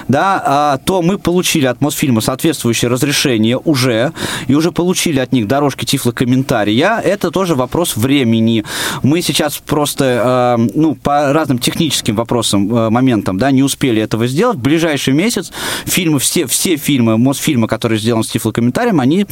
да, 0.08 0.78
э, 0.80 0.84
то 0.86 1.02
мы 1.02 1.18
получили 1.18 1.66
от 1.66 1.80
Мосфильма 1.80 2.20
соответствующее 2.20 2.90
разрешение 2.90 3.58
уже, 3.58 4.12
и 4.46 4.54
уже 4.54 4.70
получили 4.72 5.18
от 5.18 5.32
них 5.32 5.46
дорожки 5.48 5.84
тифлокомментария. 5.84 6.98
Это 7.04 7.30
тоже 7.30 7.54
вопрос 7.54 7.96
времени. 7.96 8.64
Мы 9.02 9.22
сейчас 9.22 9.58
просто, 9.58 10.56
э, 10.58 10.70
ну, 10.74 10.94
по 10.94 11.32
разным 11.32 11.58
техническим 11.58 12.14
вопросам, 12.16 12.74
э, 12.74 12.90
моментам, 12.90 13.38
да, 13.38 13.50
не 13.50 13.62
успели 13.62 14.00
этого 14.00 14.26
сделать. 14.28 14.56
В 14.56 14.62
ближайший 14.62 15.14
месяц 15.14 15.52
фильмы, 15.84 16.18
все, 16.20 16.46
все 16.46 16.76
фильмы 16.76 17.18
Мосфильма, 17.18 17.66
которые 17.66 17.98
сделаны 17.98 18.24
с 18.24 18.28
тифлокомментарием, 18.28 19.00
они 19.00 19.26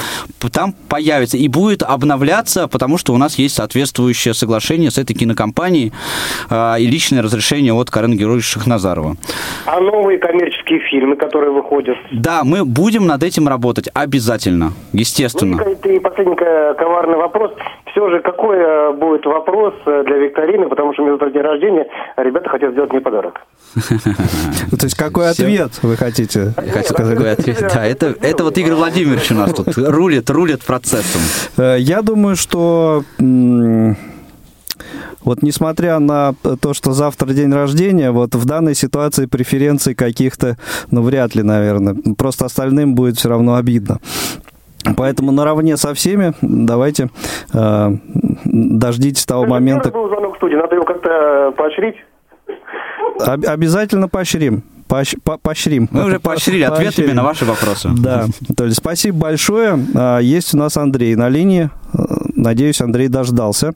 там 0.53 0.72
появятся 0.88 1.36
и 1.36 1.49
будет 1.49 1.82
обновляться, 1.82 2.66
потому 2.68 2.99
что 2.99 3.14
у 3.14 3.16
нас 3.18 3.38
есть 3.38 3.55
соответствующее 3.55 4.34
соглашение 4.34 4.79
с 4.88 4.98
этой 4.98 5.14
кинокомпанией 5.14 5.92
э, 6.48 6.74
и 6.80 6.86
личное 6.86 7.22
разрешение 7.22 7.72
от 7.74 7.90
Карен 7.90 8.16
Георгиевича 8.16 8.48
Шахназарова. 8.58 9.16
А 9.66 9.80
новые 9.80 10.18
коммерческие 10.18 10.78
фильмы, 10.90 11.16
которые 11.16 11.50
выходят? 11.52 11.96
Да, 12.12 12.42
мы 12.44 12.64
будем 12.64 13.06
над 13.06 13.22
этим 13.22 13.48
работать 13.48 13.88
обязательно, 13.92 14.72
естественно. 14.92 15.62
Ну, 15.64 15.90
и 15.90 15.98
последний 15.98 16.36
ко- 16.36 16.74
коварный 16.78 17.16
вопрос. 17.18 17.52
Все 17.92 18.08
же, 18.08 18.20
какой 18.20 18.56
э, 18.58 18.92
будет 18.92 19.26
вопрос 19.26 19.74
э, 19.84 20.04
для 20.06 20.16
викторины, 20.18 20.68
потому 20.68 20.92
что 20.94 21.02
у 21.02 21.06
меня 21.06 21.14
завтра 21.16 21.30
день 21.30 21.42
рождения, 21.42 21.86
а 22.16 22.22
ребята 22.22 22.48
хотят 22.48 22.72
сделать 22.72 22.92
мне 22.92 23.00
подарок. 23.00 23.40
То 23.74 24.84
есть 24.86 24.94
какой 24.96 25.30
ответ 25.30 25.72
вы 25.82 25.96
хотите 25.96 26.52
Хочу 26.56 26.94
сказать? 26.94 27.14
такой 27.16 27.32
ответ. 27.32 27.58
Да, 27.74 27.84
это, 27.84 28.14
это 28.22 28.44
вот 28.44 28.56
Игорь 28.58 28.74
Владимирович 28.74 29.30
у 29.32 29.34
нас 29.34 29.52
тут 29.52 29.76
рулит, 29.76 30.30
рулит 30.30 30.62
процессом. 30.62 31.20
Э, 31.56 31.76
Я 31.78 32.02
думаю, 32.02 32.36
что 32.36 33.02
вот 35.24 35.42
несмотря 35.42 35.98
на 35.98 36.34
то, 36.60 36.74
что 36.74 36.92
завтра 36.92 37.28
день 37.32 37.52
рождения, 37.52 38.10
вот 38.10 38.34
в 38.34 38.44
данной 38.44 38.74
ситуации 38.74 39.26
преференций 39.26 39.94
каких-то, 39.94 40.56
ну, 40.90 41.02
вряд 41.02 41.34
ли, 41.34 41.42
наверное. 41.42 41.96
Просто 42.16 42.46
остальным 42.46 42.94
будет 42.94 43.16
все 43.16 43.28
равно 43.28 43.56
обидно. 43.56 43.98
Поэтому 44.96 45.30
наравне 45.32 45.76
со 45.76 45.92
всеми 45.94 46.32
давайте 46.40 47.10
э, 47.52 47.88
дождитесь 48.44 49.26
того 49.26 49.44
момента. 49.44 49.90
Первый 49.90 50.04
был 50.04 50.08
звонок 50.08 50.34
в 50.34 50.36
студии, 50.38 50.56
надо 50.56 50.74
его 50.74 50.84
как-то 50.84 51.10
э, 51.10 51.52
поощрить. 51.52 51.96
Об- 53.20 53.46
обязательно 53.46 54.08
поощрим. 54.08 54.62
Поощ- 54.91 55.18
по- 55.22 55.38
поощрим. 55.38 55.88
Мы 55.93 56.05
уже 56.07 56.18
поощрили 56.18 56.62
ответами 56.64 56.86
Поощрим. 57.07 57.16
на 57.16 57.22
ваши 57.22 57.45
вопросы. 57.45 57.91
Да, 57.97 58.26
то 58.57 58.64
есть 58.64 58.78
спасибо 58.78 59.18
большое. 59.18 59.78
А, 59.95 60.18
Есть 60.18 60.53
у 60.53 60.57
нас 60.59 60.76
Андрей 60.76 61.14
на 61.14 61.28
линии. 61.28 61.70
Э, 61.95 61.99
Надеюсь, 62.34 62.80
Андрей 62.80 63.09
дождался. 63.09 63.72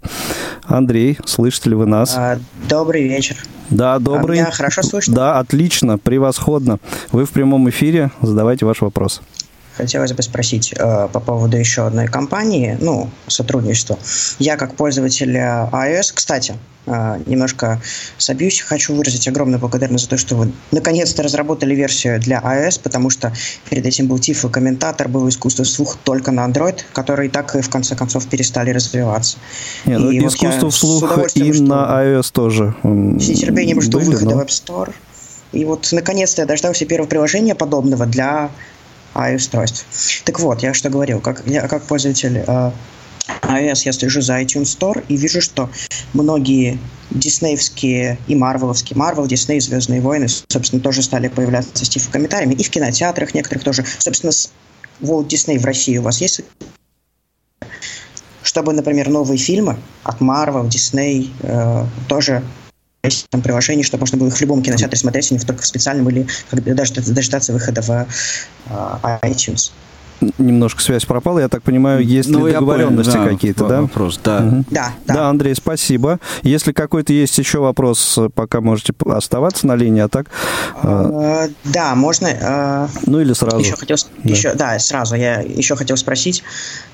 Андрей, 0.65 1.19
слышите 1.25 1.71
ли 1.71 1.77
вы 1.77 1.87
нас? 1.87 2.15
А, 2.17 2.39
Добрый 2.69 3.07
вечер. 3.07 3.37
Да, 3.71 3.99
добрый. 3.99 4.39
меня 4.41 4.51
хорошо 4.51 4.83
слышно? 4.83 5.15
Да, 5.15 5.39
отлично, 5.39 5.99
превосходно. 5.99 6.79
Вы 7.13 7.25
в 7.27 7.31
прямом 7.31 7.69
эфире, 7.71 8.11
задавайте 8.21 8.67
ваш 8.67 8.81
вопрос. 8.81 9.23
Хотелось 9.77 10.13
бы 10.13 10.23
спросить 10.23 10.73
э, 10.77 11.09
по 11.13 11.21
поводу 11.21 11.57
еще 11.57 11.87
одной 11.87 12.07
компании, 12.07 12.77
ну, 12.81 13.11
сотрудничества. 13.27 13.99
Я 14.39 14.57
как 14.57 14.75
пользователь 14.77 15.37
э, 15.37 15.69
iOS, 15.73 16.13
кстати, 16.15 16.53
э, 16.53 16.55
немножко 16.87 17.81
собьюсь, 18.19 18.61
хочу 18.61 18.95
выразить 18.95 19.27
огромную 19.29 19.59
благодарность 19.59 20.05
за 20.05 20.11
то, 20.11 20.19
что 20.19 20.37
вы 20.37 20.53
наконец-то 20.71 21.23
разработали 21.23 21.75
версию 21.75 22.21
для 22.21 22.41
iOS, 22.41 22.81
потому 22.83 23.11
что 23.11 23.33
перед 23.71 23.87
этим 23.87 24.07
был 24.07 24.17
TIFF 24.17 24.49
и 24.49 24.53
комментатор, 24.53 25.09
был 25.09 25.29
искусство 25.29 25.65
вслух 25.65 25.97
только 26.05 26.31
на 26.31 26.47
Android, 26.47 26.81
которые 26.93 27.31
так 27.31 27.55
и 27.57 27.61
в 27.61 27.71
конце 27.71 27.97
концов 27.97 28.27
перестали 28.27 28.71
развиваться. 28.71 29.39
Не, 29.87 29.99
ну, 29.99 30.11
И 30.11 30.21
вот 30.21 30.35
искусство 30.35 30.71
с 30.71 30.75
вслух 30.75 31.19
и 31.35 31.53
на 31.61 32.05
iOS 32.05 32.33
тоже. 32.33 32.75
С 32.83 33.29
нетерпением 33.29 33.81
жду 33.81 33.99
были, 33.99 34.11
выхода 34.11 34.35
но- 34.35 34.41
в 34.41 34.45
App 34.45 34.49
Store. 34.49 34.93
И 35.53 35.65
вот 35.65 35.89
наконец-то 35.93 36.43
я 36.43 36.47
дождался 36.47 36.85
первого 36.85 37.09
приложения 37.09 37.55
подобного 37.55 38.07
для 38.07 38.51
iOS-устройств. 39.15 39.87
Так 40.25 40.41
вот, 40.41 40.63
я 40.63 40.75
что 40.75 40.91
говорил, 40.91 41.21
как, 41.21 41.43
я 41.47 41.69
как 41.69 41.85
пользователь 41.85 42.43
э, 42.45 42.71
iOS 43.29 43.83
я 43.85 43.93
слежу 43.93 44.21
за 44.21 44.41
iTunes 44.41 44.77
Store 44.79 45.05
и 45.09 45.17
вижу, 45.17 45.41
что 45.41 45.71
многие 46.13 46.79
диснеевские 47.11 48.19
и 48.27 48.35
марвеловские, 48.35 48.97
Марвел, 48.97 49.27
Дисней, 49.27 49.61
Звездные 49.61 50.01
войны, 50.01 50.29
собственно, 50.29 50.83
тоже 50.83 51.03
стали 51.03 51.29
появляться 51.29 51.85
с 51.85 51.89
тифлокомментариями, 51.89 52.55
и 52.55 52.63
в 52.63 52.71
кинотеатрах 52.71 53.35
некоторых 53.35 53.65
тоже. 53.65 53.85
Собственно, 53.99 54.33
с 54.33 54.51
Walt 55.01 55.29
Disney 55.29 55.59
в 55.59 55.65
России 55.65 55.97
у 55.99 56.03
вас 56.03 56.21
есть 56.21 56.43
чтобы, 58.43 58.73
например, 58.73 59.09
новые 59.09 59.39
фильмы 59.39 59.79
от 60.05 60.21
Marvel, 60.21 60.69
Disney 60.69 61.31
э, 61.43 61.87
тоже 62.07 62.45
есть 63.03 63.27
там 63.31 63.43
приложение, 63.43 63.85
чтобы 63.85 64.03
можно 64.03 64.17
было 64.19 64.29
их 64.29 64.37
в 64.37 64.41
любом 64.41 64.63
кинотеатре 64.63 64.97
смотреть, 64.97 65.31
а 65.33 65.35
не 65.35 65.41
только 65.41 65.63
в 65.63 65.67
специальном 65.67 66.09
или 66.09 66.27
бы 66.53 66.61
даже 66.61 66.95
дождаться 66.95 67.53
выхода 67.53 67.83
в 67.83 67.91
э, 67.91 69.19
iTunes. 69.23 69.73
Немножко 70.39 70.81
связь 70.83 71.05
пропала. 71.05 71.39
Я 71.41 71.49
так 71.49 71.63
понимаю, 71.63 72.05
есть 72.05 72.29
Ну, 72.29 72.47
ли 72.47 72.53
договоренности 72.53 73.13
понял, 73.13 73.25
да, 73.25 73.31
какие-то, 73.31 73.69
да? 73.69 73.81
вопрос, 73.83 74.21
да. 74.23 74.41
Мгм. 74.41 74.67
Да, 74.71 74.93
Да, 75.07 75.29
Андрей, 75.29 75.55
спасибо. 75.55 76.19
Если 76.43 76.73
какой-то 76.73 77.13
есть 77.13 77.37
еще 77.39 77.59
вопрос, 77.59 78.19
пока 78.35 78.61
можете 78.61 78.93
оставаться 79.07 79.67
на 79.67 79.77
линии, 79.77 80.01
а 80.03 80.09
так... 80.09 80.27
э, 80.83 81.49
Да, 81.65 81.95
можно. 81.95 82.27
э, 82.29 82.89
Ну 83.07 83.21
или 83.21 83.33
сразу. 83.33 83.59
Еще 83.59 83.77
хотел, 83.77 83.97
Да. 84.23 84.31
еще, 84.31 84.55
да, 84.55 84.79
сразу. 84.79 85.15
Я 85.15 85.41
еще 85.41 85.77
хотел 85.77 85.97
спросить. 85.97 86.43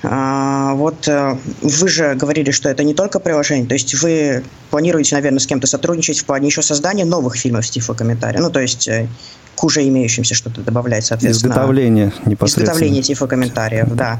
Вот 0.03 1.07
э, 1.07 1.37
вы 1.61 1.87
же 1.87 2.15
говорили, 2.15 2.51
что 2.51 2.69
это 2.69 2.83
не 2.83 2.93
только 2.93 3.19
приложение, 3.19 3.67
то 3.67 3.73
есть 3.73 3.93
вы 4.01 4.43
планируете, 4.69 5.15
наверное, 5.15 5.39
с 5.39 5.47
кем-то 5.47 5.67
сотрудничать 5.67 6.19
в 6.19 6.25
плане 6.25 6.47
еще 6.47 6.61
создания 6.61 7.05
новых 7.05 7.35
фильмов 7.35 7.65
с 7.65 7.69
тифлокомментарием, 7.69 8.41
ну 8.43 8.49
то 8.49 8.59
есть 8.59 8.87
э, 8.87 9.07
к 9.61 9.63
уже 9.63 9.87
имеющимся 9.87 10.33
что-то 10.33 10.61
добавлять, 10.61 11.05
соответственно. 11.05 11.51
Изготовление 11.51 12.11
непосредственно. 12.25 12.63
Изготовление 12.63 13.03
тифлокомментариев, 13.03 13.93
да. 13.93 14.19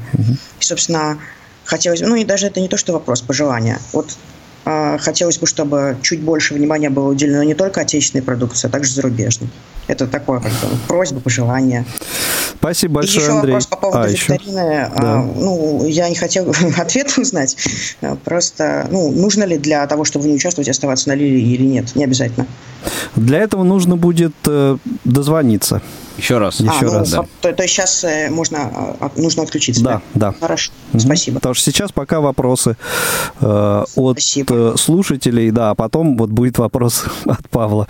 И, 0.60 0.64
собственно, 0.64 1.18
хотелось, 1.64 2.00
ну 2.00 2.14
и 2.14 2.24
даже 2.24 2.46
это 2.46 2.60
не 2.60 2.68
то, 2.68 2.76
что 2.76 2.92
вопрос, 2.92 3.22
пожелания. 3.22 3.80
Вот 3.92 4.16
а, 4.64 4.98
хотелось 4.98 5.38
бы, 5.38 5.48
чтобы 5.48 5.96
чуть 6.00 6.20
больше 6.20 6.54
внимания 6.54 6.90
было 6.90 7.08
уделено 7.08 7.42
не 7.42 7.54
только 7.54 7.80
отечественной 7.80 8.22
продукции, 8.22 8.68
а 8.68 8.70
также 8.70 8.92
зарубежной. 8.92 9.50
Это 9.88 10.06
такое 10.06 10.40
как 10.40 10.52
бы 10.52 10.76
просьба, 10.88 11.20
пожелание. 11.20 11.84
Спасибо 12.58 12.94
большое, 12.94 13.20
еще 13.24 13.32
Андрей. 13.32 13.52
вопрос 13.54 13.66
по 13.66 13.76
поводу 13.76 14.02
А, 14.02 14.08
еще? 14.08 14.32
викторины. 14.34 14.54
Да. 14.56 14.92
А, 14.96 15.22
ну, 15.36 15.84
я 15.86 16.08
не 16.08 16.14
хотел 16.14 16.54
ответ 16.78 17.12
узнать. 17.18 17.56
А, 18.00 18.16
Просто, 18.24 18.86
ну, 18.90 19.10
нужно 19.10 19.42
ли 19.44 19.58
для 19.58 19.84
того, 19.88 20.04
чтобы 20.04 20.24
в 20.24 20.28
ней 20.28 20.36
участвовать, 20.36 20.68
оставаться 20.68 21.08
на 21.08 21.14
лилии 21.14 21.54
или 21.54 21.64
нет? 21.64 21.96
Не 21.96 22.04
обязательно. 22.04 22.46
Для 23.16 23.38
этого 23.40 23.64
нужно 23.64 23.96
будет 23.96 24.34
э, 24.46 24.76
дозвониться. 25.04 25.82
Еще 26.16 26.38
раз. 26.38 26.60
А, 26.60 26.64
Еще 26.64 26.84
ну, 26.86 26.92
раз. 26.98 27.10
по- 27.10 27.28
То, 27.40 27.52
то 27.52 27.62
есть 27.62 27.74
сейчас 27.74 28.04
э, 28.04 28.28
можно, 28.30 28.58
а, 29.00 29.10
нужно 29.16 29.42
отключиться? 29.42 29.82
Да, 29.82 30.02
да. 30.14 30.34
Хорошо, 30.40 30.70
Мгм. 30.92 31.00
спасибо. 31.00 31.34
Потому 31.36 31.54
что 31.54 31.64
сейчас 31.64 31.90
пока 31.90 32.20
вопросы 32.20 32.76
э, 33.40 33.84
от 33.96 34.18
э, 34.36 34.74
слушателей, 34.76 35.50
да, 35.50 35.70
а 35.70 35.74
потом 35.74 36.16
вот 36.16 36.30
будет 36.30 36.58
вопрос 36.58 37.04
от 37.24 37.48
Павла. 37.50 37.88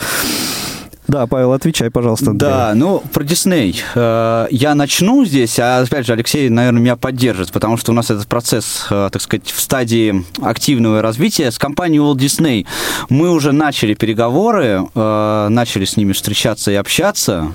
Да, 1.13 1.27
Павел, 1.27 1.53
отвечай, 1.53 1.91
пожалуйста. 1.91 2.31
Андрей. 2.31 2.49
Да, 2.49 2.73
ну, 2.75 3.03
про 3.13 3.23
Дисней. 3.23 3.79
Э, 3.95 4.47
Я 4.51 4.75
начну 4.75 5.27
здесь, 5.27 5.59
а 5.59 5.81
опять 5.81 6.07
же, 6.07 6.15
Алексей, 6.15 6.49
наверное, 6.49 6.81
меня 6.81 6.97
поддержит, 6.97 7.53
потому 7.53 7.77
что 7.77 7.93
у 7.93 7.95
нас 7.95 8.11
этот 8.11 8.27
процесс, 8.27 8.87
э, 8.89 9.11
так 9.13 9.21
сказать, 9.21 9.51
в 9.51 9.61
стадии 9.61 10.25
активного 10.41 11.03
развития. 11.03 11.51
С 11.51 11.59
компанией 11.59 12.01
Walt 12.01 12.17
Disney 12.17 12.67
мы 13.11 13.31
уже 13.31 13.53
начали 13.53 13.93
переговоры, 13.93 14.89
э, 14.95 15.49
начали 15.51 15.85
с 15.85 15.99
ними 15.99 16.15
встречаться 16.15 16.71
и 16.71 16.77
общаться. 16.77 17.53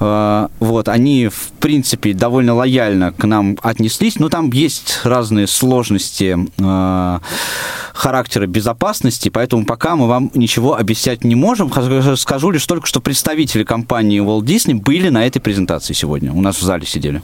Вот, 0.00 0.88
они, 0.88 1.28
в 1.28 1.50
принципе, 1.60 2.14
довольно 2.14 2.54
лояльно 2.54 3.12
к 3.12 3.24
нам 3.24 3.58
отнеслись, 3.62 4.18
но 4.18 4.28
там 4.28 4.50
есть 4.50 5.00
разные 5.04 5.46
сложности 5.46 6.38
характера 7.94 8.46
безопасности, 8.46 9.28
поэтому 9.28 9.64
пока 9.66 9.94
мы 9.94 10.08
вам 10.08 10.30
ничего 10.34 10.76
объяснять 10.76 11.24
не 11.24 11.34
можем. 11.34 11.70
Скажу 12.16 12.50
лишь 12.50 12.66
только, 12.72 12.86
что 12.86 13.02
представители 13.02 13.64
компании 13.64 14.22
Walt 14.22 14.44
Disney 14.44 14.74
были 14.74 15.10
на 15.10 15.26
этой 15.26 15.40
презентации 15.40 15.92
сегодня. 15.92 16.32
У 16.32 16.40
нас 16.40 16.56
в 16.56 16.62
зале 16.62 16.86
сидели. 16.86 17.20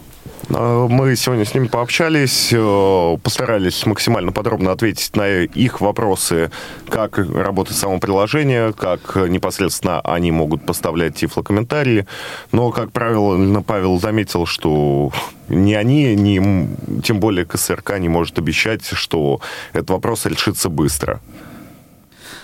Э, 0.51 0.87
Мы 0.91 1.17
сегодня 1.17 1.47
с 1.47 1.55
ними 1.55 1.69
пообщались, 1.69 2.51
э, 2.53 3.17
постарались 3.23 3.87
максимально 3.87 4.31
подробно 4.31 4.73
ответить 4.73 5.17
на 5.17 5.45
их 5.45 5.81
вопросы, 5.81 6.51
как 6.91 7.17
работает 7.17 7.79
само 7.79 7.99
приложение, 7.99 8.75
как 8.75 9.17
непосредственно 9.17 10.03
они 10.03 10.33
могут 10.33 10.67
поставлять 10.67 11.15
тифлокомментарии. 11.15 12.07
Но, 12.53 12.71
как 12.71 12.93
правило, 12.93 13.63
Павел 13.63 13.99
заметил, 13.99 14.45
что 14.45 15.13
ни 15.49 15.73
они, 15.73 16.15
ни 16.15 17.01
тем 17.01 17.21
более 17.21 17.47
КСРК 17.47 17.99
не 17.99 18.11
может 18.11 18.39
обещать, 18.39 18.85
что 18.85 19.41
этот 19.73 19.89
вопрос 19.89 20.27
решится 20.27 20.69
быстро. 20.69 21.23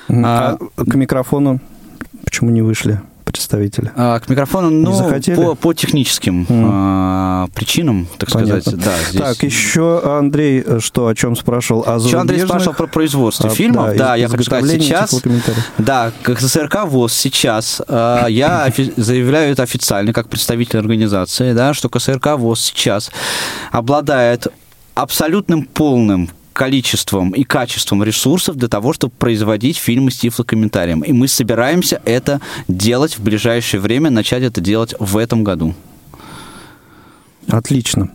А 0.08 0.56
к 0.76 0.94
микрофону 0.94 1.60
почему 2.24 2.50
не 2.50 2.62
вышли 2.62 3.00
представители? 3.24 3.90
А, 3.96 4.20
к 4.20 4.28
микрофону, 4.28 4.70
ну, 4.70 4.92
захотели? 4.92 5.34
по, 5.34 5.54
по 5.54 5.74
техническим 5.74 6.46
а, 6.48 7.48
причинам, 7.54 8.06
так 8.18 8.30
Понятно. 8.30 8.60
сказать. 8.60 8.84
Да, 8.84 8.92
здесь... 9.08 9.20
Так, 9.20 9.42
еще 9.42 10.18
Андрей, 10.18 10.62
э, 10.64 10.78
что, 10.80 11.08
о 11.08 11.14
чем 11.14 11.34
спрашивал? 11.34 11.84
О 11.86 11.98
Еще 11.98 12.18
Андрей 12.18 12.40
спрашивал 12.40 12.74
про 12.74 12.86
производство 12.86 13.50
А, 13.50 13.54
фильмов. 13.54 13.96
Да, 13.96 14.16
из- 14.16 14.20
я 14.20 14.28
хочу 14.28 14.44
сказать, 14.44 14.70
сейчас... 14.80 15.20
Да, 15.78 16.12
как 16.22 16.40
СССРК 16.40 16.84
ВОЗ 16.84 17.12
сейчас, 17.12 17.82
э, 17.88 18.26
я 18.28 18.72
заявляю 18.96 19.52
это 19.52 19.62
официально, 19.64 20.12
как 20.12 20.28
представитель 20.28 20.78
организации, 20.78 21.52
да, 21.54 21.74
что 21.74 21.88
КСРК 21.88 22.36
ВОЗ 22.36 22.60
сейчас 22.60 23.10
обладает 23.72 24.46
абсолютным 24.94 25.64
полным 25.64 26.30
количеством 26.54 27.32
и 27.32 27.44
качеством 27.44 28.02
ресурсов 28.02 28.56
для 28.56 28.68
того, 28.68 28.94
чтобы 28.94 29.12
производить 29.18 29.76
фильмы 29.76 30.10
с 30.10 30.16
тифлокомментарием. 30.16 31.00
И 31.02 31.12
мы 31.12 31.28
собираемся 31.28 32.00
это 32.06 32.40
делать 32.68 33.18
в 33.18 33.22
ближайшее 33.22 33.80
время, 33.80 34.10
начать 34.10 34.42
это 34.42 34.62
делать 34.62 34.94
в 34.98 35.18
этом 35.18 35.44
году. 35.44 35.74
Отлично. 37.50 38.08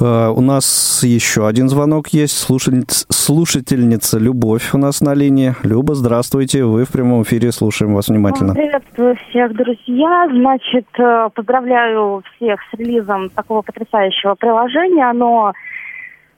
Э, 0.00 0.32
У 0.34 0.40
нас 0.40 1.00
еще 1.02 1.46
один 1.46 1.68
звонок 1.68 2.08
есть. 2.08 2.36
Слушательница, 2.36 3.06
слушательница 3.10 4.18
Любовь 4.18 4.74
у 4.74 4.78
нас 4.78 5.00
на 5.00 5.14
линии. 5.14 5.54
Люба, 5.62 5.94
здравствуйте. 5.94 6.64
Вы 6.64 6.84
в 6.84 6.90
прямом 6.90 7.22
эфире. 7.22 7.52
Слушаем 7.52 7.94
вас 7.94 8.08
внимательно. 8.08 8.54
Приветствую 8.54 9.16
всех, 9.28 9.54
друзья. 9.54 10.28
Значит, 10.30 10.86
э, 10.98 11.28
поздравляю 11.34 12.22
всех 12.36 12.60
с 12.70 12.78
релизом 12.78 13.30
такого 13.30 13.62
потрясающего 13.62 14.34
приложения. 14.34 15.08
Оно 15.08 15.52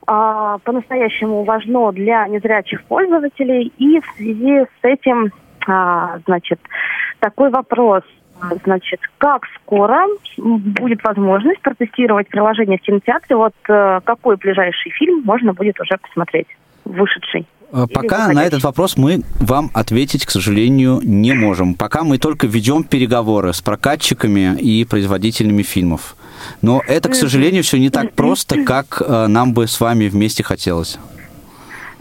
а, 0.07 0.59
по-настоящему 0.59 1.45
важно 1.45 1.93
для 1.93 2.27
незрячих 2.29 2.83
пользователей. 2.85 3.73
И 3.79 4.01
в 4.01 4.07
связи 4.17 4.65
с 4.65 4.85
этим, 4.85 5.31
а, 5.67 6.19
значит, 6.27 6.61
такой 7.21 7.51
вопрос. 7.51 8.03
Значит, 8.65 9.01
как 9.19 9.47
скоро 9.55 10.05
будет 10.37 11.05
возможность 11.05 11.61
протестировать 11.61 12.27
приложение 12.27 12.79
в 12.79 12.81
кинотеатре? 12.81 13.37
Вот 13.37 13.55
э, 13.69 14.01
какой 14.03 14.37
ближайший 14.37 14.91
фильм 14.91 15.23
можно 15.25 15.53
будет 15.53 15.81
уже 15.81 15.97
посмотреть, 15.97 16.49
вышедший? 16.85 17.47
Э, 17.73 17.87
Пока 17.93 18.29
на 18.29 18.45
этот 18.45 18.63
вопрос 18.63 18.97
мы 18.97 19.23
вам 19.41 19.71
ответить, 19.75 20.27
к 20.27 20.31
сожалению, 20.31 21.01
не 21.03 21.33
можем. 21.33 21.75
Пока 21.75 22.05
мы 22.05 22.19
только 22.19 22.47
ведем 22.47 22.85
переговоры 22.85 23.53
с 23.53 23.63
прокатчиками 23.63 24.57
и 24.59 24.85
производителями 24.85 25.63
фильмов. 25.63 26.17
Но 26.61 26.83
это, 26.87 27.09
к 27.09 27.15
сожалению, 27.15 27.63
все 27.63 27.79
не 27.79 27.91
так 27.91 28.13
просто, 28.13 28.65
как 28.65 29.01
э, 29.01 29.27
нам 29.27 29.55
бы 29.55 29.67
с 29.67 29.81
вами 29.81 30.09
вместе 30.09 30.43
хотелось. 30.43 30.99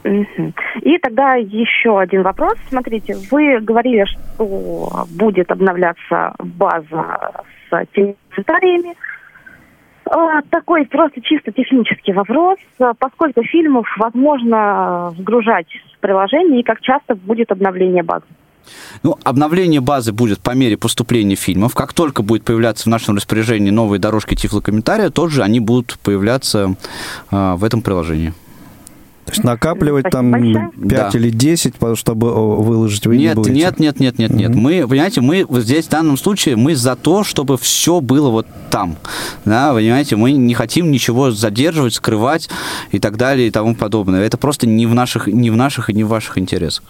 И 0.03 0.97
тогда 0.97 1.36
еще 1.36 1.99
один 1.99 2.24
вопрос. 2.24 2.55
Смотрите, 2.69 3.15
вы 3.30 3.59
говорили, 3.59 4.05
что 4.05 5.05
будет 5.11 5.51
обновляться 5.51 6.34
база 6.39 7.43
с. 7.69 7.74
А, 7.74 7.86
Такой 10.49 10.86
просто 10.86 11.22
чисто 11.22 11.51
технический 11.51 12.12
вопрос. 12.12 12.57
А, 12.80 12.93
Поскольку 12.93 13.43
фильмов 13.43 13.88
возможно 13.97 15.14
вгружать 15.18 15.68
в 15.95 15.99
приложение, 15.99 16.59
и 16.59 16.64
как 16.64 16.82
часто 16.82 17.16
будет 17.16 17.51
обновление 17.51 18.03
базы? 18.03 18.26
Ну, 19.03 19.18
обновление 19.24 19.80
базы 19.80 20.12
будет 20.12 20.41
по 20.41 20.51
мере 20.51 20.78
поступления 20.78 21.36
фильмов. 21.36 21.76
Как 21.76 21.93
только 21.93 22.24
будет 22.24 22.43
появляться 22.43 22.84
в 22.84 22.88
нашем 22.88 23.16
распоряжении 23.16 23.72
новые 23.72 23.99
дорожки 23.99 24.36
тифлокомментария, 24.36 25.09
тот 25.09 25.32
же 25.32 25.43
они 25.43 25.59
будут 25.59 25.97
появляться 26.03 26.76
э, 27.32 27.53
в 27.55 27.64
этом 27.64 27.82
приложении. 27.82 28.34
То 29.26 29.32
есть 29.34 29.43
накапливать 29.43 30.07
Спасибо 30.09 30.17
там 30.17 30.32
большое. 30.32 30.72
5 30.76 30.88
Да. 30.89 31.09
или 31.13 31.30
10, 31.30 31.76
по- 31.76 31.95
чтобы 31.95 32.32
о, 32.32 32.61
выложить 32.61 33.05
вы 33.05 33.17
не 33.17 33.24
Нет, 33.26 33.36
будете? 33.36 33.55
нет, 33.55 33.80
нет, 33.80 33.99
нет, 33.99 34.17
нет, 34.19 34.32
нет. 34.32 34.55
Мы, 34.55 34.86
понимаете, 34.88 35.22
мы 35.22 35.45
вот 35.47 35.61
здесь 35.61 35.86
в 35.86 35.89
данном 35.89 36.17
случае 36.17 36.55
мы 36.57 36.76
за 36.76 36.95
то, 36.95 37.24
чтобы 37.24 37.57
все 37.57 38.01
было 38.01 38.30
вот 38.30 38.47
там. 38.69 38.97
Да, 39.45 39.74
понимаете, 39.74 40.15
мы 40.17 40.32
не 40.34 40.53
хотим 40.53 40.91
ничего 40.91 41.32
задерживать, 41.32 41.93
скрывать 41.93 42.49
и 42.91 42.99
так 42.99 43.15
далее 43.17 43.47
и 43.47 43.51
тому 43.51 43.76
подобное. 43.76 44.22
Это 44.26 44.38
просто 44.38 44.67
не 44.67 44.86
в 44.86 44.93
наших, 44.95 45.28
не 45.28 45.49
в 45.49 45.55
наших 45.55 45.89
и 45.89 45.93
не 45.93 46.03
в 46.03 46.07
ваших 46.09 46.38
интересах. 46.38 46.84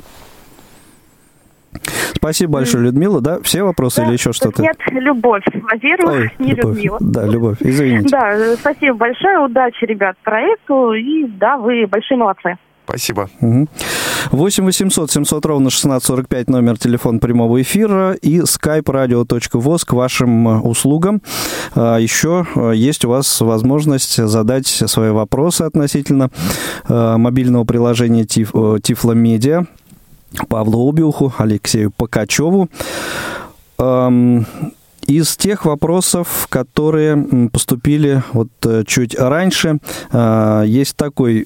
Спасибо 2.15 2.53
большое, 2.53 2.85
Людмила. 2.85 3.21
Да, 3.21 3.39
все 3.41 3.63
вопросы 3.63 4.03
или 4.03 4.13
еще 4.13 4.33
что-то? 4.33 4.61
Нет, 4.61 4.77
любовь, 4.91 5.43
во-первых, 5.53 6.13
Ой, 6.13 6.31
не 6.39 6.53
Любовь. 6.53 6.75
Людмила. 6.75 6.97
Да, 6.99 7.25
Любовь, 7.25 7.57
извините. 7.61 8.09
Да, 8.09 8.55
спасибо 8.59 8.97
большое, 8.97 9.39
удачи, 9.39 9.85
ребят, 9.85 10.15
проекту, 10.23 10.93
и 10.93 11.25
да, 11.27 11.57
вы 11.57 11.87
большие 11.87 12.17
молодцы. 12.17 12.57
Спасибо. 12.85 13.29
Мгм. 13.39 13.69
8 14.31 14.65
800 14.65 15.11
700 15.11 15.45
ровно 15.45 15.67
1645 15.67 16.49
номер 16.49 16.77
телефона 16.77 17.19
прямого 17.19 17.61
эфира 17.61 18.13
и 18.13 18.39
skype 18.39 18.83
radio.voz 18.83 19.85
к 19.85 19.93
вашим 19.93 20.47
э, 20.47 20.59
услугам. 20.59 21.21
А, 21.73 21.97
Еще 21.97 22.45
э, 22.55 22.73
есть 22.75 23.05
у 23.05 23.09
вас 23.09 23.39
возможность 23.41 24.17
задать 24.17 24.67
свои 24.67 25.11
вопросы 25.11 25.61
относительно 25.61 26.31
э, 26.87 27.15
мобильного 27.17 27.63
приложения 27.63 28.25
Тиф, 28.25 28.51
Тифло 28.83 29.13
Медиа 29.13 29.65
Павлу 30.47 30.89
Обиуху, 30.89 31.33
Алексею 31.37 31.91
Покачеву. 31.91 32.69
Эм, 33.77 34.45
из 35.07 35.35
тех 35.35 35.65
вопросов, 35.65 36.47
которые 36.49 37.49
поступили 37.51 38.23
вот 38.33 38.49
э, 38.65 38.83
чуть 38.85 39.15
раньше, 39.17 39.79
а, 40.11 40.63
есть 40.63 40.95
такой, 40.95 41.45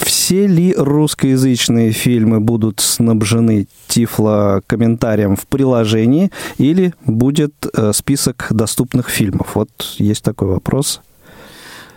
все 0.00 0.46
ли 0.46 0.74
русскоязычные 0.74 1.92
фильмы 1.92 2.40
будут 2.40 2.80
снабжены 2.80 3.66
тифлокомментарием 3.88 5.36
в 5.36 5.46
приложении 5.46 6.30
или 6.56 6.94
будет 7.04 7.52
э, 7.74 7.92
список 7.92 8.46
доступных 8.50 9.08
фильмов? 9.10 9.56
Вот 9.56 9.70
есть 9.98 10.22
такой 10.22 10.48
вопрос. 10.48 11.02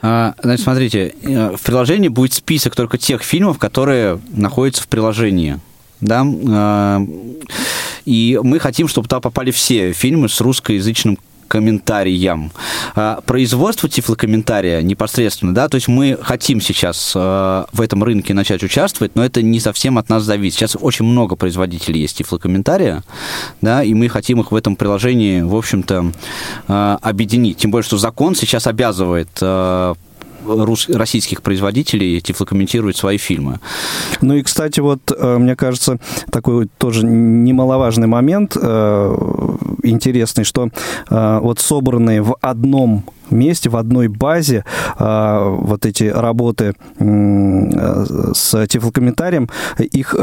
А, 0.02 0.34
Значит, 0.42 0.64
смотрите, 0.64 1.16
э, 1.22 1.56
в 1.56 1.62
приложении 1.62 2.10
будет 2.10 2.34
список 2.34 2.76
только 2.76 2.98
тех 2.98 3.22
фильмов, 3.24 3.58
которые 3.58 4.20
находятся 4.34 4.84
в 4.84 4.88
приложении. 4.88 5.60
Да? 6.02 6.26
А, 6.50 7.02
И 8.06 8.40
мы 8.42 8.60
хотим, 8.60 8.88
чтобы 8.88 9.08
туда 9.08 9.20
попали 9.20 9.52
все 9.52 9.92
фильмы 9.94 10.30
с 10.30 10.40
русскоязычным 10.40 11.18
комментарием. 11.48 12.52
А, 12.96 13.22
Производство 13.26 13.90
тифлокомментария 13.90 14.82
непосредственно, 14.82 15.54
да, 15.54 15.68
то 15.68 15.76
есть 15.76 15.88
мы 15.88 16.18
хотим 16.22 16.62
сейчас 16.62 17.14
э, 17.16 17.66
в 17.72 17.82
этом 17.82 18.04
рынке 18.04 18.34
начать 18.34 18.64
участвовать, 18.64 19.16
но 19.16 19.24
это 19.24 19.42
не 19.42 19.60
совсем 19.60 19.98
от 19.98 20.10
нас 20.10 20.24
зависит. 20.24 20.60
Сейчас 20.60 20.78
очень 20.80 21.06
много 21.06 21.36
производителей 21.36 22.02
есть 22.02 22.18
тифлокомментария, 22.18 23.04
да, 23.62 23.84
и 23.84 23.94
мы 23.94 24.10
хотим 24.10 24.42
их 24.42 24.52
в 24.52 24.56
этом 24.56 24.76
приложении, 24.76 25.42
в 25.42 25.56
общем-то, 25.56 26.12
объединить. 27.02 27.58
Тем 27.58 27.72
более, 27.72 27.86
что 27.86 27.98
закон 27.98 28.36
сейчас 28.36 28.68
обязывает 28.68 29.30
рус- 30.48 30.90
российских 30.90 31.42
производителей 31.42 32.20
тифлокомментировать 32.22 32.98
свои 32.98 33.18
фильмы. 33.18 33.60
Ну 34.22 34.36
и, 34.36 34.44
кстати, 34.44 34.80
вот 34.80 35.12
э, 35.18 35.38
мне 35.38 35.56
кажется, 35.56 36.00
такой 36.32 36.68
тоже 36.78 37.06
немаловажный 37.06 38.08
момент 38.08 38.58
э, 38.60 39.18
интересный, 39.84 40.44
что 40.44 40.70
э, 41.10 41.40
вот 41.42 41.60
собранные 41.60 42.22
в 42.22 42.36
одном 42.42 43.06
месте, 43.30 43.70
в 43.70 43.76
одной 43.76 44.08
базе 44.08 44.64
вот 44.98 45.86
эти 45.86 46.06
работы 46.06 46.76
с 46.98 48.68
тифлокомментарием, 48.68 49.50
их 49.80 50.16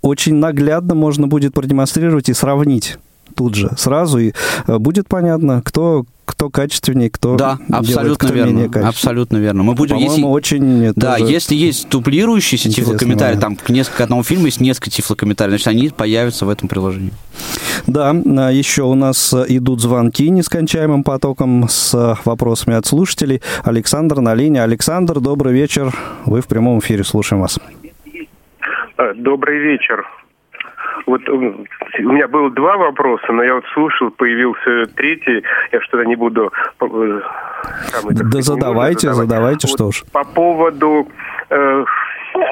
очень 0.00 0.36
наглядно 0.36 0.94
можно 0.94 1.26
будет 1.26 1.52
продемонстрировать 1.52 2.30
и 2.30 2.32
сравнить 2.32 2.96
тут 3.40 3.54
же 3.54 3.70
сразу, 3.78 4.18
и 4.18 4.32
э, 4.66 4.76
будет 4.78 5.08
понятно, 5.08 5.62
кто 5.64 6.04
кто 6.26 6.48
качественнее, 6.50 7.10
кто 7.10 7.36
Да, 7.36 7.56
делает, 7.56 7.74
абсолютно 7.80 8.28
кто 8.28 8.34
верно. 8.34 8.50
менее. 8.50 8.86
Абсолютно 8.86 9.36
верно. 9.38 9.62
Мы 9.62 9.74
будем, 9.74 9.96
По-моему, 9.96 10.12
если- 10.14 10.22
очень 10.24 10.92
Да, 10.94 11.16
если 11.16 11.54
есть 11.56 11.88
дублирующиеся 11.88 12.70
тифлокомментарии, 12.70 13.36
момент. 13.36 13.58
там 13.58 13.66
к 13.66 13.70
несколько 13.70 14.04
одного 14.04 14.22
фильма 14.22 14.44
есть 14.44 14.60
несколько 14.60 14.90
тифлокомментариев, 14.90 15.60
значит, 15.60 15.66
они 15.68 15.88
появятся 15.88 16.44
в 16.46 16.50
этом 16.50 16.68
приложении. 16.68 17.12
Да, 17.86 18.10
а, 18.10 18.50
еще 18.50 18.82
у 18.82 18.94
нас 18.94 19.32
э, 19.32 19.44
идут 19.48 19.80
звонки 19.80 20.28
нескончаемым 20.30 21.02
потоком 21.02 21.66
с 21.68 21.94
э, 21.94 22.14
вопросами 22.24 22.76
от 22.76 22.84
слушателей. 22.86 23.40
Александр 23.64 24.20
на 24.20 24.34
линии. 24.34 24.60
Александр, 24.60 25.18
добрый 25.20 25.52
вечер. 25.54 25.92
Вы 26.26 26.42
в 26.42 26.46
прямом 26.46 26.78
эфире, 26.78 27.02
слушаем 27.04 27.40
вас. 27.42 27.58
Добрый 29.16 29.58
вечер. 29.58 30.04
Вот 31.10 31.28
у 31.28 31.38
меня 32.12 32.28
было 32.28 32.50
два 32.50 32.76
вопроса, 32.76 33.32
но 33.32 33.42
я 33.42 33.54
вот 33.54 33.64
слушал, 33.74 34.10
появился 34.10 34.86
третий. 34.94 35.42
Я 35.72 35.80
что-то 35.80 36.04
не 36.04 36.14
буду... 36.16 36.52
э, 36.80 37.20
самый, 37.88 38.14
так 38.14 38.28
Да 38.28 38.30
сказать, 38.30 38.34
не 38.34 38.42
задавайте, 38.42 39.08
задавать. 39.08 39.28
задавайте, 39.28 39.66
Вот 39.68 39.74
что 39.74 39.86
уж. 39.88 40.04
По 40.12 40.24
поводу... 40.24 41.08
э, 41.50 41.84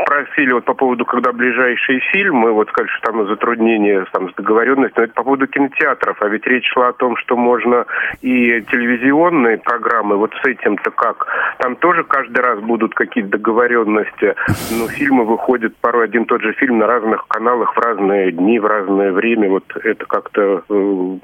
спросили 0.03 0.53
вот 0.53 0.64
по 0.64 0.74
поводу, 0.74 1.05
когда 1.05 1.32
ближайшие 1.32 2.01
фильмы, 2.12 2.53
вот 2.53 2.68
сказали, 2.68 2.90
что 2.92 3.12
там 3.12 3.26
затруднения 3.26 4.05
там, 4.12 4.30
с 4.30 4.34
договоренностью, 4.34 5.01
но 5.01 5.05
это 5.05 5.14
по 5.14 5.24
поводу 5.24 5.46
кинотеатров, 5.46 6.20
а 6.20 6.28
ведь 6.28 6.46
речь 6.46 6.68
шла 6.72 6.88
о 6.88 6.92
том, 6.92 7.16
что 7.16 7.36
можно 7.36 7.86
и 8.20 8.62
телевизионные 8.70 9.59
программы, 9.59 10.16
вот 10.16 10.32
с 10.42 10.46
этим-то 10.46 10.90
как? 10.90 11.26
Там 11.59 11.76
тоже 11.76 12.05
каждый 12.05 12.40
раз 12.40 12.61
будут 12.61 12.94
какие-то 12.94 13.30
договоренности, 13.30 14.34
но 14.78 14.88
фильмы 14.88 15.24
выходят 15.24 15.76
порой 15.76 16.05
один 16.05 16.24
тот 16.24 16.42
же 16.42 16.53
фильм 16.55 16.78
на 16.78 16.86
разных 16.86 17.26
каналах 17.28 17.74
в 17.74 17.78
разные 17.78 18.32
дни, 18.32 18.59
в 18.59 18.66
разное 18.66 19.12
время, 19.12 19.49
вот 19.49 19.64
это 19.76 20.05
как-то 20.07 20.62
э, 20.68 21.18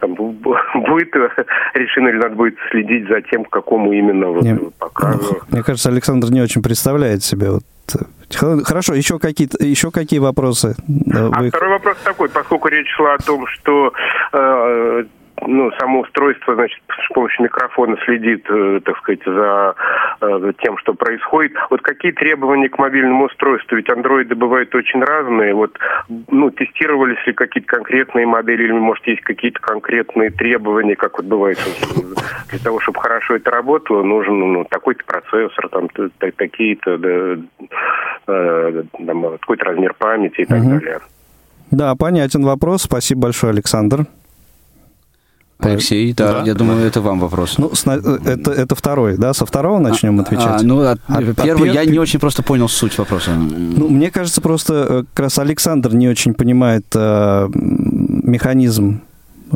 там, 0.00 0.14
бу- 0.14 0.56
будет 0.74 1.14
решено 1.74 2.08
или 2.08 2.16
надо 2.18 2.34
будет 2.34 2.56
следить 2.70 3.08
за 3.08 3.20
тем, 3.22 3.44
к 3.44 3.50
какому 3.50 3.92
именно 3.92 4.28
вот 4.28 4.42
Не, 4.42 4.56
показу. 4.78 5.38
Мне 5.50 5.62
кажется, 5.62 5.88
Александр 5.90 6.30
не 6.30 6.40
очень 6.42 6.62
представляет 6.62 7.22
себе 7.22 7.50
вот. 7.50 7.62
э, 7.94 7.98
Хорошо, 8.64 8.94
еще 8.94 9.18
какие-то, 9.18 9.62
еще 9.64 9.90
какие 9.90 10.18
вопросы? 10.20 10.74
А 11.14 11.40
вы- 11.42 11.48
второй 11.48 11.70
вопрос 11.70 11.96
такой, 12.04 12.28
поскольку 12.28 12.68
речь 12.68 12.88
шла 12.96 13.14
о 13.14 13.18
том, 13.18 13.46
что 13.46 13.92
э, 14.32 15.04
ну, 15.46 15.70
само 15.78 16.00
устройство, 16.00 16.54
значит, 16.54 16.80
с 16.88 17.12
помощью 17.12 17.44
микрофона 17.44 17.96
следит, 18.04 18.44
э, 18.48 18.80
так 18.84 18.96
сказать, 18.98 19.20
за 19.24 19.74
э, 20.20 20.52
тем, 20.62 20.78
что 20.78 20.94
происходит. 20.94 21.52
Вот 21.70 21.82
какие 21.82 22.12
требования 22.12 22.68
к 22.68 22.78
мобильному 22.78 23.26
устройству? 23.26 23.76
Ведь 23.76 23.90
андроиды 23.90 24.34
бывают 24.34 24.74
очень 24.74 25.02
разные. 25.02 25.54
Вот, 25.54 25.78
ну, 26.28 26.50
тестировались 26.50 27.24
ли 27.26 27.32
какие-то 27.32 27.68
конкретные 27.68 28.26
модели, 28.26 28.64
или, 28.64 28.72
может, 28.72 29.06
есть 29.06 29.22
какие-то 29.22 29.60
конкретные 29.60 30.30
требования, 30.30 30.96
как 30.96 31.18
вот 31.18 31.26
бывает 31.26 31.58
для 32.50 32.58
того, 32.58 32.80
чтобы 32.80 33.00
хорошо 33.00 33.36
это 33.36 33.50
работало, 33.50 34.02
нужен 34.02 34.38
ну, 34.52 34.64
такой-то 34.64 35.04
процессор, 35.04 35.68
там, 35.68 35.88
такие-то, 36.18 36.98
да, 36.98 37.36
э, 38.26 38.82
там, 39.06 39.22
какой-то 39.38 39.64
размер 39.64 39.94
памяти 39.94 40.42
и 40.42 40.44
так 40.44 40.62
далее. 40.62 41.00
Да, 41.70 41.94
понятен 41.96 42.44
вопрос. 42.44 42.82
Спасибо 42.82 43.22
большое, 43.22 43.52
Александр. 43.52 44.06
Алексей, 45.62 46.12
да, 46.12 46.42
я 46.44 46.54
думаю, 46.54 46.86
это 46.86 47.00
вам 47.00 47.20
вопрос. 47.20 47.56
Ну, 47.58 47.74
сна- 47.74 47.94
это, 48.24 48.50
это 48.52 48.74
второй, 48.74 49.16
да? 49.16 49.32
Со 49.34 49.46
второго 49.46 49.78
начнем 49.78 50.20
отвечать? 50.20 50.60
А, 50.60 50.62
ну, 50.62 50.80
от- 50.80 51.00
А- 51.08 51.18
а 51.18 51.22
первый, 51.42 51.70
пер- 51.70 51.74
я 51.74 51.84
не 51.84 51.98
очень 51.98 52.18
просто 52.20 52.42
понял 52.42 52.68
суть 52.68 52.96
вопроса. 52.98 53.30
Ну, 53.34 53.88
мне 53.88 54.10
кажется, 54.10 54.40
просто 54.40 54.74
э, 54.88 55.04
как 55.14 55.24
раз 55.24 55.38
Александр 55.38 55.94
не 55.94 56.08
очень 56.08 56.34
понимает 56.34 56.84
м, 56.94 57.50
механизм 58.24 59.00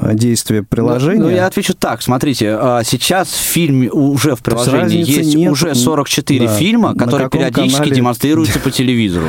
э, 0.00 0.14
действия 0.14 0.62
приложения. 0.62 1.20
Ну, 1.22 1.28
я 1.30 1.46
отвечу 1.46 1.74
так. 1.74 2.02
Смотрите, 2.02 2.56
а, 2.60 2.82
сейчас 2.84 3.28
в 3.28 3.36
фильме 3.40 3.90
уже 3.90 4.30
в 4.30 4.32
есть 4.32 4.42
приложении 4.44 4.98
есть 5.10 5.34
нет, 5.34 5.50
уже 5.52 5.68
н- 5.68 5.74
44 5.74 6.46
да, 6.46 6.54
фильма, 6.54 6.94
которые 6.94 7.28
периодически 7.30 7.78
канале. 7.78 7.96
демонстрируются 7.96 8.58
по 8.60 8.70
телевизору. 8.78 9.26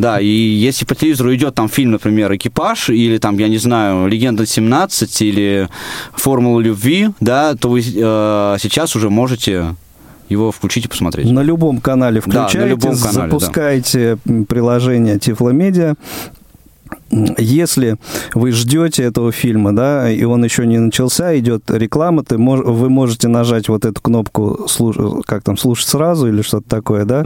Да, 0.00 0.20
и 0.20 0.26
если 0.26 0.84
по 0.84 0.94
телевизору 0.94 1.34
идет 1.34 1.54
там 1.54 1.68
фильм, 1.68 1.92
например, 1.92 2.34
«Экипаж», 2.34 2.90
или 2.90 3.18
там, 3.18 3.38
я 3.38 3.48
не 3.48 3.58
знаю, 3.58 4.06
«Легенда 4.06 4.44
17», 4.44 5.24
или 5.24 5.68
«Формула 6.14 6.60
любви», 6.60 7.10
да, 7.20 7.54
то 7.54 7.68
вы 7.70 7.80
э, 7.80 8.56
сейчас 8.60 8.94
уже 8.96 9.10
можете 9.10 9.74
его 10.28 10.50
включить 10.50 10.84
и 10.86 10.88
посмотреть. 10.88 11.30
На 11.30 11.40
любом 11.42 11.80
канале 11.80 12.20
Да, 12.26 12.42
на 12.42 12.48
включаете, 12.48 12.68
любом 12.70 12.96
канале, 12.96 13.30
да. 13.30 13.38
запускаете 13.38 14.18
м, 14.26 14.44
приложение 14.44 15.18
Тифломедиа. 15.18 15.94
Если 17.38 17.96
вы 18.34 18.52
ждете 18.52 19.02
этого 19.04 19.32
фильма, 19.32 19.74
да, 19.74 20.10
и 20.10 20.24
он 20.24 20.44
еще 20.44 20.66
не 20.66 20.78
начался, 20.78 21.36
идет 21.38 21.70
реклама, 21.70 22.22
ты 22.24 22.36
мож- 22.36 22.62
вы 22.64 22.88
можете 22.90 23.28
нажать 23.28 23.68
вот 23.68 23.84
эту 23.84 24.00
кнопку, 24.00 24.66
слуш- 24.68 25.22
как 25.24 25.42
там, 25.42 25.56
слушать 25.56 25.88
сразу 25.88 26.28
или 26.28 26.42
что-то 26.42 26.68
такое, 26.68 27.04
да. 27.04 27.24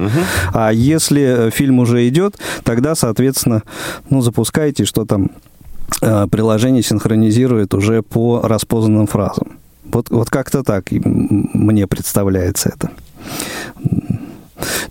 А 0.53 0.71
если 0.73 1.47
э, 1.47 1.51
фильм 1.51 1.79
уже 1.79 2.07
идет, 2.09 2.37
тогда, 2.65 2.95
соответственно, 2.95 3.63
ну, 4.11 4.21
запускайте, 4.23 4.85
что 4.85 5.05
там 5.05 5.31
э, 6.03 6.27
приложение 6.31 6.83
синхронизирует 6.83 7.75
уже 7.75 8.03
по 8.03 8.41
распознанным 8.43 9.07
фразам. 9.07 9.49
Вот, 9.93 10.11
вот 10.11 10.31
как-то 10.31 10.63
так 10.63 10.85
мне 10.93 11.87
представляется 11.87 12.71
это. 12.75 12.91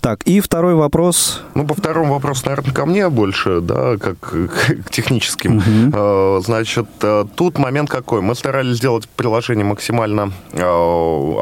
Так, 0.01 0.24
и 0.24 0.39
второй 0.39 0.76
вопрос. 0.76 1.41
Ну, 1.55 1.65
по 1.65 1.74
второму 1.74 2.13
вопросу, 2.13 2.43
наверное, 2.45 2.74
ко 2.74 2.86
мне 2.86 3.09
больше, 3.09 3.61
да, 3.61 3.97
как 3.97 4.20
к 4.20 4.89
техническим. 4.91 5.61
Э, 5.93 6.39
Значит, 6.43 6.88
э, 7.01 7.26
тут 7.36 7.57
момент 7.57 7.89
какой? 7.89 8.22
Мы 8.22 8.36
старались 8.36 8.78
сделать 8.78 9.07
приложение 9.09 9.65
максимально 9.65 10.32
э, 10.53 10.61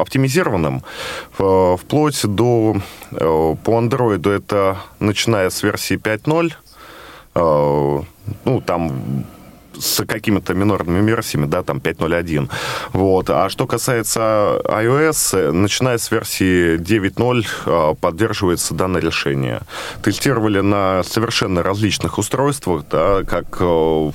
оптимизированным, 0.00 0.82
э, 1.38 1.76
вплоть 1.80 2.26
до, 2.26 2.76
по 3.10 3.78
андроиду 3.78 4.30
это 4.30 4.78
начиная 4.98 5.50
с 5.50 5.62
версии 5.62 5.96
5.0, 5.96 6.52
э, 7.34 8.02
ну, 8.44 8.60
там 8.60 9.24
с 9.78 10.04
какими-то 10.04 10.54
минорными 10.54 11.06
версиями, 11.06 11.46
да, 11.46 11.62
там 11.62 11.78
5.01. 11.78 12.48
Вот. 12.92 13.30
А 13.30 13.48
что 13.48 13.66
касается 13.66 14.60
iOS, 14.64 15.52
начиная 15.52 15.98
с 15.98 16.10
версии 16.10 16.76
9.0 16.76 17.46
э, 17.66 17.94
поддерживается 18.00 18.74
данное 18.74 19.00
решение. 19.00 19.60
Тестировали 20.02 20.60
на 20.60 21.02
совершенно 21.02 21.62
различных 21.62 22.18
устройствах, 22.18 22.84
да, 22.90 23.24
как 23.24 23.56
э, 23.60 24.10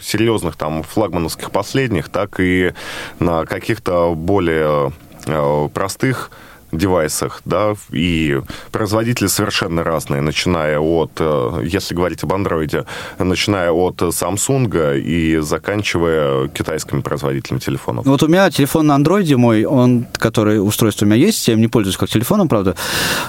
серьезных 0.00 0.56
там 0.56 0.82
флагмановских 0.82 1.50
последних, 1.50 2.08
так 2.08 2.40
и 2.40 2.72
на 3.18 3.44
каких-то 3.44 4.14
более 4.14 4.92
э, 5.26 5.68
простых 5.72 6.30
девайсах, 6.72 7.40
да, 7.44 7.74
и 7.90 8.40
производители 8.72 9.26
совершенно 9.26 9.84
разные, 9.84 10.20
начиная 10.20 10.78
от, 10.78 11.12
э, 11.18 11.62
если 11.64 11.94
говорить 11.94 12.22
об 12.24 12.34
андроиде, 12.34 12.84
начиная 13.18 13.70
от 13.70 14.02
Samsung 14.02 14.98
и 14.98 15.38
заканчивая 15.38 16.48
китайскими 16.48 17.00
производителями 17.00 17.60
телефонов. 17.60 18.04
Вот 18.06 18.22
у 18.22 18.28
меня 18.28 18.50
телефон 18.50 18.86
на 18.88 18.94
андроиде 18.94 19.36
мой, 19.36 19.64
он, 19.64 20.06
который 20.12 20.62
устройство 20.62 21.06
у 21.06 21.08
меня 21.08 21.16
есть, 21.16 21.48
я 21.48 21.54
им 21.54 21.60
не 21.60 21.68
пользуюсь 21.68 21.96
как 21.96 22.10
телефоном, 22.10 22.48
правда, 22.48 22.76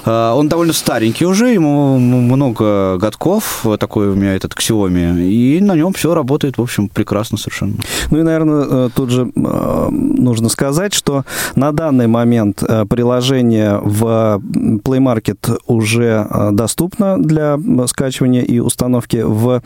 э, 0.04 0.32
он 0.34 0.48
довольно 0.48 0.72
старенький 0.72 1.24
уже, 1.24 1.48
ему 1.48 1.98
много 1.98 2.98
годков, 2.98 3.64
такой 3.78 4.08
у 4.08 4.14
меня 4.14 4.34
этот 4.34 4.52
Xiaomi, 4.52 5.22
и 5.22 5.60
на 5.60 5.74
нем 5.74 5.94
все 5.94 6.14
работает, 6.14 6.58
в 6.58 6.62
общем, 6.62 6.88
прекрасно 6.88 7.38
совершенно. 7.38 7.76
Ну 8.10 8.18
и, 8.18 8.22
наверное, 8.22 8.90
тут 8.90 9.10
же 9.10 9.30
нужно 9.34 10.48
сказать, 10.48 10.92
что 10.92 11.24
на 11.54 11.72
данный 11.72 12.06
момент 12.06 12.62
приложение 12.88 13.29
приложение 13.30 13.78
в 13.82 14.40
Play 14.82 14.98
Market 14.98 15.58
уже 15.66 16.26
э, 16.28 16.48
доступно 16.52 17.22
для 17.22 17.58
скачивания 17.86 18.42
и 18.42 18.58
установки 18.58 19.22
в 19.24 19.62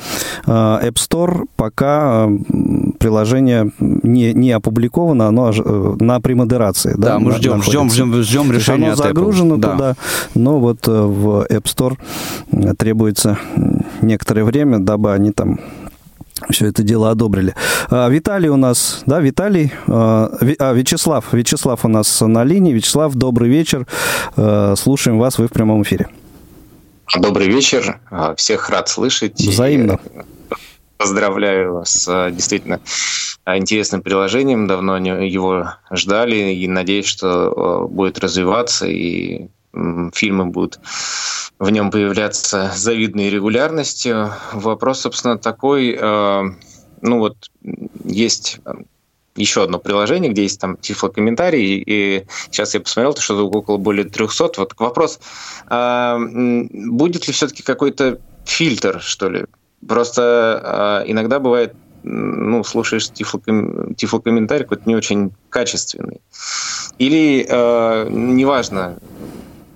э, 0.47 0.51
App 0.51 0.95
Store. 0.95 1.47
Пока 1.57 2.27
э, 2.28 2.39
приложение 2.99 3.73
не, 3.78 4.35
не 4.35 4.53
опубликовано, 4.53 5.28
оно 5.28 5.53
на 6.01 6.20
премодерации. 6.20 6.95
Да, 6.97 7.15
да 7.15 7.19
мы 7.19 7.32
ждем, 7.32 7.62
ждем, 7.62 7.91
ждем, 7.91 8.23
ждем 8.23 8.53
решения 8.53 8.89
оно 8.89 8.97
загружено 8.97 9.57
да. 9.57 9.73
туда, 9.73 9.95
но 10.35 10.59
вот 10.59 10.86
в 10.86 11.47
App 11.49 11.65
Store 11.65 11.97
требуется 12.77 13.39
некоторое 14.03 14.45
время, 14.45 14.78
дабы 14.78 15.12
они 15.12 15.32
там 15.32 15.59
все 16.51 16.66
это 16.66 16.83
дело 16.83 17.11
одобрили. 17.11 17.55
А, 17.91 18.09
Виталий 18.09 18.49
у 18.49 18.57
нас, 18.57 19.03
да, 19.07 19.21
Виталий, 19.21 19.73
а, 19.87 20.31
а, 20.59 20.73
Вячеслав, 20.73 21.33
Вячеслав 21.33 21.85
у 21.85 21.89
нас 21.89 22.21
на 22.21 22.45
линии. 22.45 22.73
Вячеслав, 22.73 23.15
добрый 23.15 23.49
вечер. 23.49 23.87
А, 24.37 24.75
слушаем 24.77 25.19
вас, 25.19 25.39
вы 25.39 25.49
в 25.49 25.53
прямом 25.53 25.83
эфире. 25.83 26.09
Добрый 27.19 27.49
вечер, 27.49 28.01
всех 28.37 28.71
рад 28.71 28.89
слышать. 28.89 29.39
Взаимно. 29.39 30.01
Поздравляю 30.97 31.83
с 31.85 32.31
действительно 32.31 32.81
интересным 33.47 34.01
приложением, 34.01 34.66
давно 34.66 34.97
его 34.97 35.75
ждали 35.93 36.55
и 36.55 36.66
надеюсь, 36.66 37.07
что 37.07 37.87
будет 37.91 38.19
развиваться 38.21 38.87
и 38.87 39.49
фильмы 40.13 40.47
будут 40.47 40.81
в 41.59 41.71
нем 41.71 41.91
появляться 41.91 42.71
с 42.75 42.79
завидной 42.79 43.31
регулярностью. 43.31 44.33
Вопрос, 44.53 45.01
собственно, 45.01 45.39
такой, 45.39 45.97
э, 45.99 46.43
ну 47.01 47.19
вот 47.19 47.51
есть 48.05 48.61
еще 49.37 49.65
одно 49.65 49.79
приложение, 49.79 50.31
где 50.31 50.43
есть 50.43 50.61
там 50.61 50.77
тифлокомментарии, 50.77 51.83
и 51.85 52.27
сейчас 52.51 52.75
я 52.75 52.81
посмотрел, 52.81 53.17
что 53.17 53.49
около 53.49 53.79
более 53.79 54.05
300. 54.05 54.53
Вот 54.57 54.75
вопрос, 54.79 55.21
а 55.67 56.19
будет 56.19 57.27
ли 57.27 57.33
все-таки 57.33 57.63
какой-то 57.63 58.21
фильтр, 58.45 59.01
что 59.01 59.29
ли? 59.29 59.47
Просто 59.87 60.23
а, 60.63 61.05
иногда 61.07 61.41
бывает, 61.41 61.75
ну, 62.05 62.63
слушаешь 62.65 63.11
тифлоком... 63.11 63.95
тифлокомментарий 63.95 64.65
какой-то 64.65 64.85
не 64.87 64.95
очень 64.95 65.33
качественный. 65.49 66.21
Или, 66.99 67.47
э, 67.49 68.09
неважно, 68.09 68.99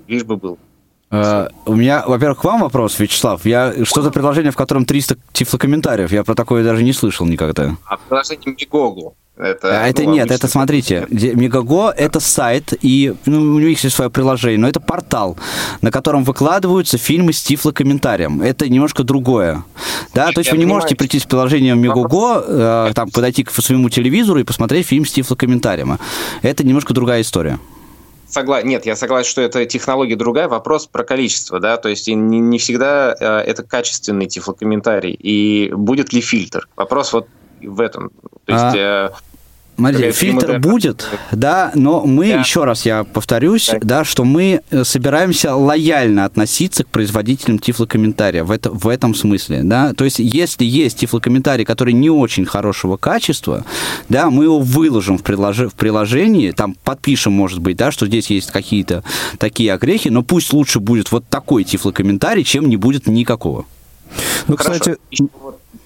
лишь 0.08 0.24
бы 0.24 0.36
был. 0.36 0.58
Uh, 1.10 1.50
у 1.64 1.74
меня, 1.74 2.04
во-первых, 2.06 2.40
к 2.40 2.44
вам 2.44 2.60
вопрос, 2.60 2.98
Вячеслав. 2.98 3.46
Я 3.46 3.72
что-то 3.84 4.10
приложение, 4.10 4.52
в 4.52 4.56
котором 4.56 4.84
300 4.84 5.16
тифлокомментариев. 5.32 6.12
Я 6.12 6.22
про 6.22 6.34
такое 6.34 6.62
даже 6.62 6.82
не 6.82 6.92
слышал 6.92 7.26
никогда. 7.26 7.76
А 7.86 7.96
приложение 7.96 8.54
Мегогу. 8.60 9.14
Это, 9.38 9.84
а 9.84 9.86
это 9.86 10.02
ну, 10.02 10.14
нет, 10.14 10.32
это 10.32 10.48
смотрите, 10.48 11.06
Мегаго 11.10 11.90
это 11.96 12.18
сайт, 12.18 12.74
и 12.82 13.14
ну, 13.24 13.54
у 13.54 13.60
них 13.60 13.84
есть 13.84 13.94
свое 13.94 14.10
приложение, 14.10 14.58
но 14.58 14.68
это 14.68 14.80
портал, 14.80 15.38
на 15.80 15.92
котором 15.92 16.24
выкладываются 16.24 16.98
фильмы 16.98 17.32
с 17.32 17.40
тифлокомментарием. 17.42 18.42
Это 18.42 18.68
немножко 18.68 19.04
другое. 19.04 19.62
Да, 20.12 20.32
то 20.32 20.40
есть 20.40 20.50
вы 20.50 20.58
не 20.58 20.66
можете 20.66 20.96
прийти 20.96 21.20
с 21.20 21.24
приложением 21.24 21.80
Мегаго, 21.80 22.44
э, 22.48 22.92
там, 22.96 23.10
подойти 23.10 23.44
к 23.44 23.52
своему 23.52 23.88
телевизору 23.90 24.40
и 24.40 24.42
посмотреть 24.42 24.88
фильм 24.88 25.06
с 25.06 25.12
тифлокомментарием. 25.12 25.98
Это 26.42 26.66
немножко 26.66 26.92
другая 26.92 27.20
история. 27.22 27.60
Согла... 28.28 28.62
Нет, 28.62 28.84
я 28.84 28.94
согласен, 28.94 29.30
что 29.30 29.40
это 29.40 29.64
технология 29.64 30.16
другая. 30.16 30.48
Вопрос 30.48 30.86
про 30.86 31.02
количество, 31.02 31.60
да, 31.60 31.76
то 31.78 31.88
есть 31.88 32.08
не, 32.08 32.14
не 32.14 32.58
всегда 32.58 33.14
э, 33.18 33.38
это 33.38 33.62
качественный 33.62 34.26
тифлокомментарий. 34.26 35.12
И 35.12 35.72
будет 35.72 36.12
ли 36.12 36.20
фильтр? 36.20 36.68
Вопрос 36.76 37.12
вот 37.12 37.28
в 37.62 37.80
этом. 37.80 38.10
То 38.44 38.52
есть... 38.52 38.76
А... 38.76 39.12
Смотрите, 39.78 40.10
фильтр 40.10 40.58
будет, 40.58 41.08
да, 41.30 41.70
но 41.76 42.04
мы, 42.04 42.32
да. 42.32 42.40
еще 42.40 42.64
раз 42.64 42.84
я 42.84 43.04
повторюсь, 43.04 43.70
да. 43.70 43.78
да, 43.80 44.04
что 44.04 44.24
мы 44.24 44.60
э, 44.70 44.82
собираемся 44.82 45.54
лояльно 45.54 46.24
относиться 46.24 46.82
к 46.82 46.88
производителям 46.88 47.60
тифлокомментария 47.60 48.42
в, 48.42 48.50
это, 48.50 48.70
в 48.70 48.88
этом 48.88 49.14
смысле, 49.14 49.62
да, 49.62 49.92
то 49.94 50.04
есть 50.04 50.18
если 50.18 50.64
есть 50.64 50.98
тифлокомментарий, 50.98 51.64
который 51.64 51.92
не 51.92 52.10
очень 52.10 52.44
хорошего 52.44 52.96
качества, 52.96 53.64
да, 54.08 54.30
мы 54.30 54.44
его 54.44 54.58
выложим 54.58 55.16
в, 55.16 55.22
прилож... 55.22 55.58
в 55.58 55.74
приложении, 55.74 56.50
там 56.50 56.74
подпишем, 56.82 57.32
может 57.32 57.60
быть, 57.60 57.76
да, 57.76 57.92
что 57.92 58.06
здесь 58.08 58.30
есть 58.30 58.50
какие-то 58.50 59.04
такие 59.38 59.72
огрехи, 59.72 60.08
но 60.08 60.24
пусть 60.24 60.52
лучше 60.52 60.80
будет 60.80 61.12
вот 61.12 61.24
такой 61.28 61.62
тифлокомментарий, 61.62 62.42
чем 62.42 62.68
не 62.68 62.76
будет 62.76 63.06
никакого. 63.06 63.64
Ну, 64.48 64.56
Хорошо. 64.56 64.80
кстати, 64.80 64.98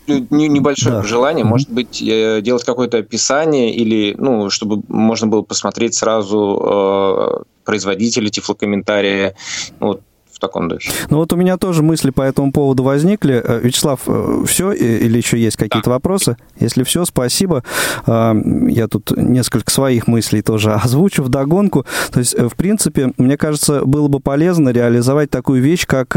небольшое 0.06 0.96
да. 0.96 1.02
желание, 1.02 1.44
может 1.44 1.70
быть, 1.70 2.02
э, 2.02 2.40
делать 2.42 2.64
какое-то 2.64 2.98
описание 2.98 3.74
или, 3.74 4.14
ну, 4.18 4.50
чтобы 4.50 4.82
можно 4.88 5.26
было 5.26 5.42
посмотреть 5.42 5.94
сразу 5.94 6.60
э, 6.64 7.42
производителя 7.64 8.28
тифлокомментария, 8.28 9.34
ну, 9.80 9.88
вот, 9.88 10.00
в 10.32 10.38
таком 10.40 10.68
духе. 10.68 10.90
Ну 11.10 11.18
вот 11.18 11.32
у 11.32 11.36
меня 11.36 11.56
тоже 11.56 11.82
мысли 11.82 12.10
по 12.10 12.22
этому 12.22 12.50
поводу 12.50 12.82
возникли. 12.82 13.40
Э, 13.44 13.60
Вячеслав, 13.62 14.00
э, 14.06 14.44
все 14.46 14.72
или 14.72 15.16
еще 15.16 15.38
есть 15.38 15.56
какие-то 15.56 15.90
да. 15.90 15.92
вопросы? 15.92 16.36
Если 16.58 16.82
все, 16.82 17.04
спасибо. 17.04 17.62
Я 18.06 18.88
тут 18.90 19.16
несколько 19.16 19.70
своих 19.70 20.08
мыслей 20.08 20.42
тоже 20.42 20.72
озвучу 20.82 21.22
в 21.22 21.28
догонку. 21.28 21.86
То 22.10 22.18
есть, 22.18 22.36
в 22.36 22.56
принципе, 22.56 23.12
мне 23.18 23.36
кажется, 23.36 23.82
было 23.84 24.08
бы 24.08 24.18
полезно 24.18 24.70
реализовать 24.70 25.30
такую 25.30 25.62
вещь, 25.62 25.86
как 25.86 26.16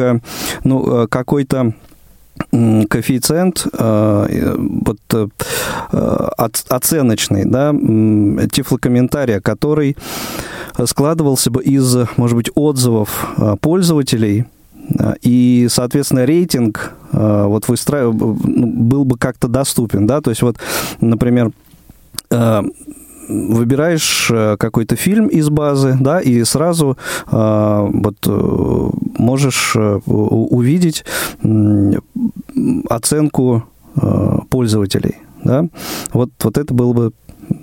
ну, 0.64 1.08
какой-то 1.08 1.74
коэффициент 2.52 3.68
э, 3.74 4.56
вот, 4.58 5.00
э, 5.14 5.28
оценочный, 6.70 7.46
да, 7.46 7.74
тифлокомментария, 8.52 9.40
который 9.40 9.96
складывался 10.86 11.52
бы 11.52 11.64
из, 11.64 11.96
может 12.18 12.36
быть, 12.36 12.50
отзывов 12.56 13.34
э, 13.38 13.56
пользователей, 13.60 14.46
и, 15.24 15.68
соответственно, 15.72 16.28
рейтинг 16.28 16.94
вот 17.12 17.68
выстраив... 17.68 18.14
Ну, 18.14 18.36
был 18.68 19.04
бы 19.04 19.18
как-то 19.18 19.48
доступен, 19.48 20.06
да, 20.06 20.22
то 20.22 20.30
есть 20.30 20.44
вот, 20.44 20.58
например, 21.02 21.50
выбираешь 23.28 24.32
какой-то 24.60 24.96
фильм 24.96 25.26
из 25.26 25.50
базы, 25.50 25.98
да, 26.00 26.20
и 26.20 26.44
сразу 26.44 27.00
вот 27.32 28.28
можешь 29.18 29.76
увидеть 30.06 31.04
оценку 32.90 33.66
пользователей, 34.50 35.16
да. 35.44 35.68
Вот, 36.14 36.32
вот 36.44 36.58
это 36.58 36.74
было 36.74 36.94
бы 36.94 37.14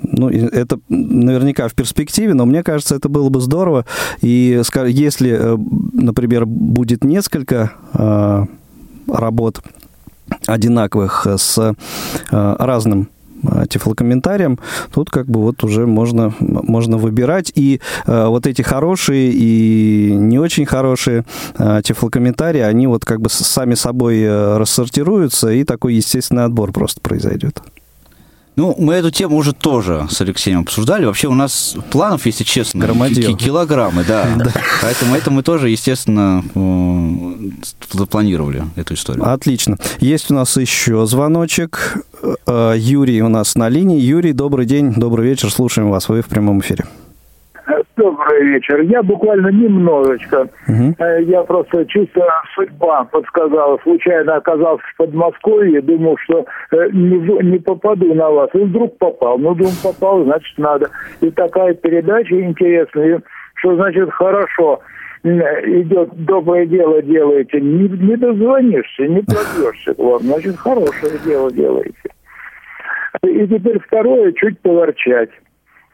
ну, 0.04 0.28
это 0.28 0.78
наверняка 0.88 1.68
в 1.68 1.74
перспективе, 1.74 2.34
но 2.34 2.46
мне 2.46 2.62
кажется, 2.62 2.94
это 2.94 3.08
было 3.08 3.28
бы 3.28 3.40
здорово. 3.40 3.84
И 4.20 4.62
если, 4.86 5.58
например, 5.92 6.46
будет 6.46 7.02
несколько 7.02 7.72
работ 9.08 9.62
одинаковых 10.46 11.26
с 11.26 11.74
разным 12.30 13.08
Э, 13.08 13.11
тифлокомментариям, 13.68 14.58
тут 14.92 15.10
как 15.10 15.26
бы 15.26 15.40
вот 15.40 15.64
уже 15.64 15.86
можно, 15.86 16.34
можно 16.38 16.96
выбирать. 16.96 17.52
И 17.54 17.80
э, 18.06 18.26
вот 18.26 18.46
эти 18.46 18.62
хорошие 18.62 19.32
и 19.32 20.12
не 20.12 20.38
очень 20.38 20.66
хорошие 20.66 21.24
э, 21.58 21.80
тифлокомментарии, 21.84 22.60
они 22.60 22.86
вот 22.86 23.04
как 23.04 23.20
бы 23.20 23.28
сами 23.28 23.74
собой 23.74 24.20
э, 24.20 24.56
рассортируются, 24.56 25.50
и 25.50 25.64
такой 25.64 25.94
естественный 25.94 26.44
отбор 26.44 26.72
просто 26.72 27.00
произойдет. 27.00 27.62
Ну, 28.54 28.74
мы 28.78 28.94
эту 28.94 29.10
тему 29.10 29.36
уже 29.36 29.52
тоже 29.52 30.06
с 30.10 30.20
Алексеем 30.20 30.60
обсуждали. 30.60 31.06
Вообще 31.06 31.28
у 31.28 31.34
нас 31.34 31.74
планов, 31.90 32.26
если 32.26 32.44
честно, 32.44 32.84
Громадил. 32.84 33.36
килограммы, 33.36 34.04
да. 34.04 34.28
да. 34.36 34.52
Поэтому 34.82 35.14
это 35.14 35.30
мы 35.30 35.42
тоже, 35.42 35.70
естественно, 35.70 36.44
э, 36.54 37.50
запланировали 37.92 38.64
эту 38.76 38.94
историю. 38.94 39.26
Отлично. 39.26 39.78
Есть 40.00 40.30
у 40.30 40.34
нас 40.34 40.56
еще 40.56 41.06
звоночек. 41.06 42.04
Э, 42.46 42.74
Юрий 42.76 43.22
у 43.22 43.28
нас 43.28 43.54
на 43.54 43.70
линии. 43.70 43.98
Юрий, 44.00 44.32
добрый 44.32 44.66
день, 44.66 44.92
добрый 44.92 45.28
вечер. 45.28 45.50
Слушаем 45.50 45.90
вас. 45.90 46.10
Вы 46.10 46.20
в 46.20 46.26
прямом 46.26 46.60
эфире. 46.60 46.84
Добрый 47.96 48.44
вечер. 48.44 48.80
Я 48.80 49.02
буквально 49.02 49.48
немножечко. 49.48 50.48
Угу. 50.66 50.94
Я 51.26 51.42
просто 51.42 51.84
чисто 51.86 52.26
судьба 52.54 53.04
подсказала. 53.04 53.78
Случайно 53.82 54.36
оказался 54.36 54.82
в 54.94 54.96
Подмосковье, 54.96 55.82
думал, 55.82 56.16
что 56.24 56.46
э, 56.70 56.88
не, 56.92 57.50
не 57.50 57.58
попаду 57.58 58.14
на 58.14 58.30
вас. 58.30 58.50
И 58.54 58.58
вдруг 58.58 58.96
попал. 58.98 59.38
Ну, 59.38 59.54
думаю, 59.54 59.74
попал, 59.82 60.24
значит, 60.24 60.56
надо. 60.56 60.88
И 61.20 61.30
такая 61.30 61.74
передача 61.74 62.40
интересная. 62.40 63.20
что 63.56 63.76
значит 63.76 64.10
хорошо 64.10 64.80
идет 65.24 66.10
доброе 66.24 66.66
дело 66.66 67.00
делаете, 67.02 67.60
не, 67.60 67.88
не 67.88 68.16
дозвонишься, 68.16 69.06
не 69.06 69.22
пробьешься 69.22 69.94
к 69.96 69.98
вам, 69.98 70.20
значит, 70.22 70.56
хорошее 70.56 71.18
дело 71.24 71.52
делаете. 71.52 71.94
И 73.22 73.46
теперь 73.46 73.78
второе, 73.78 74.32
чуть 74.32 74.58
поворчать. 74.60 75.30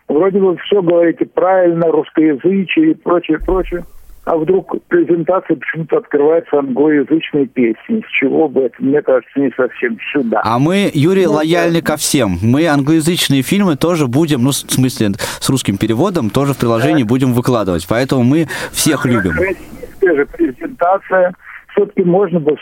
Вроде 0.09 0.39
бы 0.41 0.57
все 0.57 0.81
говорите 0.83 1.27
правильно, 1.27 1.89
русскоязычие 1.89 2.93
и 2.93 2.95
прочее, 2.95 3.39
прочее. 3.39 3.85
А 4.25 4.37
вдруг 4.37 4.75
презентация 4.89 5.57
почему-то 5.57 5.99
открывается 5.99 6.59
англоязычной 6.59 7.47
песней. 7.47 8.05
С 8.07 8.11
чего 8.11 8.47
бы 8.47 8.63
это, 8.63 8.75
мне 8.79 9.01
кажется, 9.01 9.41
не 9.41 9.51
совсем 9.57 9.97
сюда. 10.13 10.43
А 10.45 10.59
мы, 10.59 10.91
Юрий, 10.93 11.25
Ну, 11.25 11.33
лояльны 11.33 11.81
ко 11.81 11.97
всем. 11.97 12.37
Мы 12.43 12.67
англоязычные 12.67 13.41
фильмы 13.41 13.77
тоже 13.77 14.07
будем, 14.07 14.43
ну, 14.43 14.51
в 14.51 14.55
смысле, 14.55 15.13
с 15.17 15.49
русским 15.49 15.79
переводом, 15.79 16.29
тоже 16.29 16.53
в 16.53 16.59
приложении 16.59 17.05
будем 17.05 17.33
выкладывать. 17.33 17.87
Поэтому 17.89 18.23
мы 18.23 18.49
всех 18.71 19.07
любим. 19.07 19.33
Российская 19.33 20.15
же 20.15 20.27
презентация. 20.27 21.35
Все-таки 21.73 22.03
можно 22.03 22.39
бы 22.39 22.55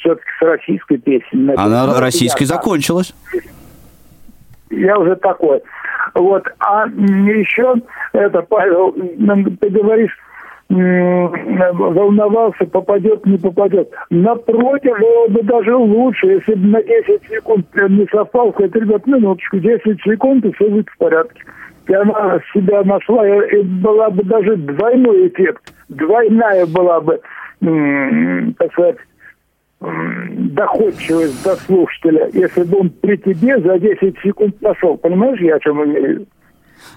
все-таки 0.00 0.28
с 0.38 0.42
российской 0.42 0.96
песней. 0.96 1.28
Ну, 1.32 1.54
Она 1.56 1.84
это 1.84 2.00
российской 2.00 2.44
закончилась. 2.44 3.14
Я 4.70 4.98
уже 4.98 5.16
такой. 5.16 5.60
Вот. 6.14 6.44
А 6.58 6.86
еще, 6.86 7.74
это, 8.12 8.42
Павел, 8.42 8.92
ты 8.92 9.70
говоришь, 9.70 10.16
волновался, 10.68 12.64
попадет, 12.66 13.26
не 13.26 13.38
попадет. 13.38 13.90
Напротив, 14.10 14.98
было 14.98 15.26
бы 15.28 15.42
даже 15.42 15.74
лучше, 15.74 16.26
если 16.26 16.54
бы 16.54 16.68
на 16.68 16.82
10 16.82 17.22
секунд 17.28 17.66
не 17.74 18.06
совпал, 18.12 18.52
сказать, 18.52 18.74
ребят, 18.76 19.06
минуточку, 19.06 19.58
10 19.58 20.00
секунд, 20.02 20.44
и 20.44 20.52
все 20.52 20.68
будет 20.68 20.88
в 20.88 20.96
порядке. 20.98 21.42
И 21.88 21.94
она 21.94 22.38
себя 22.54 22.84
нашла, 22.84 23.26
и, 23.26 23.62
была 23.62 24.10
бы 24.10 24.22
даже 24.22 24.56
двойной 24.56 25.28
эффект. 25.28 25.74
Двойная 25.88 26.66
была 26.66 27.00
бы, 27.00 27.20
так 27.60 28.72
сказать, 28.72 28.96
доходчивость 29.80 31.42
до 31.42 31.56
слушателя, 31.56 32.28
если 32.32 32.64
бы 32.64 32.80
он 32.80 32.90
при 32.90 33.16
тебе 33.16 33.58
за 33.60 33.78
10 33.78 34.18
секунд 34.22 34.60
нашел. 34.60 34.96
Понимаешь, 34.96 35.40
я 35.40 35.56
о 35.56 35.60
чем 35.60 35.82
имею? 35.84 36.26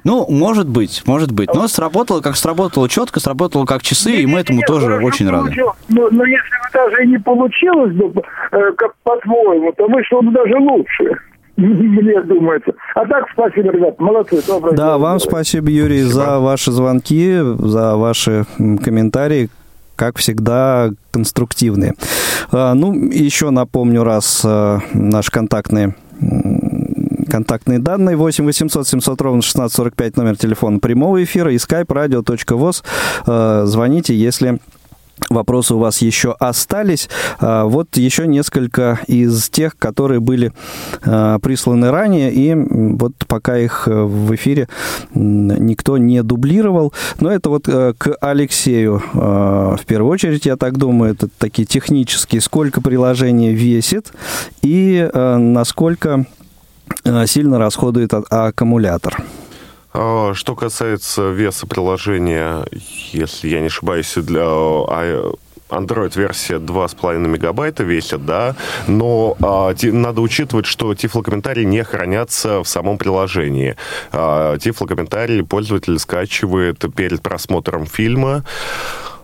Ну, 0.04 0.26
может 0.30 0.68
быть, 0.68 1.04
может 1.06 1.32
быть. 1.32 1.50
Но 1.54 1.68
сработало, 1.68 2.22
как 2.22 2.36
сработало 2.36 2.90
четко, 2.90 3.20
сработало 3.20 3.66
как 3.66 3.84
часы, 3.84 4.12
и 4.12 4.26
мы 4.26 4.40
этому 4.40 4.62
тоже 4.68 4.96
очень 5.04 5.30
рады. 5.30 5.54
Но, 5.90 6.10
но 6.10 6.26
если 6.26 6.38
бы 6.38 6.70
даже 6.74 7.04
и 7.04 7.08
не 7.08 7.18
получилось 7.20 7.94
бы, 7.94 8.22
э, 8.52 8.72
как 8.78 8.96
по-твоему, 9.04 9.72
то 9.74 9.88
вышло 9.88 10.22
бы 10.22 10.32
даже 10.32 10.56
лучше. 10.58 11.20
Мне 11.58 12.22
думается. 12.22 12.74
А 12.96 13.06
так, 13.06 13.26
спасибо, 13.32 13.72
ребят, 13.72 14.00
молодцы, 14.00 14.42
Да, 14.48 14.60
дело 14.60 14.98
вам 14.98 15.00
делаете. 15.00 15.30
спасибо, 15.30 15.70
Юрий, 15.70 16.02
за 16.02 16.40
ваши 16.40 16.72
звонки, 16.72 17.38
за 17.60 17.96
ваши 17.96 18.46
комментарии. 18.84 19.50
Как 19.96 20.18
всегда, 20.18 20.92
конструктивные. 21.12 21.94
А, 22.52 22.74
Ну, 22.74 22.94
еще 22.94 23.50
напомню 23.50 24.04
раз 24.04 24.42
а, 24.44 24.80
наши 24.94 25.32
контактные 25.32 25.96
контактные 27.30 27.80
данные 27.80 28.16
8 28.16 28.46
800 28.46 28.88
700 28.88 29.22
ровно 29.22 29.40
1645 29.40 30.18
номер 30.18 30.38
телефона 30.38 30.78
прямого 30.78 31.24
эфира 31.24 31.52
и 31.52 31.56
skype 31.56 31.88
radio.voz. 31.88 32.84
А, 33.26 33.66
Звоните, 33.66 34.16
если 34.16 34.60
вопросы 35.30 35.76
у 35.76 35.80
вас 35.80 36.02
еще 36.02 36.36
остались. 36.40 37.10
А, 37.40 37.66
Вот 37.66 37.98
еще 37.98 38.28
несколько 38.28 39.00
из 39.08 39.50
тех, 39.50 39.78
которые 39.78 40.20
были 40.20 40.54
а, 41.06 41.40
присланы 41.40 41.92
ранее, 41.92 42.32
и 42.32 42.54
вот 42.56 43.14
пока 43.28 43.58
их 43.58 43.88
э, 43.88 44.04
в 44.04 44.34
эфире 44.36 44.68
никто 45.14 45.98
не 45.98 46.24
дублировал. 46.24 46.94
Но 47.20 47.32
это 47.32 47.50
вот 47.50 47.68
э, 47.68 47.94
к 47.98 48.16
Алексею 48.22 49.02
э, 49.14 49.18
в 49.18 49.86
первую 49.86 50.12
очередь, 50.12 50.46
я 50.46 50.56
так 50.56 50.78
думаю, 50.78 51.14
это 51.14 51.28
такие 51.38 51.66
технические, 51.66 52.42
сколько 52.42 52.82
приложение 52.82 53.54
весит 53.54 54.12
и 54.62 55.10
э, 55.12 55.38
насколько 55.38 56.26
сильно 57.26 57.58
расходует 57.58 58.14
а- 58.14 58.24
аккумулятор. 58.30 59.24
А, 59.94 60.34
Что 60.34 60.56
касается 60.56 61.30
веса 61.30 61.68
приложения, 61.68 62.66
если 63.12 63.50
я 63.50 63.60
не 63.60 63.68
ошибаюсь, 63.68 64.14
для 64.16 64.44
а, 64.44 65.34
Android-версия 65.70 66.60
2,5 66.60 67.18
мегабайта 67.28 67.84
весит, 67.84 68.26
да, 68.26 68.56
но 68.88 69.38
а, 69.42 69.74
надо 69.84 70.22
учитывать, 70.22 70.66
что 70.66 70.94
тифлокомментарии 70.94 71.64
не 71.64 71.84
хранятся 71.84 72.64
в 72.64 72.68
самом 72.68 72.98
приложении. 72.98 73.76
А, 74.12 74.58
тифлокомментарии 74.58 75.42
пользователь 75.42 75.98
скачивает 76.00 76.84
перед 76.96 77.22
просмотром 77.22 77.86
фильма, 77.86 78.44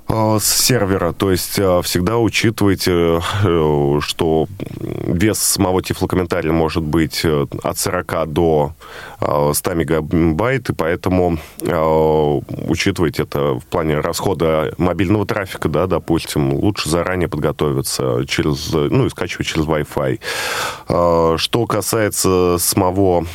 с 0.09 0.43
сервера, 0.43 1.13
то 1.13 1.29
есть 1.29 1.59
а, 1.59 1.81
всегда 1.83 2.17
учитывайте, 2.17 3.21
э, 3.43 3.99
что 4.01 4.47
вес 4.79 5.37
самого 5.37 5.83
тифлокомментария 5.83 6.51
может 6.51 6.81
быть 6.81 7.21
э, 7.23 7.45
от 7.61 7.77
40 7.77 8.33
до 8.33 8.73
а, 9.19 9.51
100 9.53 9.73
мегабайт, 9.75 10.69
и 10.69 10.73
поэтому 10.73 11.37
учитывайте 11.61 13.23
это 13.23 13.55
в 13.55 13.65
плане 13.65 13.99
расхода 13.99 14.73
мобильного 14.77 15.25
трафика, 15.27 15.69
да, 15.69 15.85
допустим, 15.85 16.53
лучше 16.53 16.89
заранее 16.89 17.27
подготовиться 17.27 18.25
через, 18.27 18.71
ну, 18.73 19.05
и 19.05 19.09
скачивать 19.09 19.47
через 19.47 19.65
Wi-Fi. 19.65 21.37
Что 21.37 21.65
касается 21.67 22.57
самого 22.57 23.25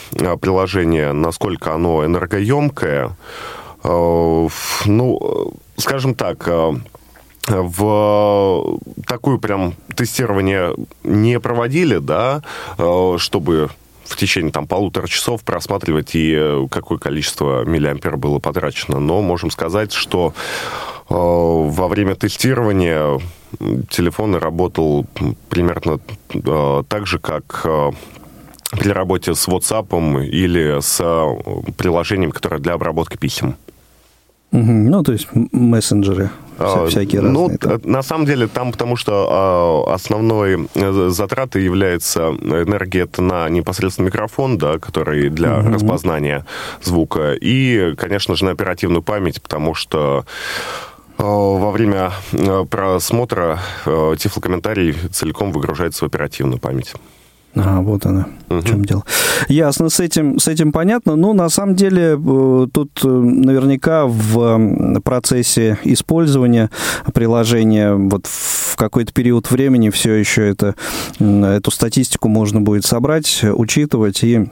приложения, 0.41 1.13
насколько 1.13 1.75
оно 1.75 2.05
энергоемкое, 2.05 3.17
Э, 3.85 4.49
ну, 4.87 5.19
э, 5.21 5.64
скажем 5.77 6.15
так, 6.15 6.47
э, 6.47 6.73
в 7.49 8.79
такое 9.07 9.39
прям 9.39 9.75
тестирование 9.95 10.75
не 11.03 11.39
проводили, 11.41 11.99
да, 11.99 12.43
э, 12.79 13.17
чтобы 13.19 13.71
в 14.05 14.17
течение 14.17 14.53
там 14.53 14.67
полутора 14.67 15.07
часов 15.07 15.43
просматривать 15.43 16.15
и 16.15 16.35
э, 16.37 16.67
какое 16.71 16.99
количество 16.99 17.65
миллиампер 17.65 18.17
было 18.17 18.39
потрачено. 18.39 19.01
Но 19.01 19.23
можем 19.23 19.51
сказать, 19.51 19.93
что 19.93 20.35
э, 21.09 21.15
во 21.15 21.89
время 21.89 22.15
тестирования 22.15 23.21
телефон 23.91 24.35
работал 24.37 25.07
примерно 25.49 26.01
э, 26.33 26.83
так 26.89 27.07
же, 27.07 27.19
как 27.19 27.63
э, 27.65 27.91
при 28.73 28.91
работе 28.91 29.35
с 29.35 29.49
WhatsApp 29.49 30.25
или 30.25 30.81
с 30.81 31.01
э, 31.01 31.73
приложением, 31.73 32.33
которое 32.33 32.61
для 32.61 32.75
обработки 32.75 33.17
писем. 33.17 33.57
Мгм. 34.55 34.87
Ну, 34.91 35.03
то 35.03 35.13
есть 35.13 35.27
мессенджеры 35.53 36.31
вся- 36.57 36.83
А, 36.85 36.87
всякие 36.87 37.21
ну, 37.23 37.49
разные. 37.49 37.59
т- 37.59 37.89
на 37.89 38.03
самом 38.03 38.25
деле 38.25 38.47
там, 38.47 38.71
потому 38.71 38.95
что 38.97 39.27
а, 39.29 39.95
основной 39.95 40.69
э, 40.75 41.09
затратой 41.11 41.65
является 41.65 42.29
энергия 42.41 43.01
это 43.03 43.21
на 43.21 43.49
непосредственно 43.49 44.07
микрофон, 44.07 44.57
да, 44.59 44.79
который 44.79 45.29
для 45.29 45.57
Мгм. 45.57 45.75
распознания 45.75 46.47
звука, 46.83 47.35
и, 47.35 47.95
конечно 47.97 48.37
же, 48.37 48.45
на 48.45 48.53
оперативную 48.53 49.03
память, 49.03 49.43
потому 49.43 49.75
что 49.75 50.25
э, 51.19 51.23
во 51.25 51.71
время 51.73 52.13
э, 52.33 52.65
просмотра 52.71 53.59
тифлокомментарий 53.85 54.93
целиком 55.11 55.51
выгружается 55.53 56.05
в 56.05 56.07
оперативную 56.09 56.59
память. 56.61 56.95
А, 57.57 57.81
вот 57.81 58.05
она, 58.07 58.27
в 58.49 58.63
чем 58.65 58.85
дело. 58.85 59.05
Ясно, 59.49 59.89
с 59.89 60.01
этим, 60.01 60.39
с 60.39 60.49
этим 60.49 60.73
понятно. 60.73 61.15
Ну, 61.15 61.33
на 61.35 61.49
самом 61.49 61.77
деле, 61.77 62.19
э, 62.19 62.67
тут 62.73 63.01
э, 63.05 63.09
наверняка 63.09 64.07
в 64.07 65.01
процессе 65.01 65.79
использования 65.85 66.71
приложения 67.13 67.95
вот 67.95 68.27
в 68.27 68.77
какой-то 68.77 69.13
период 69.13 69.51
времени 69.51 69.91
все 69.91 70.15
еще 70.15 70.49
это, 70.49 70.75
эту 71.21 71.71
статистику 71.71 72.29
можно 72.29 72.61
будет 72.61 72.85
собрать, 72.85 73.45
учитывать 73.45 74.25
и 74.25 74.49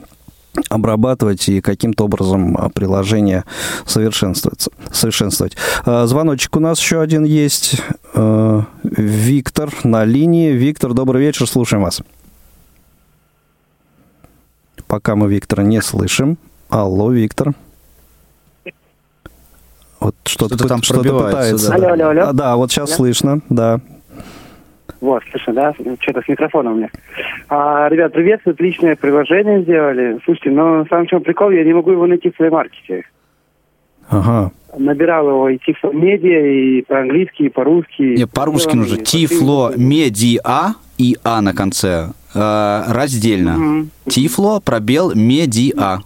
обрабатывать 0.69 1.49
и 1.49 1.61
каким-то 1.61 2.05
образом 2.05 2.55
а, 2.57 2.69
приложение 2.69 3.43
совершенствовать. 3.85 5.57
А, 5.85 6.05
Звоночек 6.05 6.55
у 6.55 6.59
нас 6.59 6.79
еще 6.79 7.01
один 7.01 7.23
есть. 7.23 7.81
Э, 8.13 8.61
Виктор 8.83 9.73
на 9.83 10.05
линии. 10.05 10.51
Виктор, 10.51 10.93
добрый 10.93 11.21
вечер, 11.21 11.47
слушаем 11.47 11.83
вас. 11.83 12.01
Пока 14.93 15.15
мы 15.15 15.27
Виктора 15.27 15.63
не 15.63 15.81
слышим. 15.81 16.37
Алло, 16.69 17.11
Виктор. 17.11 17.53
Вот 19.99 20.13
что-то, 20.23 20.53
Что-то 20.53 20.67
там 20.67 20.81
пробивается, 20.87 21.31
пытается. 21.31 21.69
да. 21.71 21.75
Алло, 21.77 21.87
алло, 21.93 22.09
алло. 22.09 22.21
А, 22.29 22.33
да, 22.33 22.55
вот 22.57 22.71
сейчас 22.71 22.91
Да? 22.91 22.95
слышно, 22.95 23.39
да. 23.49 23.79
Вот, 25.01 25.23
слышно, 25.31 25.53
да? 25.55 25.73
Что-то 25.99 26.21
с 26.21 26.27
микрофоном 26.27 26.73
у 26.73 26.75
меня. 26.75 26.89
А, 27.49 27.89
ребят, 27.89 28.13
приветствую, 28.13 28.53
отличное 28.53 28.95
приложение 28.95 29.63
сделали. 29.63 30.19
Слушайте, 30.25 30.51
но 30.51 30.85
самый 30.87 31.07
чем 31.07 31.23
прикол, 31.23 31.49
я 31.49 31.63
не 31.63 31.73
могу 31.73 31.89
его 31.89 32.05
найти 32.05 32.29
в 32.29 32.35
плеймаркете. 32.35 33.03
Ага. 34.09 34.51
Набирал 34.77 35.27
его 35.27 35.49
и 35.49 35.57
Тифло 35.57 35.91
Медиа, 35.91 36.39
и 36.45 36.81
по-английски, 36.83 37.43
и 37.43 37.49
по-русски. 37.49 38.15
Не, 38.15 38.27
по-русски 38.27 38.75
нужно. 38.75 38.97
Тифло 38.97 39.73
медиа 39.75 40.75
и 40.99 41.17
А 41.23 41.41
на 41.41 41.55
конце. 41.55 42.09
Э, 42.33 42.83
раздельно. 42.87 43.85
Тифло, 44.07 44.59
пробел, 44.59 45.13
медиа. 45.15 45.99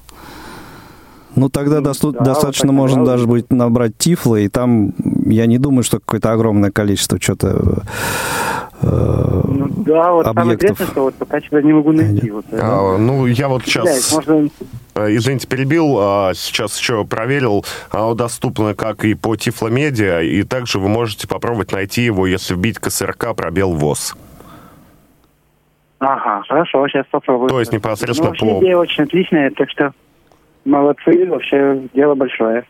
Ну, 1.35 1.49
тогда 1.49 1.81
досту- 1.81 2.13
Да, 2.13 2.21
достаточно 2.21 2.69
вот 2.69 2.73
можно 2.77 3.05
даже 3.05 3.27
будет 3.27 3.51
набрать 3.51 3.95
Тифла, 3.97 4.37
и 4.37 4.47
там, 4.47 4.93
я 5.27 5.45
не 5.45 5.59
думаю, 5.59 5.83
что 5.83 5.99
какое-то 5.99 6.31
огромное 6.31 6.71
количество 6.71 7.21
что-то 7.21 7.83
э, 8.81 9.41
Ну, 9.47 9.67
да, 9.85 10.13
вот 10.13 10.25
самое 10.25 10.43
объектов. 10.55 10.69
интересное, 10.71 10.87
что 10.93 11.01
вот 11.03 11.13
пока 11.15 11.39
что 11.41 11.61
не 11.61 11.73
могу 11.73 11.91
найти. 11.91 12.31
Вот, 12.31 12.45
А, 12.51 12.97
ну, 12.97 13.27
я 13.27 13.49
вот 13.49 13.61
Да, 13.65 13.65
сейчас... 13.71 14.11
можно 14.13 14.49
Э, 14.95 15.15
Извините, 15.15 15.45
перебил. 15.47 15.95
а, 15.99 16.31
Сейчас 16.33 16.75
еще 16.79 17.05
проверил. 17.05 17.63
Оно 17.91 18.15
доступно 18.15 18.73
как 18.73 19.05
и 19.05 19.13
по 19.13 19.35
Тифломедиа, 19.35 20.21
и 20.23 20.41
также 20.41 20.79
вы 20.79 20.87
можете 20.89 21.27
попробовать 21.27 21.71
найти 21.71 22.01
его, 22.03 22.25
если 22.25 22.55
вбить 22.55 22.79
КСРК 22.79 23.35
пробел 23.35 23.73
ВОЗ. 23.73 24.15
Ага, 25.99 26.43
хорошо, 26.47 26.87
сейчас 26.87 27.05
попробую. 27.09 27.49
То 27.49 27.59
есть 27.59 27.71
непосредственно 27.71 28.33
ну, 28.39 28.55
по- 28.55 28.59
идея 28.63 28.77
очень 28.77 29.03
отличная, 29.03 29.51
так 29.51 29.69
что 29.69 29.93
молодцы, 30.63 31.25
вообще 31.27 31.81
дело 31.93 32.13
большое. 32.15 32.65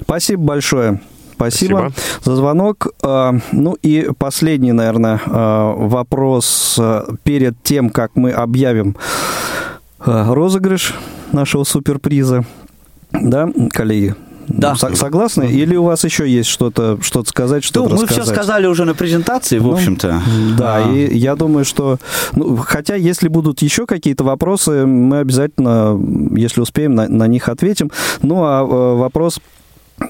Спасибо 0.00 0.42
большое. 0.44 1.00
Спасибо, 1.32 1.90
Спасибо. 1.90 2.24
за 2.24 2.36
звонок. 2.36 2.88
А, 3.02 3.32
Ну 3.52 3.76
и 3.82 4.08
последний, 4.18 4.72
наверное, 4.72 5.20
а, 5.26 5.72
вопрос 5.72 6.76
а, 6.80 7.04
перед 7.24 7.62
тем, 7.62 7.90
как 7.90 8.16
мы 8.16 8.32
объявим 8.32 8.96
розыгрыш 10.04 10.94
нашего 11.32 11.64
суперприза. 11.64 12.44
Да, 13.12 13.48
коллеги? 13.70 14.14
Да. 14.48 14.74
Со- 14.74 14.94
согласны? 14.94 15.44
Или 15.44 15.76
у 15.76 15.84
вас 15.84 16.04
еще 16.04 16.28
есть 16.28 16.48
что-то 16.48 16.98
что 17.02 17.24
сказать, 17.24 17.62
Ну, 17.62 17.68
что-то 17.68 17.94
мы 17.94 18.06
все 18.06 18.24
сказали 18.24 18.66
уже 18.66 18.84
на 18.84 18.94
презентации, 18.94 19.58
в 19.58 19.64
Ну, 19.64 19.74
общем-то. 19.74 20.22
Да, 20.56 20.76
А, 20.76 20.92
и 20.92 21.16
я 21.16 21.36
думаю, 21.36 21.64
что... 21.64 21.98
Ну, 22.32 22.56
хотя, 22.56 22.94
если 22.94 23.28
будут 23.28 23.62
еще 23.62 23.86
какие-то 23.86 24.24
вопросы, 24.24 24.86
мы 24.86 25.18
обязательно, 25.18 25.98
если 26.36 26.60
успеем, 26.60 26.94
на, 26.94 27.08
на 27.08 27.26
них 27.26 27.48
ответим. 27.48 27.90
Ну, 28.22 28.42
а 28.44 28.62
э, 28.62 28.96
вопрос 28.98 29.40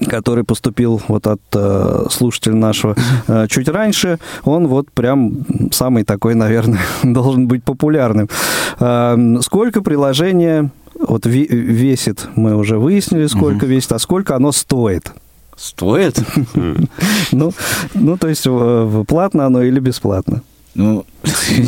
который 0.07 0.43
поступил 0.43 1.01
вот 1.07 1.27
от 1.27 1.41
э, 1.53 2.05
слушателя 2.11 2.53
нашего 2.55 2.95
э, 3.27 3.47
чуть 3.49 3.67
раньше, 3.67 4.19
он 4.43 4.67
вот 4.67 4.91
прям 4.91 5.31
самый 5.71 6.03
такой, 6.03 6.35
наверное, 6.35 6.81
должен 7.03 7.47
быть 7.47 7.63
популярным. 7.63 8.29
Э, 8.79 9.17
сколько 9.41 9.81
приложение 9.81 10.69
вот 10.99 11.25
ве- 11.25 11.47
весит, 11.47 12.27
мы 12.35 12.55
уже 12.55 12.77
выяснили, 12.77 13.27
сколько 13.27 13.65
весит, 13.65 13.91
а 13.93 13.99
сколько 13.99 14.35
оно 14.35 14.51
стоит? 14.51 15.11
Стоит? 15.57 16.19
Ну, 17.31 17.51
ну, 17.93 18.17
то 18.17 18.27
есть 18.27 18.45
платно 19.07 19.45
оно 19.45 19.61
или 19.61 19.79
бесплатно? 19.79 20.41
Ну, 20.75 21.03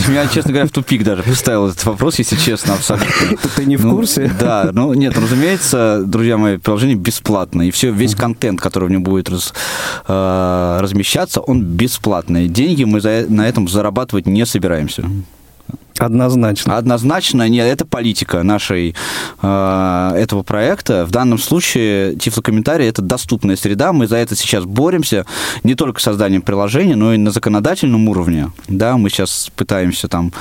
меня, 0.07 0.27
честно 0.27 0.51
говоря, 0.51 0.67
в 0.67 0.71
тупик 0.71 1.03
даже 1.03 1.23
поставил 1.23 1.67
этот 1.67 1.83
вопрос, 1.85 2.19
если 2.19 2.35
честно, 2.35 2.75
абсолютно. 2.75 3.37
Ты 3.55 3.65
не 3.65 3.75
в 3.75 3.83
Ну, 3.85 3.95
курсе? 3.95 4.31
Да, 4.39 4.69
ну 4.73 4.93
нет, 4.93 5.17
разумеется, 5.17 6.03
друзья 6.05 6.37
мои, 6.37 6.57
приложение 6.57 6.95
бесплатное, 6.95 7.65
и 7.67 7.71
все, 7.71 7.91
весь 7.91 8.15
контент, 8.15 8.61
который 8.61 8.87
в 8.87 8.91
нем 8.91 9.03
будет 9.03 9.29
раз- 9.29 9.53
э, 10.07 10.77
размещаться, 10.81 11.41
он 11.41 11.63
бесплатный. 11.63 12.47
Деньги 12.47 12.83
мы 12.85 13.01
за- 13.01 13.25
на 13.27 13.47
этом 13.49 13.67
зарабатывать 13.67 14.27
не 14.27 14.45
собираемся. 14.45 15.03
Однозначно. 15.97 16.77
Однозначно, 16.77 17.47
нет, 17.47 17.67
это 17.67 17.85
политика 17.85 18.41
нашей, 18.41 18.95
э, 19.41 20.13
этого 20.17 20.41
проекта. 20.41 21.05
В 21.05 21.11
данном 21.11 21.37
случае 21.37 22.15
тифлокомментарий– 22.15 22.85
это 22.87 23.03
доступная 23.03 23.55
среда. 23.55 23.93
Мы 23.93 24.07
за 24.07 24.17
это 24.17 24.35
сейчас 24.35 24.65
боремся 24.65 25.25
не 25.63 25.75
только 25.75 26.01
созданием 26.01 26.41
приложения, 26.41 26.95
но 26.95 27.13
и 27.13 27.17
на 27.17 27.29
законодательном 27.29 28.09
уровне. 28.09 28.51
Да, 28.67 28.97
мы 28.97 29.09
сейчас 29.09 29.51
пытаемся 29.55 30.07
там 30.07 30.33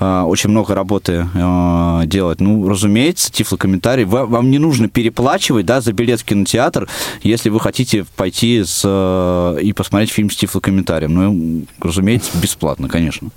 э, 0.00 0.20
очень 0.22 0.48
много 0.48 0.74
работы 0.74 1.26
э, 1.34 2.02
делать. 2.06 2.40
Ну, 2.40 2.66
разумеется, 2.68 3.30
тифлокомментарий. 3.30 4.04
Ва- 4.04 4.24
Вам 4.24 4.50
не 4.50 4.58
нужно 4.58 4.88
переплачивать 4.88 5.66
да, 5.66 5.82
за 5.82 5.92
билет 5.92 6.20
в 6.20 6.24
кинотеатр, 6.24 6.88
если 7.22 7.50
вы 7.50 7.60
хотите 7.60 8.06
пойти 8.16 8.62
с, 8.64 8.80
э, 8.84 9.58
и 9.62 9.72
посмотреть 9.74 10.10
фильм 10.10 10.30
с 10.30 10.36
тифлокомментарием. 10.36 11.14
Ну, 11.14 11.64
разумеется, 11.80 12.30
бесплатно, 12.38 12.88
конечно. 12.88 13.28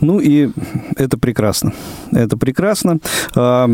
Ну 0.00 0.20
и 0.20 0.50
это 0.96 1.18
прекрасно. 1.18 1.72
Это 2.12 2.36
прекрасно. 2.36 2.98
А, 3.34 3.68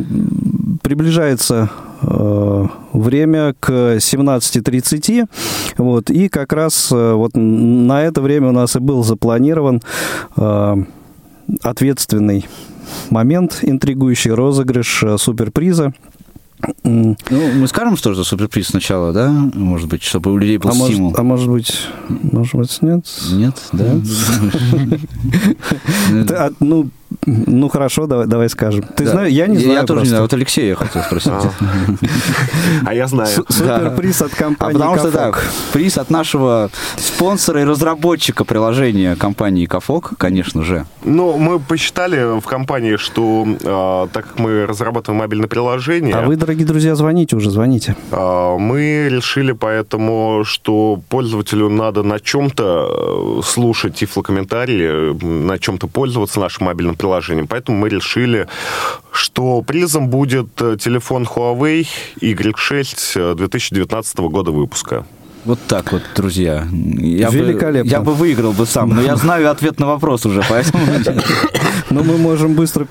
Приближается 0.82 1.68
э, 2.02 2.66
время 2.92 3.54
к 3.60 3.70
17.30. 3.70 5.28
Вот, 5.76 6.10
и 6.10 6.28
как 6.28 6.52
раз 6.52 6.90
э, 6.90 7.12
вот 7.12 7.32
на 7.34 8.02
это 8.02 8.22
время 8.22 8.48
у 8.48 8.52
нас 8.52 8.76
и 8.76 8.78
был 8.78 9.02
запланирован 9.02 9.82
ответственный 11.62 12.46
момент, 13.10 13.58
интригующий 13.62 14.30
розыгрыш 14.30 15.04
суперприза. 15.18 15.92
Ну, 16.84 17.16
мы 17.30 17.66
скажем, 17.68 17.96
что 17.96 18.14
за 18.14 18.24
суперприз 18.24 18.68
сначала, 18.68 19.12
да? 19.12 19.30
Может 19.54 19.88
быть, 19.88 20.02
чтобы 20.02 20.32
у 20.32 20.36
людей 20.36 20.58
был 20.58 20.70
А 20.70 20.74
может, 20.74 20.94
стимул. 20.94 21.14
а 21.16 21.22
может 21.22 21.48
быть, 21.48 21.72
может 22.08 22.54
быть, 22.54 22.78
нет? 22.82 23.06
Нет, 23.32 23.54
да? 23.72 23.94
Ну, 26.60 26.90
ну 27.26 27.68
хорошо, 27.68 28.06
давай, 28.06 28.26
давай 28.26 28.48
скажем. 28.48 28.82
Ты 28.96 29.04
Да. 29.04 29.10
знаешь, 29.10 29.32
я 29.32 29.46
не 29.46 29.56
Я 29.56 29.60
знаю. 29.62 29.86
тоже 29.86 29.92
не 29.92 29.94
просто. 29.96 30.08
знаю. 30.08 30.22
Вот 30.22 30.32
Алексея 30.34 30.68
я 30.68 30.74
хотел 30.76 31.02
спросить. 31.02 31.32
А 32.86 32.94
я 32.94 33.06
знаю. 33.06 33.28
Су- 33.28 33.44
Суперприз 33.48 34.22
от 34.22 34.32
А 34.32 34.36
компании 34.36 34.74
потому 34.74 34.98
что 34.98 35.10
так, 35.12 35.44
приз 35.72 35.98
от 35.98 36.10
нашего 36.10 36.70
спонсора 36.96 37.62
и 37.62 37.64
разработчика 37.64 38.44
приложения 38.44 39.16
компании 39.16 39.66
Кафок, 39.66 40.12
конечно 40.18 40.62
же. 40.62 40.86
Ну, 41.04 41.36
мы 41.36 41.58
посчитали 41.58 42.40
в 42.40 42.44
компании, 42.46 42.96
что 42.96 43.44
э, 43.46 44.08
так 44.12 44.26
как 44.28 44.38
мы 44.38 44.66
разрабатываем 44.66 45.20
мобильное 45.20 45.48
приложение, 45.48 46.14
А 46.14 46.22
вы, 46.22 46.36
дорогие 46.36 46.66
друзья, 46.66 46.94
звоните 46.94 47.36
уже, 47.36 47.50
звоните. 47.50 47.96
мы 48.12 49.08
решили 49.10 49.52
поэтому, 49.52 50.42
что 50.44 51.00
пользователю 51.08 51.68
надо 51.68 52.02
на 52.02 52.18
чем-то 52.20 53.38
э, 53.40 53.42
слушать 53.44 53.94
тифлокомментарии, 53.96 55.12
э, 55.12 55.24
на 55.24 55.58
чем-то 55.58 55.86
пользоваться 55.88 56.40
нашим 56.40 56.66
мобильным 56.66 56.96
приложением. 57.00 57.46
Поэтому 57.46 57.78
мы 57.78 57.88
решили, 57.88 58.46
что 59.12 59.62
призом 59.62 60.08
будет 60.08 60.48
э, 60.60 60.76
телефон 60.78 61.24
Huawei 61.24 61.86
Y6 62.20 63.32
э, 63.32 63.34
2019 63.34 64.18
года 64.18 64.50
выпуска. 64.50 65.04
Вот 65.44 65.58
так 65.66 65.92
вот, 65.92 66.02
друзья. 66.14 66.66
Я 66.70 67.30
бы- 67.30 67.36
Великолепно. 67.36 67.88
я 67.88 68.00
бы 68.00 68.14
выиграл 68.14 68.52
бы 68.52 68.66
сам, 68.66 68.90
но 68.90 69.00
я 69.00 69.16
знаю 69.16 69.50
ответ 69.50 69.80
на 69.80 69.86
вопрос 69.86 70.26
уже, 70.26 70.42
поэтому... 70.48 70.84
Но 71.90 72.04
мы 72.04 72.18
можем 72.18 72.54
быстро 72.54 72.86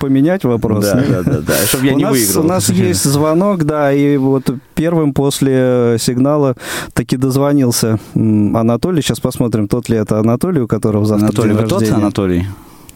поменять 0.00 0.44
вопрос. 0.44 0.84
Да, 0.86 1.04
да, 1.08 1.22
да, 1.22 1.38
да, 1.40 1.54
чтобы 1.66 1.86
я 1.86 1.92
у 1.92 1.96
не 1.96 2.04
нас, 2.04 2.12
выиграл. 2.12 2.44
У 2.44 2.48
нас 2.48 2.68
есть 2.70 3.04
звонок, 3.04 3.64
да, 3.64 3.92
и 3.92 4.16
вот 4.16 4.50
первым 4.74 5.12
после 5.12 5.96
сигнала 6.00 6.56
таки 6.94 7.16
дозвонился 7.16 8.00
Анатолий. 8.14 9.02
Сейчас 9.02 9.20
посмотрим, 9.20 9.68
тот 9.68 9.88
ли 9.88 9.96
это 9.98 10.18
Анатолий, 10.18 10.62
у 10.62 10.66
которого 10.66 11.04
завтра 11.04 11.26
Анатолий, 11.26 11.54
день 11.54 11.62
вы 11.62 11.68
тот. 11.68 11.90
Анатолий? 11.92 12.46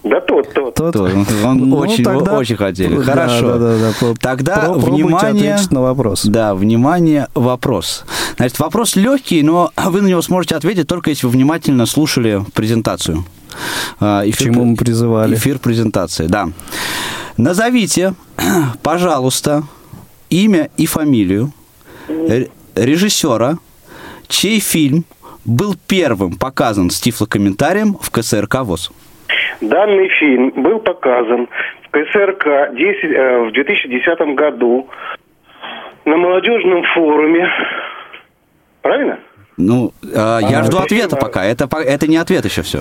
Да 0.04 0.20
тот, 0.20 0.52
тот. 0.52 0.74
Тот. 0.74 0.92
Тот. 0.92 1.10
Он 1.44 1.56
Ну, 1.70 1.76
очень, 1.78 2.04
тогда- 2.04 2.36
очень 2.36 2.56
хотели. 2.56 2.94
Да, 2.96 3.02
Хорошо. 3.04 3.58
да, 3.58 3.58
да, 3.58 3.78
да. 4.00 4.14
Тогда 4.20 4.56
про- 4.66 4.74
внимание. 4.74 5.58
на 5.70 5.80
вопрос. 5.80 6.24
Да, 6.26 6.54
внимание, 6.54 7.28
вопрос. 7.34 8.04
Значит, 8.36 8.58
вопрос 8.58 8.96
легкий, 8.96 9.42
но 9.42 9.70
вы 9.76 10.02
на 10.02 10.08
него 10.08 10.20
сможете 10.20 10.56
ответить 10.56 10.86
только 10.88 11.08
если 11.10 11.26
вы 11.26 11.32
внимательно 11.32 11.86
слушали 11.86 12.44
презентацию. 12.52 13.24
А, 13.98 14.22
Эфир, 14.28 14.52
чему 14.52 14.64
мы 14.66 14.76
призывали. 14.76 15.36
Эфир 15.36 15.58
презентации, 15.58 16.26
да. 16.26 16.48
Назовите, 17.38 18.14
пожалуйста, 18.82 19.62
имя 20.28 20.68
и 20.76 20.86
фамилию 20.86 21.52
ре- 22.08 22.50
режиссера, 22.74 23.58
чей 24.28 24.60
фильм 24.60 25.04
был 25.44 25.76
первым 25.86 26.36
показан 26.36 26.90
с 26.90 27.00
тифлокомментарием 27.00 27.96
в 28.00 28.10
КСРК 28.10 28.64
ВОЗ. 28.64 28.90
Данный 29.60 30.08
фильм 30.20 30.50
был 30.62 30.80
показан 30.80 31.48
в 31.84 31.90
КСРК 31.90 32.74
10, 32.74 33.04
э, 33.04 33.38
в 33.48 33.52
2010 33.52 34.34
году 34.34 34.88
на 36.04 36.16
молодежном 36.16 36.82
форуме. 36.94 37.46
Правильно? 38.82 39.18
Ну, 39.56 39.92
а, 40.14 40.40
я 40.40 40.60
А, 40.60 40.64
жду 40.64 40.78
ответа 40.78 41.16
а- 41.16 41.20
пока. 41.20 41.44
Это, 41.44 41.68
это 41.78 42.06
не 42.08 42.16
ответ 42.16 42.44
еще 42.44 42.62
все. 42.62 42.80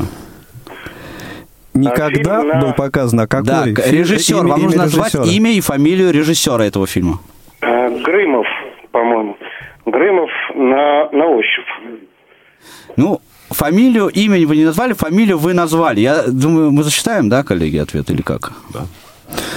Никогда 1.74 2.40
фильм 2.42 2.48
на- 2.48 2.60
был 2.62 2.74
показан, 2.74 3.20
а 3.22 3.28
какой? 3.28 3.46
Да, 3.46 3.66
режиссер. 3.66 4.38
имя- 4.38 4.48
Вам 4.50 4.58
имя 4.60 4.66
нужно 4.66 4.84
назвать 4.84 5.14
режиссера. 5.16 5.36
имя 5.38 5.52
и 5.52 5.62
фамилию 5.62 6.12
режиссера 6.12 6.64
этого 6.66 6.86
фильма. 6.86 7.20
Э, 7.62 7.90
Грымов, 8.04 8.46
по-моему. 8.92 9.38
Грымов 9.86 10.30
на, 10.56 11.10
на 11.12 11.26
ощупь. 11.28 11.66
Ну, 12.96 13.20
фамилию, 13.54 14.08
имя 14.08 14.46
вы 14.48 14.58
не 14.58 14.66
назвали, 14.66 14.94
фамилию 14.94 15.38
вы 15.38 15.54
назвали. 15.54 16.02
Я 16.02 16.24
думаю, 16.28 16.72
мы 16.72 16.84
засчитаем, 16.84 17.30
да, 17.30 17.44
коллеги, 17.44 17.78
ответ 17.78 18.10
или 18.12 18.22
как? 18.22 18.52
Да. 18.74 18.82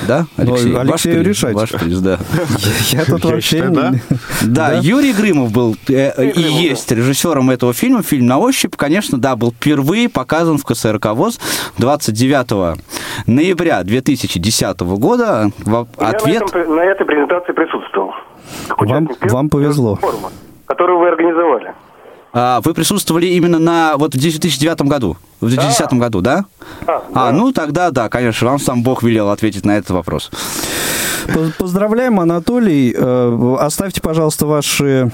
Да, 0.09 0.27
Ну, 0.39 0.55
Алексей? 0.55 0.73
Ваш 0.73 0.89
Алексею 0.89 1.17
приз, 1.25 1.27
решать. 1.37 1.55
Ваш 1.55 1.71
приз, 1.73 1.99
да. 1.99 2.19
Я 2.93 3.05
тут 3.05 3.25
вообще... 3.25 3.63
да. 3.69 3.93
Да, 4.43 4.73
Юрий 4.81 5.13
Грымов 5.13 5.53
был 5.53 5.77
э, 5.89 6.31
и 6.31 6.41
есть 6.41 6.91
режиссером 6.91 7.51
этого 7.51 7.75
фильма. 7.75 8.03
Фильм 8.03 8.25
«На 8.27 8.39
ощупь», 8.39 8.75
конечно, 8.77 9.19
да, 9.19 9.37
был 9.37 9.53
впервые 9.53 10.09
показан 10.09 10.57
в 10.57 10.65
КСРК 10.65 11.07
ВОЗ 11.13 11.39
29 11.77 12.79
ноября 13.27 13.83
2010 13.83 14.81
года. 14.81 15.51
Во- 15.67 15.87
Я 15.99 16.05
на, 16.05 16.09
Ответ... 16.11 16.43
этом- 16.43 16.77
на 16.77 16.81
этой 16.85 17.05
презентации 17.05 17.53
присутствовал. 17.53 18.13
Вам, 18.79 19.11
вам 19.23 19.51
повезло. 19.51 19.97
форума, 19.97 20.31
который 20.67 20.97
вы 20.97 21.09
организовали. 21.09 21.75
А, 22.39 22.61
вы 22.63 22.75
присутствовали 22.75 23.29
именно 23.29 23.59
на 23.59 23.97
вот 23.97 24.15
в 24.15 24.19
2009 24.19 24.83
году, 24.83 25.17
в 25.41 25.49
2010 25.49 25.95
году, 25.95 26.21
да? 26.21 26.45
А, 27.15 27.33
ну 27.33 27.51
тогда 27.51 27.91
да, 27.91 28.11
конечно, 28.11 28.49
вам 28.49 28.59
сам 28.59 28.83
Бог 28.83 29.03
велел 29.03 29.31
ответить 29.31 29.65
на 29.65 29.79
этот 29.79 29.91
вопрос. 29.91 30.31
По- 31.33 31.51
Поздравляем, 31.59 32.21
Анатолий. 32.21 32.95
Э, 32.97 33.57
Оставьте, 33.59 34.03
пожалуйста, 34.03 34.47
ваши 34.47 35.11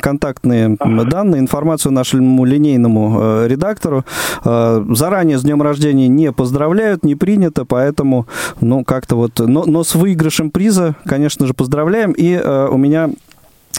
контактные 0.00 0.76
данные, 0.78 1.40
информацию 1.40 1.92
нашему 1.92 2.44
линейному 2.44 3.18
э, 3.20 3.46
редактору. 3.48 4.04
Э, 4.44 4.84
Заранее 4.90 5.38
с 5.38 5.42
днем 5.42 5.62
рождения 5.62 6.08
не 6.08 6.30
поздравляют, 6.30 7.04
не 7.04 7.14
принято, 7.16 7.64
поэтому, 7.64 8.26
ну, 8.60 8.84
как-то 8.84 9.16
вот... 9.16 9.38
Но, 9.38 9.64
но 9.64 9.82
с 9.82 9.94
выигрышем 9.94 10.50
приза, 10.50 10.94
конечно 11.06 11.46
же, 11.46 11.54
поздравляем. 11.54 12.12
И 12.12 12.38
у 12.38 12.76
меня 12.76 13.10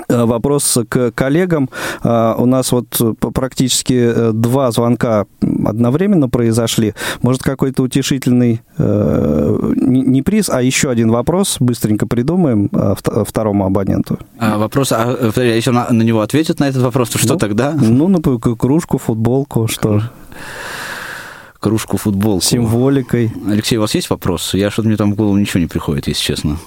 Вопрос 0.08 0.78
к 0.90 1.12
коллегам. 1.12 1.70
А, 2.04 2.36
У 2.38 2.46
нас 2.46 2.72
вот 2.72 2.88
п- 3.20 3.32
практически 3.32 3.94
э, 3.94 4.32
два 4.34 4.72
звонка 4.72 5.26
одновременно 5.66 6.30
произошли. 6.30 6.94
Может, 7.22 7.44
какой-то 7.44 7.84
утешительный 7.84 8.62
э, 8.78 9.74
не 9.76 10.22
приз, 10.22 10.50
а 10.50 10.62
еще 10.62 10.90
один 10.90 11.12
вопрос 11.12 11.58
быстренько 11.60 12.08
придумаем 12.08 12.68
вт- 12.68 13.26
второму 13.26 13.66
абоненту. 13.66 14.18
А, 14.40 14.58
вопрос, 14.58 14.92
а, 14.94 15.32
э, 15.36 15.56
если 15.56 15.72
на, 15.72 15.88
на 15.92 16.04
него 16.04 16.22
ответит 16.22 16.60
на 16.60 16.70
этот 16.70 16.84
вопрос, 16.84 17.10
то 17.10 17.18
что 17.20 17.34
Ну, 17.34 17.40
тогда? 17.40 17.74
Ну, 17.74 18.08
например, 18.08 18.40
кружку, 18.58 18.98
футболку, 18.98 19.68
что? 19.68 20.02
Кружку, 21.60 21.98
футболку. 21.98 22.42
Символикой. 22.46 23.32
Алексей, 23.48 23.78
у 23.78 23.82
вас 23.82 23.94
есть 23.94 24.10
вопрос? 24.10 24.54
Я 24.54 24.72
что-то 24.72 24.88
мне 24.88 24.98
там 24.98 25.12
в 25.12 25.16
голову 25.16 25.38
ничего 25.38 25.60
не 25.60 25.68
приходит, 25.68 26.08
если 26.08 26.22
честно. 26.24 26.58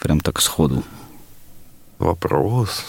Прям 0.00 0.20
так 0.20 0.40
сходу. 0.40 0.82
Вопрос. 2.02 2.84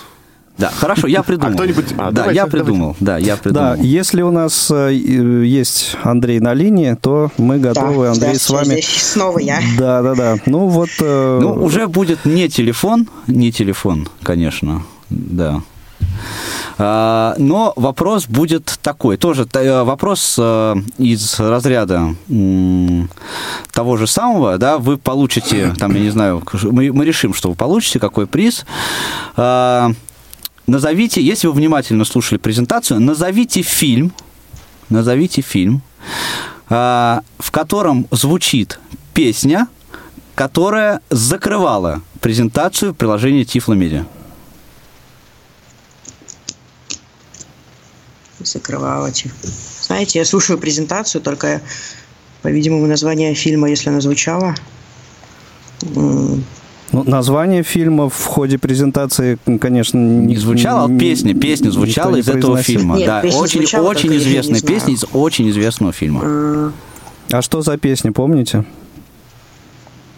Да, 0.58 0.70
хорошо, 0.70 1.08
я 1.08 1.24
придумал. 1.24 1.54
кто-нибудь- 1.56 1.94
а, 1.98 2.12
да, 2.12 2.12
давайте, 2.12 2.36
я 2.36 2.46
давайте. 2.46 2.50
придумал. 2.52 2.96
Да, 3.00 3.18
я 3.18 3.38
придумал. 3.38 3.76
Да, 3.76 3.82
если 3.82 4.22
у 4.22 4.30
нас 4.32 4.70
э, 4.72 4.94
есть 4.94 5.96
Андрей 6.04 6.40
на 6.40 6.54
линии, 6.54 6.96
то 7.00 7.32
мы 7.40 7.58
готовы, 7.58 8.06
Да, 8.06 8.12
Андрей, 8.12 8.36
с 8.36 8.50
вами. 8.52 8.66
здесь 8.66 8.88
снова 9.02 9.40
я. 9.40 9.60
Да, 9.80 10.02
да, 10.04 10.14
да. 10.14 10.36
Ну 10.46 10.68
вот. 10.68 10.90
э, 11.02 11.40
Ну, 11.42 11.54
уже 11.64 11.88
будет 11.88 12.26
не 12.26 12.50
телефон, 12.50 13.08
не 13.28 13.52
телефон, 13.52 14.08
конечно, 14.22 14.84
да. 15.10 15.62
А, 16.78 17.36
но 17.38 17.74
вопрос 17.76 18.26
будет 18.28 18.78
такой, 18.82 19.18
тоже 19.18 19.48
э, 19.54 19.84
вопрос 19.84 20.36
э, 20.38 20.76
из 20.98 21.40
разряда 21.40 22.16
того 23.72 23.98
же 23.98 24.08
самого, 24.08 24.58
да, 24.58 24.78
вы 24.78 24.98
получите, 24.98 25.74
там, 25.78 25.94
я 25.96 26.02
не 26.02 26.10
знаю, 26.10 26.44
мы, 26.64 26.92
мы 26.92 27.06
решим, 27.06 27.34
что 27.34 27.50
вы 27.50 27.56
получите, 27.56 28.00
какой 28.00 28.28
приз. 28.28 28.66
А, 29.36 29.92
назовите, 30.68 31.22
если 31.22 31.48
вы 31.48 31.54
внимательно 31.54 32.06
слушали 32.06 32.40
презентацию, 32.40 33.00
назовите 33.00 33.62
фильм, 33.62 34.14
назовите 34.90 35.42
фильм, 35.42 35.82
а, 36.70 37.22
в 37.38 37.52
котором 37.52 38.08
звучит 38.12 38.80
песня, 39.14 39.68
которая 40.36 41.02
закрывала 41.10 42.02
презентацию 42.20 42.94
приложения 42.94 43.46
Тифломедиа. 43.46 44.06
Закрывала 44.06 44.23
типа. 49.12 49.36
Знаете, 49.82 50.20
я 50.20 50.26
слушаю 50.26 50.60
презентацию, 50.60 51.22
только, 51.22 51.62
по-видимому, 52.42 52.88
название 52.88 53.34
фильма, 53.34 53.70
если 53.70 53.90
оно 53.90 54.02
звучало. 54.02 54.56
Ну, 56.94 57.04
название 57.04 57.64
фильма 57.64 58.08
в 58.08 58.26
ходе 58.26 58.60
презентации, 58.60 59.40
конечно, 59.60 59.98
не 59.98 60.28
Не 60.28 60.36
звучала, 60.38 60.86
а 60.86 61.00
песня, 61.00 61.34
песня 61.34 61.72
звучала 61.72 62.18
из 62.18 62.30
этого 62.30 62.62
фильма. 62.62 62.98
Нет, 62.98 63.08
да, 63.08 63.22
песня 63.22 63.40
очень, 63.40 63.60
звучала, 63.62 63.88
очень 63.90 64.12
не 64.12 64.18
известная 64.18 64.62
песня 64.62 64.94
из 64.94 65.04
очень 65.12 65.50
известного 65.50 65.92
фильма. 65.92 66.72
А 67.32 67.42
что 67.42 67.64
за 67.64 67.78
песня, 67.78 68.12
помните? 68.12 68.64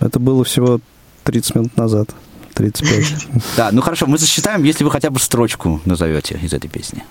Это 0.02 0.20
было 0.20 0.44
всего 0.44 0.82
30 1.24 1.56
минут 1.56 1.78
назад. 1.78 2.10
35. 2.56 3.28
Да, 3.58 3.70
ну 3.72 3.82
хорошо, 3.82 4.08
мы 4.08 4.18
засчитаем, 4.18 4.64
если 4.64 4.84
вы 4.84 4.92
хотя 4.92 5.10
бы 5.10 5.20
строчку 5.20 5.82
назовете 5.86 6.40
из 6.42 6.54
этой 6.54 6.70
песни. 6.70 7.04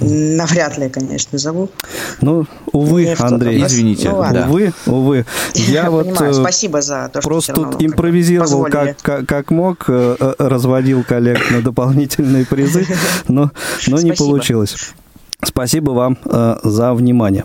Навряд 0.00 0.78
ли, 0.78 0.88
конечно, 0.88 1.38
зову. 1.38 1.70
Ну, 2.20 2.46
увы, 2.72 3.14
Андрей. 3.18 3.64
Извините, 3.64 4.10
Ну, 4.10 4.18
ладно. 4.18 4.46
Увы, 4.48 4.72
увы. 4.86 5.26
Я 5.54 5.90
вот 5.90 6.08
понимаю, 6.08 6.32
э, 6.32 6.34
спасибо 6.34 6.82
за 6.82 7.08
то, 7.12 7.20
что 7.20 7.28
просто 7.28 7.52
тут 7.52 7.82
импровизировал 7.82 8.64
как, 8.64 8.98
как, 9.00 9.26
как 9.26 9.50
мог, 9.50 9.84
э, 9.88 10.16
э, 10.18 10.34
разводил 10.38 11.04
коллег 11.04 11.50
на 11.50 11.62
дополнительные 11.62 12.44
призы, 12.44 12.86
но, 13.28 13.50
но 13.86 14.00
не 14.00 14.12
получилось. 14.12 14.76
Спасибо 15.42 15.90
вам 15.92 16.18
э, 16.24 16.56
за 16.62 16.94
внимание. 16.94 17.44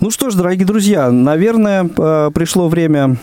Ну 0.00 0.10
что 0.10 0.30
ж, 0.30 0.34
дорогие 0.34 0.66
друзья, 0.66 1.10
наверное, 1.10 1.88
э, 1.96 2.30
пришло 2.32 2.68
время 2.68 3.16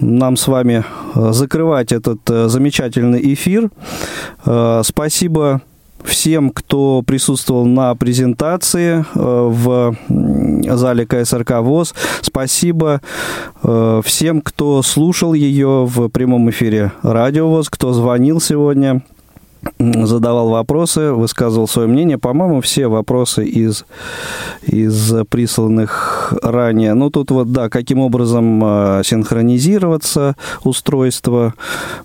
нам 0.00 0.36
с 0.36 0.46
вами 0.46 0.84
э, 1.14 1.32
закрывать 1.32 1.92
этот 1.92 2.18
э, 2.30 2.48
замечательный 2.48 3.34
эфир. 3.34 3.70
Э, 4.44 4.82
Спасибо 4.84 5.62
всем, 6.04 6.50
кто 6.50 7.02
присутствовал 7.02 7.66
на 7.66 7.94
презентации 7.96 9.04
в 9.14 9.96
зале 10.76 11.06
КСРК 11.06 11.58
ВОЗ. 11.60 11.92
Спасибо 12.22 13.00
всем, 14.04 14.40
кто 14.40 14.82
слушал 14.82 15.34
ее 15.34 15.86
в 15.86 16.08
прямом 16.08 16.48
эфире 16.50 16.92
Радио 17.02 17.48
ВОЗ, 17.48 17.68
кто 17.68 17.92
звонил 17.92 18.40
сегодня 18.40 19.02
задавал 19.78 20.50
вопросы, 20.50 21.12
высказывал 21.12 21.68
свое 21.68 21.88
мнение. 21.88 22.18
По-моему, 22.18 22.60
все 22.60 22.88
вопросы 22.88 23.44
из, 23.44 23.84
из 24.62 25.12
присланных 25.28 26.34
ранее. 26.42 26.94
Ну, 26.94 27.10
тут 27.10 27.30
вот, 27.30 27.52
да, 27.52 27.68
каким 27.68 28.00
образом 28.00 28.62
э, 28.64 29.02
синхронизироваться 29.04 30.36
устройства 30.64 31.54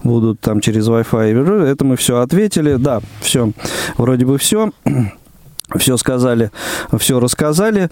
будут 0.04 0.40
там 0.40 0.62
через 0.62 0.88
Wi-Fi. 0.88 1.66
Это 1.66 1.86
мы 1.86 1.96
все 1.96 2.20
ответили. 2.20 2.76
Да, 2.76 3.02
все, 3.22 3.52
вроде 3.98 4.26
бы 4.26 4.38
все. 4.38 4.72
Все 5.78 5.98
сказали, 5.98 6.52
все 6.98 7.20
рассказали. 7.20 7.90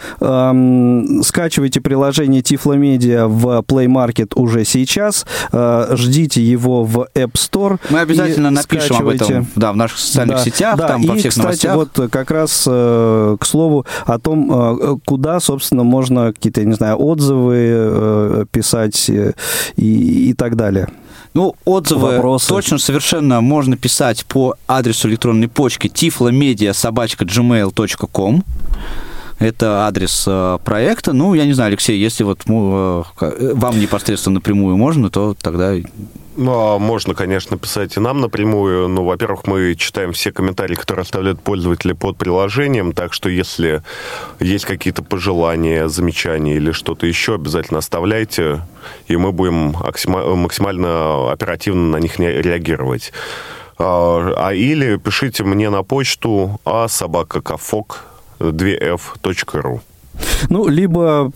Скачивайте 1.23 1.81
приложение 1.81 2.41
Тифломедиа 2.41 3.27
в 3.27 3.45
Play 3.67 3.85
Market 3.87 4.33
уже 4.35 4.65
сейчас. 4.65 5.25
Э, 5.51 5.87
ждите 5.95 6.41
его 6.43 6.83
в 6.83 7.07
App 7.15 7.31
Store. 7.33 7.79
Мы 7.89 7.99
обязательно 8.01 8.51
напишем 8.51 8.97
об 8.97 9.07
этом, 9.07 9.17
скачивайте. 9.25 9.47
да, 9.55 9.71
в 9.71 9.75
наших 9.77 9.97
социальных 9.99 10.37
Да, 10.37 10.43
сетях, 10.43 10.77
да. 10.77 10.87
там, 10.87 11.01
во 11.03 11.15
и, 11.15 11.19
всех 11.19 11.31
кстати, 11.31 11.65
новостях. 11.65 11.75
вот 11.75 12.09
как 12.11 12.31
раз 12.31 12.65
э, 12.67 13.37
к 13.39 13.45
слову 13.45 13.85
о 14.05 14.19
том, 14.19 14.51
э, 14.51 14.97
куда, 15.05 15.39
собственно, 15.39 15.83
можно 15.83 16.33
какие-то, 16.33 16.63
не 16.65 16.73
знаю, 16.73 16.97
отзывы 16.97 17.55
э, 17.57 18.45
писать 18.51 19.09
э, 19.09 19.33
и, 19.77 20.29
и 20.29 20.33
так 20.33 20.55
далее. 20.55 20.87
Ну, 21.33 21.55
отзывы 21.65 22.15
Вопросы. 22.15 22.47
точно 22.49 22.77
совершенно 22.77 23.41
можно 23.41 23.75
писать 23.77 24.25
по 24.25 24.55
адресу 24.67 25.09
электронной 25.09 25.47
почты 25.47 25.87
tiflomedia.gmail.com 25.87 28.43
это 29.41 29.87
адрес 29.87 30.25
э, 30.27 30.57
проекта. 30.63 31.13
Ну, 31.13 31.33
я 31.33 31.45
не 31.45 31.53
знаю, 31.53 31.69
Алексей, 31.69 31.97
если 31.99 32.23
вот 32.23 32.41
э, 32.47 33.03
к- 33.15 33.35
вам 33.55 33.79
непосредственно 33.79 34.35
напрямую 34.35 34.77
можно, 34.77 35.09
то 35.09 35.35
тогда 35.41 35.73
Ну, 36.37 36.51
а 36.53 36.79
можно, 36.79 37.13
конечно, 37.13 37.57
писать 37.57 37.97
и 37.97 37.99
нам 37.99 38.21
напрямую. 38.21 38.87
Ну, 38.87 39.03
во-первых, 39.03 39.47
мы 39.47 39.75
читаем 39.75 40.13
все 40.13 40.31
комментарии, 40.31 40.75
которые 40.75 41.03
оставляют 41.03 41.41
пользователи 41.41 41.93
под 41.93 42.17
приложением, 42.17 42.93
так 42.93 43.13
что 43.13 43.29
если 43.29 43.81
есть 44.39 44.65
какие-то 44.65 45.03
пожелания, 45.03 45.89
замечания 45.89 46.55
или 46.55 46.71
что-то 46.71 47.07
еще, 47.07 47.35
обязательно 47.35 47.79
оставляйте, 47.79 48.61
и 49.07 49.17
мы 49.17 49.31
будем 49.31 49.71
максима- 49.71 50.35
максимально 50.35 51.31
оперативно 51.31 51.89
на 51.89 51.97
них 51.97 52.19
реагировать. 52.19 53.11
А 53.79 54.33
а 54.37 54.53
или 54.53 54.97
пишите 54.97 55.43
мне 55.43 55.69
на 55.71 55.81
почту 55.83 56.59
а 56.65 56.87
собакакафок 56.87 58.05
2f.ru. 58.49 59.79
Ну, 60.49 60.67
либо 60.67 61.31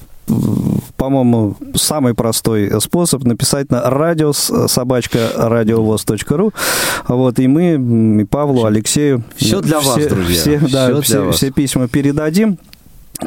по-моему, 0.97 1.55
самый 1.75 2.15
простой 2.15 2.81
способ 2.81 3.23
написать 3.23 3.69
на 3.69 3.89
радиос 3.89 4.51
собачка 4.67 5.29
радиовоз.ру. 5.35 6.51
Вот, 7.07 7.39
и 7.39 7.47
мы, 7.47 8.21
и 8.21 8.23
Павлу, 8.23 8.65
Алексею... 8.65 9.23
Всё 9.35 9.61
для 9.61 9.79
вас, 9.79 9.99
все, 9.99 10.09
друзья. 10.09 10.35
Все, 10.41 10.59
да, 10.59 10.85
Всё 10.85 10.93
для 10.93 11.01
все, 11.01 11.21
вас. 11.25 11.35
все 11.35 11.51
письма 11.51 11.87
передадим. 11.87 12.57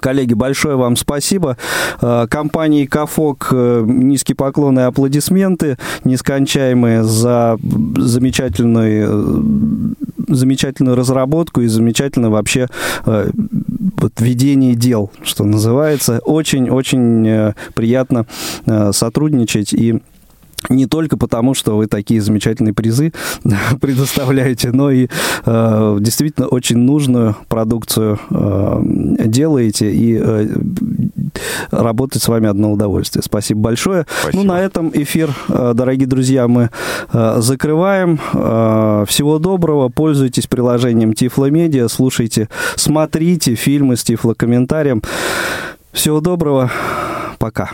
Коллеги, 0.01 0.35
большое 0.35 0.77
вам 0.77 0.97
спасибо. 0.97 1.57
Э, 2.01 2.27
Компании 2.29 2.87
«Кафок» 2.87 3.49
э, 3.53 3.85
низкий 3.87 4.35
поклон 4.35 4.79
и 4.79 4.83
аплодисменты 4.83 5.79
нескончаемые 6.05 7.05
за 7.05 7.59
замечательный 7.97 9.05
э, 9.07 9.33
замечательную 10.29 10.95
разработку 10.95 11.63
и 11.63 11.69
замечательное 11.69 12.29
вообще 12.29 12.69
вот 13.07 14.13
ведение 14.21 14.75
дел, 14.75 15.11
что 15.23 15.45
называется. 15.45 16.21
Очень-очень 16.23 17.55
приятно 17.73 18.27
сотрудничать 18.93 19.73
и 19.73 20.03
не 20.69 20.87
только 20.87 21.17
потому, 21.17 21.55
что 21.55 21.77
вы 21.77 21.87
такие 21.87 22.21
замечательные 22.21 22.75
призы 22.75 23.13
предоставляете, 23.81 24.71
но 24.73 24.91
и 24.91 25.09
э, 25.45 25.97
действительно 26.01 26.49
очень 26.49 26.79
нужную 26.79 27.37
продукцию 27.49 28.19
э, 28.31 28.83
делаете, 29.25 29.93
и 29.93 30.19
э, 30.21 30.49
работать 31.71 32.23
с 32.23 32.29
вами 32.29 32.49
одно 32.49 32.73
удовольствие. 32.73 33.23
Спасибо 33.23 33.61
большое. 33.61 34.07
Спасибо. 34.23 34.43
Ну, 34.43 34.49
на 34.49 34.61
этом 34.61 34.91
эфир, 34.93 35.31
э, 35.49 35.73
дорогие 35.75 36.07
друзья, 36.07 36.49
мы 36.49 36.71
э, 37.13 37.37
закрываем. 37.39 38.21
Э, 38.35 39.05
всего 39.09 39.39
доброго, 39.39 39.89
пользуйтесь 39.89 40.47
приложением 40.47 41.13
Тифломедиа, 41.13 41.89
слушайте, 41.89 42.49
смотрите 42.77 43.55
фильмы 43.55 43.97
с 43.97 44.05
Тифлокомментарием. 44.05 45.03
Всего 45.93 46.21
доброго, 46.21 46.71
пока. 47.39 47.71